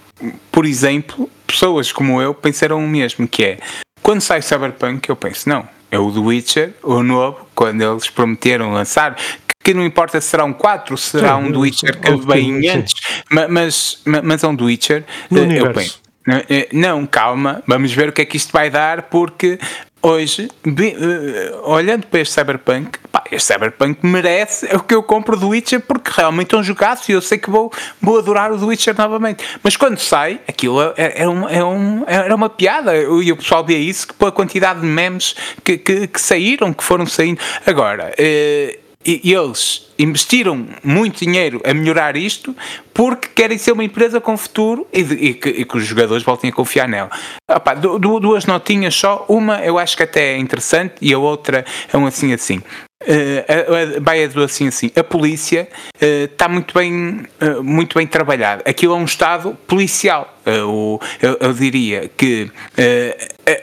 por 0.50 0.66
exemplo, 0.66 1.30
pessoas 1.48 1.90
como 1.90 2.20
eu 2.22 2.34
pensaram 2.34 2.78
o 2.78 2.86
mesmo, 2.86 3.26
que 3.26 3.42
é 3.42 3.58
quando 4.02 4.20
sai 4.20 4.40
Cyberpunk, 4.40 5.08
eu 5.08 5.16
penso, 5.16 5.48
não, 5.48 5.68
é 5.90 5.98
o 5.98 6.12
The 6.12 6.20
Witcher, 6.20 6.74
o 6.82 7.02
novo, 7.02 7.46
quando 7.54 7.82
eles 7.82 8.08
prometeram 8.08 8.72
lançar, 8.72 9.16
que 9.62 9.74
não 9.74 9.84
importa 9.84 10.20
se 10.20 10.28
será 10.28 10.44
um 10.44 10.52
4, 10.52 10.96
será 10.96 11.36
sim, 11.36 11.44
um 11.44 11.52
The 11.52 11.58
Witcher 11.58 12.00
que 12.00 12.26
vem 12.26 12.68
antes, 12.70 12.94
mas, 13.30 14.00
mas, 14.04 14.22
mas 14.22 14.44
é 14.44 14.48
um 14.48 14.56
The 14.56 14.64
Witcher, 14.64 15.04
no 15.30 15.40
eu 15.40 15.72
penso. 15.72 16.00
Eh, 16.48 16.68
não, 16.72 17.06
calma, 17.06 17.62
vamos 17.66 17.92
ver 17.92 18.10
o 18.10 18.12
que 18.12 18.20
é 18.20 18.24
que 18.24 18.36
isto 18.36 18.52
vai 18.52 18.68
dar, 18.68 19.04
porque 19.04 19.58
hoje, 20.02 20.48
uh, 20.66 21.70
olhando 21.70 22.06
para 22.06 22.20
este 22.20 22.34
Cyberpunk, 22.34 22.98
pá, 23.10 23.24
este 23.30 23.52
Cyberpunk 23.52 23.98
merece 24.02 24.66
o 24.74 24.80
que 24.80 24.94
eu 24.94 25.02
compro 25.02 25.36
do 25.36 25.48
Witcher 25.48 25.80
porque 25.80 26.10
realmente 26.14 26.54
é 26.54 26.58
um 26.58 26.62
jogaço 26.62 27.10
e 27.10 27.14
eu 27.14 27.20
sei 27.20 27.38
que 27.38 27.50
vou, 27.50 27.72
vou 28.00 28.18
adorar 28.18 28.52
o 28.52 28.58
The 28.58 28.64
Witcher 28.64 28.96
novamente. 28.96 29.44
Mas 29.62 29.76
quando 29.76 29.98
sai, 29.98 30.40
aquilo 30.46 30.80
é, 30.80 30.92
é, 30.96 31.22
é, 31.22 31.28
um, 31.28 31.48
é 31.48 31.64
um, 31.64 32.04
era 32.06 32.34
uma 32.34 32.48
piada 32.48 32.96
e 32.96 33.32
o 33.32 33.36
pessoal 33.36 33.64
vê 33.64 33.78
isso 33.78 34.08
pela 34.14 34.32
quantidade 34.32 34.80
de 34.80 34.86
memes 34.86 35.34
que, 35.64 35.76
que, 35.76 36.06
que 36.06 36.20
saíram, 36.20 36.72
que 36.72 36.84
foram 36.84 37.06
saindo. 37.06 37.40
Agora, 37.66 38.14
uh, 38.18 38.78
eles 39.04 39.87
investiram 39.98 40.66
muito 40.82 41.24
dinheiro 41.24 41.60
a 41.64 41.74
melhorar 41.74 42.16
isto 42.16 42.54
porque 42.94 43.28
querem 43.34 43.58
ser 43.58 43.72
uma 43.72 43.84
empresa 43.84 44.20
com 44.20 44.36
futuro 44.36 44.86
e, 44.92 45.02
de, 45.02 45.14
e, 45.14 45.34
que, 45.34 45.48
e 45.48 45.64
que, 45.64 45.76
os 45.76 45.84
jogadores 45.84 46.22
voltem 46.22 46.50
a 46.50 46.52
confiar 46.52 46.88
nela. 46.88 47.10
Opa, 47.50 47.74
duas 47.74 48.46
notinhas 48.46 48.94
só, 48.94 49.24
uma 49.28 49.64
eu 49.64 49.78
acho 49.78 49.96
que 49.96 50.02
até 50.02 50.34
é 50.34 50.38
interessante 50.38 50.94
e 51.00 51.12
a 51.12 51.18
outra 51.18 51.64
é 51.92 51.96
um 51.96 52.06
assim 52.06 52.32
assim. 52.32 52.62
Uh, 53.00 54.00
vai 54.02 54.24
a 54.24 54.44
assim 54.44 54.66
assim. 54.66 54.90
A 54.96 55.04
polícia 55.04 55.68
está 56.00 56.46
uh, 56.46 56.50
muito 56.50 56.74
bem, 56.74 57.24
uh, 57.40 57.62
muito 57.62 57.96
bem 57.96 58.06
trabalhada. 58.06 58.62
Aquilo 58.68 58.94
é 58.94 58.96
um 58.96 59.04
Estado 59.04 59.56
policial. 59.68 60.36
Uh, 60.44 61.00
eu, 61.22 61.36
eu, 61.40 61.52
diria 61.52 62.10
que 62.16 62.50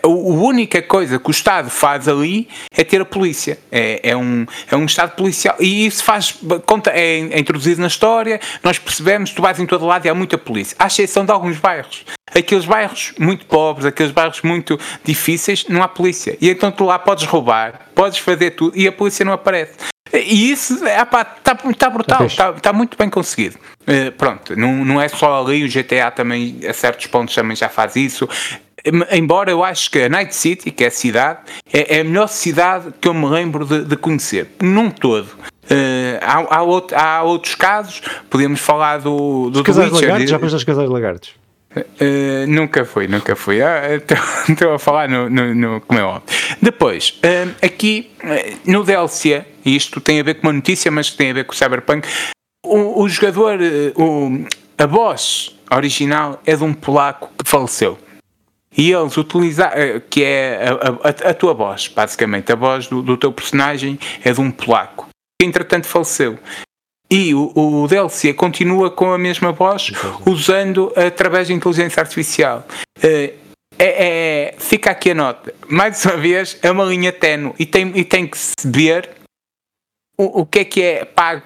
a 0.02 0.08
única 0.08 0.82
coisa 0.82 1.20
que 1.20 1.30
o 1.30 1.32
Estado 1.32 1.70
faz 1.70 2.08
ali 2.08 2.48
é 2.76 2.84
ter 2.84 3.02
a 3.02 3.06
polícia. 3.06 3.58
É, 3.72 4.12
é, 4.12 4.18
um, 4.18 4.46
é 4.70 4.76
um 4.76 4.86
Estado 4.86 5.16
policial. 5.16 5.56
E 5.60 5.86
isso 5.86 6.04
faz 6.04 6.38
conta, 6.66 6.92
é, 6.92 7.20
é 7.20 7.40
introduzido 7.40 7.82
na 7.82 7.88
história. 7.88 8.40
Nós 8.64 8.80
percebemos, 8.80 9.32
tu 9.32 9.42
vais 9.42 9.60
em 9.60 9.66
todo 9.66 9.86
lado 9.86 10.06
e 10.06 10.10
há 10.10 10.14
muita 10.14 10.38
polícia, 10.38 10.76
à 10.80 10.88
exceção 10.88 11.26
de 11.26 11.32
alguns 11.32 11.58
bairros 11.58 12.06
aqueles 12.34 12.66
bairros 12.66 13.14
muito 13.18 13.46
pobres, 13.46 13.86
aqueles 13.86 14.12
bairros 14.12 14.42
muito 14.42 14.78
difíceis, 15.04 15.66
não 15.70 15.82
há 15.82 15.88
polícia. 15.88 16.38
E 16.42 16.50
então 16.50 16.72
tu 16.72 16.84
lá 16.84 17.00
podes 17.00 17.24
roubar, 17.26 17.82
podes 17.94 18.20
fazer 18.20 18.52
tudo 18.52 18.78
e 18.78 18.88
a 18.88 18.92
polícia 18.92 19.24
não 19.24 19.32
aparece. 19.32 19.76
E 20.14 20.52
isso 20.52 20.86
está 20.86 21.06
tá 21.06 21.90
brutal, 21.90 22.26
está 22.26 22.54
tá 22.54 22.74
muito 22.74 22.98
bem 22.98 23.10
conseguido. 23.10 23.58
Uh, 23.82 24.12
pronto, 24.14 24.56
não, 24.56 24.86
não 24.86 25.02
é 25.02 25.08
só 25.08 25.44
ali, 25.44 25.64
o 25.64 25.70
GTA 25.70 26.12
também, 26.12 26.60
a 26.68 26.74
certos 26.74 27.08
pontos, 27.08 27.34
também 27.36 27.56
já 27.56 27.70
faz 27.70 27.96
isso. 27.96 28.28
Embora 29.12 29.50
eu 29.50 29.64
acho 29.64 29.90
que 29.90 30.04
a 30.04 30.10
Night 30.10 30.36
City, 30.36 30.70
que 30.70 30.84
é 30.84 30.88
a 30.88 30.92
cidade, 30.92 31.40
é, 31.74 31.98
é 31.98 32.02
a 32.02 32.04
melhor 32.04 32.28
cidade 32.28 32.94
que 33.02 33.08
eu 33.08 33.14
me 33.14 33.26
lembro 33.26 33.66
de, 33.66 33.84
de 33.84 33.96
conhecer, 33.96 34.48
num 34.62 34.92
todo. 34.92 35.28
Uh, 35.66 36.20
há, 36.22 36.58
há, 36.58 36.62
outro, 36.62 36.96
há, 36.96 37.24
outros 37.24 37.56
casos, 37.56 38.02
podemos 38.30 38.60
falar 38.60 39.00
do, 39.00 39.50
do 39.50 39.64
Casais 39.64 39.92
Lagartos, 39.92 40.30
já 40.30 40.38
foste 40.38 40.54
aos 40.54 40.64
Casais 40.64 40.90
Lagartos? 40.90 41.32
Uh, 41.76 42.48
nunca 42.48 42.86
fui, 42.86 43.08
nunca 43.08 43.36
fui. 43.36 43.62
Ah, 43.62 43.82
estou 44.48 44.74
a 44.76 44.80
falar 44.80 45.10
no, 45.10 45.30
no, 45.30 45.56
no, 45.56 45.82
como 45.82 46.00
é 46.00 46.04
óbvio. 46.04 46.24
Depois, 46.62 47.20
uh, 47.24 47.56
aqui 47.66 48.12
no 48.66 48.84
DLC, 48.84 49.44
e 49.66 49.76
isto 49.76 50.00
tem 50.00 50.20
a 50.20 50.24
ver 50.24 50.36
com 50.36 50.48
uma 50.48 50.54
notícia, 50.54 50.92
mas 50.92 51.10
tem 51.10 51.32
a 51.32 51.34
ver 51.34 51.46
com 51.46 51.54
o 51.54 51.56
Cyberpunk, 51.56 52.08
o, 52.64 53.02
o 53.02 53.10
jogador, 53.10 53.60
o, 53.96 54.46
a 54.78 54.86
voz 54.86 55.56
original 55.72 56.42
é 56.46 56.56
de 56.56 56.64
um 56.64 56.74
polaco 56.74 57.32
que 57.38 57.50
faleceu. 57.50 57.98
E 58.78 58.92
eles 58.92 59.16
utilizaram, 59.18 60.02
que 60.10 60.24
é 60.24 60.68
a, 60.68 61.08
a, 61.08 61.30
a, 61.32 61.34
tua 61.34 61.54
voz, 61.54 61.88
basicamente, 61.88 62.52
a 62.52 62.56
voz 62.56 62.88
do, 62.88 63.02
do 63.02 63.16
teu 63.18 63.32
personagem 63.32 63.98
é 64.24 64.32
de 64.32 64.42
um 64.42 64.52
polaco, 64.52 65.08
que 65.40 65.48
entretanto 65.48 65.88
faleceu. 65.88 66.38
E 67.10 67.34
o, 67.34 67.52
o 67.56 67.88
DLC 67.88 68.34
continua 68.34 68.90
com 68.90 69.14
a 69.14 69.18
mesma 69.18 69.52
voz, 69.52 69.92
usando 70.26 70.92
através 70.96 71.48
de 71.48 71.54
inteligência 71.54 72.02
artificial. 72.02 72.66
Uh, 72.98 73.46
é, 73.78 74.50
é, 74.50 74.56
fica 74.58 74.92
aqui 74.92 75.12
a 75.12 75.16
nota. 75.16 75.54
Mais 75.68 76.04
uma 76.06 76.18
vez, 76.18 76.58
é 76.62 76.72
uma 76.72 76.86
linha 76.86 77.12
tenue 77.12 77.54
e 77.60 77.66
tem, 77.66 77.92
e 77.96 78.04
tem 78.04 78.28
que 78.28 78.38
se 78.38 78.54
ver 78.66 79.10
o, 80.18 80.42
o 80.42 80.46
que 80.46 80.60
é 80.60 80.66
que 80.66 80.82
é 80.82 81.06
pago 81.06 81.44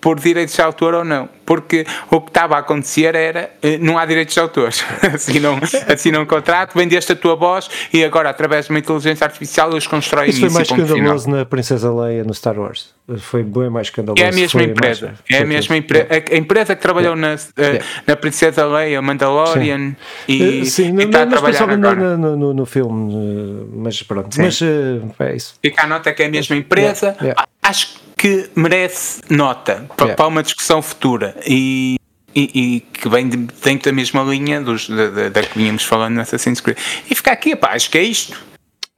por 0.00 0.20
direitos 0.20 0.54
de 0.54 0.62
autor 0.62 0.94
ou 0.94 1.04
não. 1.04 1.28
Porque 1.44 1.84
o 2.10 2.20
que 2.20 2.30
estava 2.30 2.56
a 2.56 2.58
acontecer 2.58 3.14
era 3.14 3.50
eh, 3.62 3.78
não 3.78 3.98
há 3.98 4.06
direitos 4.06 4.34
de 4.34 4.40
autor. 4.40 4.72
assinam, 5.12 5.58
assinam 5.92 6.22
um 6.22 6.26
contrato, 6.26 6.76
vendeste 6.76 7.12
a 7.12 7.16
tua 7.16 7.34
voz 7.34 7.68
e 7.92 8.04
agora, 8.04 8.30
através 8.30 8.66
de 8.66 8.70
uma 8.70 8.78
inteligência 8.78 9.24
artificial, 9.24 9.70
eles 9.72 9.86
constroem 9.86 10.30
isso. 10.30 10.38
Isso 10.38 10.46
foi 10.46 10.54
mais 10.54 10.70
escandaloso 10.70 11.30
na 11.30 11.44
Princesa 11.44 11.92
Leia 11.92 12.22
no 12.22 12.32
Star 12.34 12.58
Wars. 12.58 12.94
Foi 13.18 13.42
bem 13.42 13.70
mais 13.70 13.88
escandaloso. 13.88 14.22
É 14.22 14.28
a 14.28 14.32
mesma 14.32 14.62
empresa. 14.62 15.06
Mais, 15.06 15.40
é 15.40 15.42
a 15.42 15.46
mesma 15.46 15.76
empresa. 15.76 16.06
A, 16.10 16.36
empresa 16.36 16.76
que 16.76 16.82
trabalhou 16.82 17.16
na, 17.16 17.36
yeah. 17.58 17.84
na 18.06 18.16
Princesa 18.16 18.64
Leia, 18.64 19.02
Mandalorian 19.02 19.96
sim. 20.26 20.32
e, 20.32 20.60
uh, 20.62 20.66
sim, 20.66 20.96
e 20.96 21.02
está 21.02 21.22
a 21.22 21.26
trabalhar 21.26 21.68
agora. 21.68 22.16
No, 22.16 22.36
no, 22.36 22.54
no 22.54 22.66
filme, 22.66 23.12
uh, 23.12 23.68
mas 23.74 24.02
pronto. 24.02 24.34
Sim. 24.34 24.42
Mas 24.42 24.60
é 24.62 25.34
isso. 25.34 25.54
Fica 25.60 25.82
a 25.82 25.86
nota 25.86 26.12
que 26.12 26.22
é 26.22 26.26
a 26.26 26.28
mesma 26.28 26.56
empresa. 26.56 27.16
Yeah. 27.20 27.44
Acho 27.62 27.88
que 27.88 28.05
merece 28.54 29.20
nota 29.28 29.86
para, 29.96 30.06
yeah. 30.06 30.26
uma 30.26 30.42
discussão 30.42 30.80
futura 30.80 31.36
e, 31.46 31.96
e, 32.34 32.50
e 32.54 32.80
que 32.80 33.08
vem 33.08 33.28
de, 33.28 33.36
dentro 33.36 33.90
da 33.90 33.94
mesma 33.94 34.22
linha 34.22 34.60
dos, 34.60 34.88
da, 34.88 35.10
da, 35.10 35.28
da 35.28 35.42
que 35.42 35.58
vínhamos 35.58 35.84
falando 35.84 36.14
no 36.14 36.20
Assassin's 36.22 36.60
Creed. 36.60 36.78
E 37.10 37.14
ficar 37.14 37.32
aqui, 37.32 37.54
pá, 37.54 37.74
acho 37.74 37.90
que 37.90 37.98
é 37.98 38.02
isto. 38.02 38.36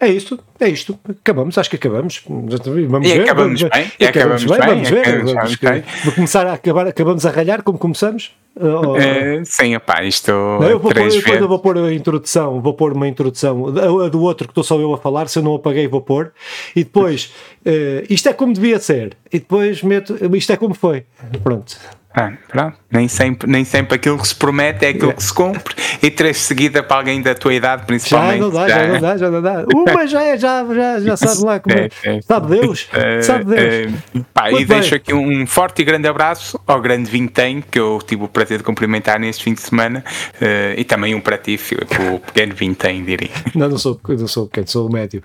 É 0.01 0.09
isto, 0.09 0.39
é 0.61 0.69
isto. 0.69 0.97
Acabamos, 1.09 1.59
acho 1.59 1.69
que 1.69 1.75
acabamos. 1.75 2.23
Vamos 2.25 3.09
e 3.09 3.13
ver. 3.15 3.23
Acabamos 3.23 3.61
vamos, 3.61 3.77
bem. 3.77 3.93
E 3.99 4.07
acabamos, 4.07 4.53
acabamos 4.53 4.91
bem, 4.91 5.03
bem, 5.03 5.15
vamos 5.15 5.25
ver. 5.25 5.35
Vamos, 5.35 5.57
bem. 5.57 5.85
Vou 6.05 6.15
começar 6.15 6.47
a 6.47 6.53
acabar, 6.53 6.87
acabamos 6.87 7.27
a 7.27 7.31
ralhar 7.31 7.65
como 7.65 7.79
começamos. 7.79 8.31
Oh, 8.61 8.95
uh, 8.95 9.45
sim, 9.45 9.77
opá, 9.77 10.03
isto. 10.03 10.31
Não, 10.31 10.69
eu 10.69 10.79
vou 10.79 10.93
pôr, 10.93 11.09
depois 11.09 11.41
eu 11.41 11.49
vou 11.49 11.59
pôr 11.59 11.79
a 11.79 11.93
introdução, 11.93 12.61
vou 12.61 12.75
pôr 12.75 12.93
uma 12.93 13.07
introdução, 13.07 13.67
a, 13.69 14.09
do 14.09 14.21
outro 14.23 14.49
que 14.49 14.53
estou 14.53 14.65
só 14.65 14.79
eu 14.81 14.93
a 14.93 14.99
falar, 14.99 15.29
se 15.29 15.39
eu 15.39 15.43
não 15.43 15.55
apaguei, 15.55 15.87
vou 15.87 16.01
pôr. 16.01 16.33
E 16.75 16.83
depois, 16.83 17.33
uh, 17.65 18.05
isto 18.11 18.29
é 18.29 18.33
como 18.33 18.53
devia 18.53 18.79
ser. 18.79 19.17
E 19.33 19.39
depois 19.39 19.83
meto, 19.83 20.17
isto 20.37 20.53
é 20.53 20.57
como 20.57 20.75
foi. 20.75 21.05
Pronto. 21.43 21.79
Ah, 22.15 22.33
pronto. 22.49 22.77
Nem, 22.91 23.07
sempre, 23.07 23.49
nem 23.49 23.65
sempre 23.65 23.95
aquilo 23.95 24.19
que 24.19 24.27
se 24.27 24.35
promete 24.35 24.85
é 24.85 24.89
aquilo 24.89 25.13
que 25.13 25.23
se 25.23 25.33
cumpre 25.33 25.75
e 26.03 26.11
três 26.11 26.39
seguida 26.39 26.83
para 26.83 26.97
alguém 26.97 27.21
da 27.21 27.35
tua 27.35 27.53
idade, 27.53 27.85
principalmente. 27.87 28.39
Já 28.39 28.45
não 28.45 28.51
dá, 28.51 28.69
já, 28.69 28.79
já 28.79 28.89
não 28.89 29.01
dá, 29.01 29.17
já 29.17 29.31
não 29.31 29.43
dá. 29.43 29.65
Uma 29.75 30.07
já 30.07 30.23
é, 30.23 30.37
já, 30.37 30.65
já, 30.75 31.01
já 31.01 31.17
sabe 31.19 31.45
lá 31.45 31.61
como 31.61 31.77
é. 31.77 31.89
é. 32.03 32.21
Sabe 32.23 32.61
Deus, 32.61 32.89
é, 32.93 33.23
sabe 33.23 33.45
Deus. 33.45 33.95
É, 34.15 34.21
pá, 34.33 34.51
e 34.51 34.65
deixo 34.65 34.95
aqui 34.95 35.13
um 35.13 35.47
forte 35.47 35.83
e 35.83 35.85
grande 35.85 36.09
abraço 36.09 36.59
ao 36.67 36.81
grande 36.81 37.11
Vintém, 37.11 37.63
que 37.71 37.79
eu 37.79 37.99
tive 38.05 38.25
o 38.25 38.29
prazer 38.29 38.59
de 38.59 38.65
cumprimentar 38.65 39.21
neste 39.21 39.45
fim 39.45 39.53
de 39.53 39.61
semana, 39.61 40.03
uh, 40.41 40.79
e 40.79 40.85
também 40.85 41.15
um 41.15 41.21
para 41.21 41.37
ti, 41.37 41.59
Filipe, 41.59 41.95
o 42.11 42.19
pequeno 42.19 42.55
Vintém, 42.55 43.05
diria. 43.05 43.31
Não, 43.55 43.69
não 43.69 43.79
sou, 43.79 44.01
não 44.09 44.27
sou 44.27 44.47
pequeno, 44.47 44.67
sou 44.67 44.89
o 44.89 44.93
médio. 44.93 45.23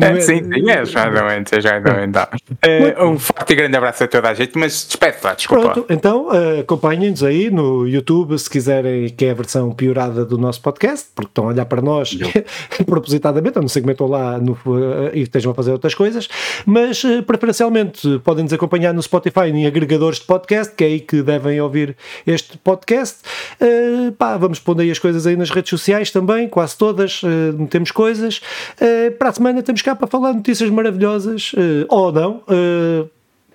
É, 0.00 0.20
sim, 0.20 0.44
sim, 0.44 0.70
é, 0.70 0.84
já 0.84 1.10
não 1.10 1.60
já 1.60 1.80
não 1.80 1.92
é, 2.62 3.04
Um 3.04 3.18
forte 3.18 3.52
e 3.52 3.56
grande 3.56 3.76
abraço 3.76 4.04
a 4.04 4.08
toda 4.08 4.30
a 4.30 4.34
gente, 4.34 4.56
mas 4.56 4.86
despede 4.86 5.18
lá, 5.22 5.34
desculpa. 5.34 5.70
Pronto, 5.70 5.86
então 5.88 6.28
uh, 6.28 6.60
acompanhem-nos 6.60 7.22
aí 7.22 7.50
no 7.50 7.86
YouTube 7.86 8.38
se 8.38 8.48
quiserem 8.48 9.08
que 9.10 9.26
é 9.26 9.30
a 9.30 9.34
versão 9.34 9.70
piorada 9.72 10.24
do 10.24 10.38
nosso 10.38 10.60
podcast, 10.62 11.08
porque 11.14 11.30
estão 11.30 11.44
a 11.44 11.48
olhar 11.48 11.64
para 11.66 11.82
nós 11.82 12.16
propositadamente, 12.86 13.58
a 13.58 13.60
não 13.60 13.68
ser 13.68 13.82
que 13.82 13.86
metam 13.86 14.06
lá 14.06 14.38
no, 14.38 14.52
uh, 14.52 15.10
e 15.12 15.22
estejam 15.22 15.52
a 15.52 15.54
fazer 15.54 15.72
outras 15.72 15.94
coisas, 15.94 16.28
mas 16.64 17.04
uh, 17.04 17.22
preferencialmente 17.22 18.20
podem 18.24 18.44
nos 18.44 18.52
acompanhar 18.52 18.94
no 18.94 19.02
Spotify 19.02 19.48
em 19.48 19.66
agregadores 19.66 20.20
de 20.20 20.24
podcast, 20.24 20.74
que 20.74 20.84
é 20.84 20.86
aí 20.86 21.00
que 21.00 21.22
devem 21.22 21.60
ouvir 21.60 21.96
este 22.26 22.56
podcast. 22.58 23.18
Uh, 23.60 24.12
pá, 24.12 24.36
vamos 24.36 24.58
pondo 24.58 24.80
aí 24.80 24.90
as 24.90 24.98
coisas 24.98 25.26
aí 25.26 25.36
nas 25.36 25.50
redes 25.50 25.70
sociais 25.70 26.10
também, 26.10 26.48
quase 26.48 26.76
todas, 26.76 27.22
metemos 27.58 27.90
coisas. 27.90 28.40
para 29.18 29.28
a 29.28 29.32
semana 29.32 29.50
semana 29.50 29.62
estamos 29.80 29.82
cá 29.82 29.96
para 29.96 30.06
falar 30.06 30.32
notícias 30.32 30.70
maravilhosas, 30.70 31.52
uh, 31.54 31.86
ou 31.88 32.12
não. 32.12 32.42
Uh, 32.48 33.08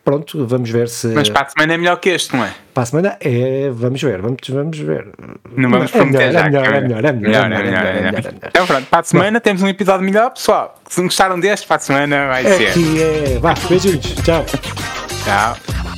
pronto, 0.03 0.45
vamos 0.45 0.69
ver 0.69 0.89
se. 0.89 1.07
Mas 1.07 1.29
para 1.29 1.43
a 1.43 1.49
semana 1.49 1.73
é 1.73 1.77
melhor 1.77 1.99
que 1.99 2.09
este, 2.09 2.35
não 2.35 2.43
é? 2.43 2.53
Para 2.73 2.83
a 2.83 2.85
semana 2.85 3.17
é. 3.19 3.69
Vamos 3.71 4.01
ver, 4.01 4.21
vamos, 4.21 4.39
vamos 4.49 4.77
ver. 4.77 5.07
Não 5.55 5.69
vamos 5.69 5.93
é 5.93 5.97
prometer 5.97 6.31
já. 6.31 6.39
É 6.41 6.43
melhor, 6.49 6.65
é 6.65 6.81
melhor, 6.81 7.05
é 7.05 7.13
melhor, 7.13 7.51
é 7.51 8.11
melhor. 8.11 8.33
Então 8.47 8.65
pronto, 8.65 8.87
para 8.87 8.99
a 8.99 9.03
semana 9.03 9.39
temos 9.39 9.61
um 9.61 9.67
episódio 9.67 10.05
melhor, 10.05 10.31
pessoal. 10.31 10.75
Se 10.89 11.01
gostaram 11.01 11.39
deste, 11.39 11.67
para 11.67 11.77
a 11.77 11.79
semana 11.79 12.27
vai 12.27 12.43
ser. 12.43 12.69
Aqui 12.69 13.01
é. 13.01 13.39
Vá, 13.39 13.53
beijinhos. 13.69 14.15
Tchau. 14.23 14.45
Tchau. 15.23 15.94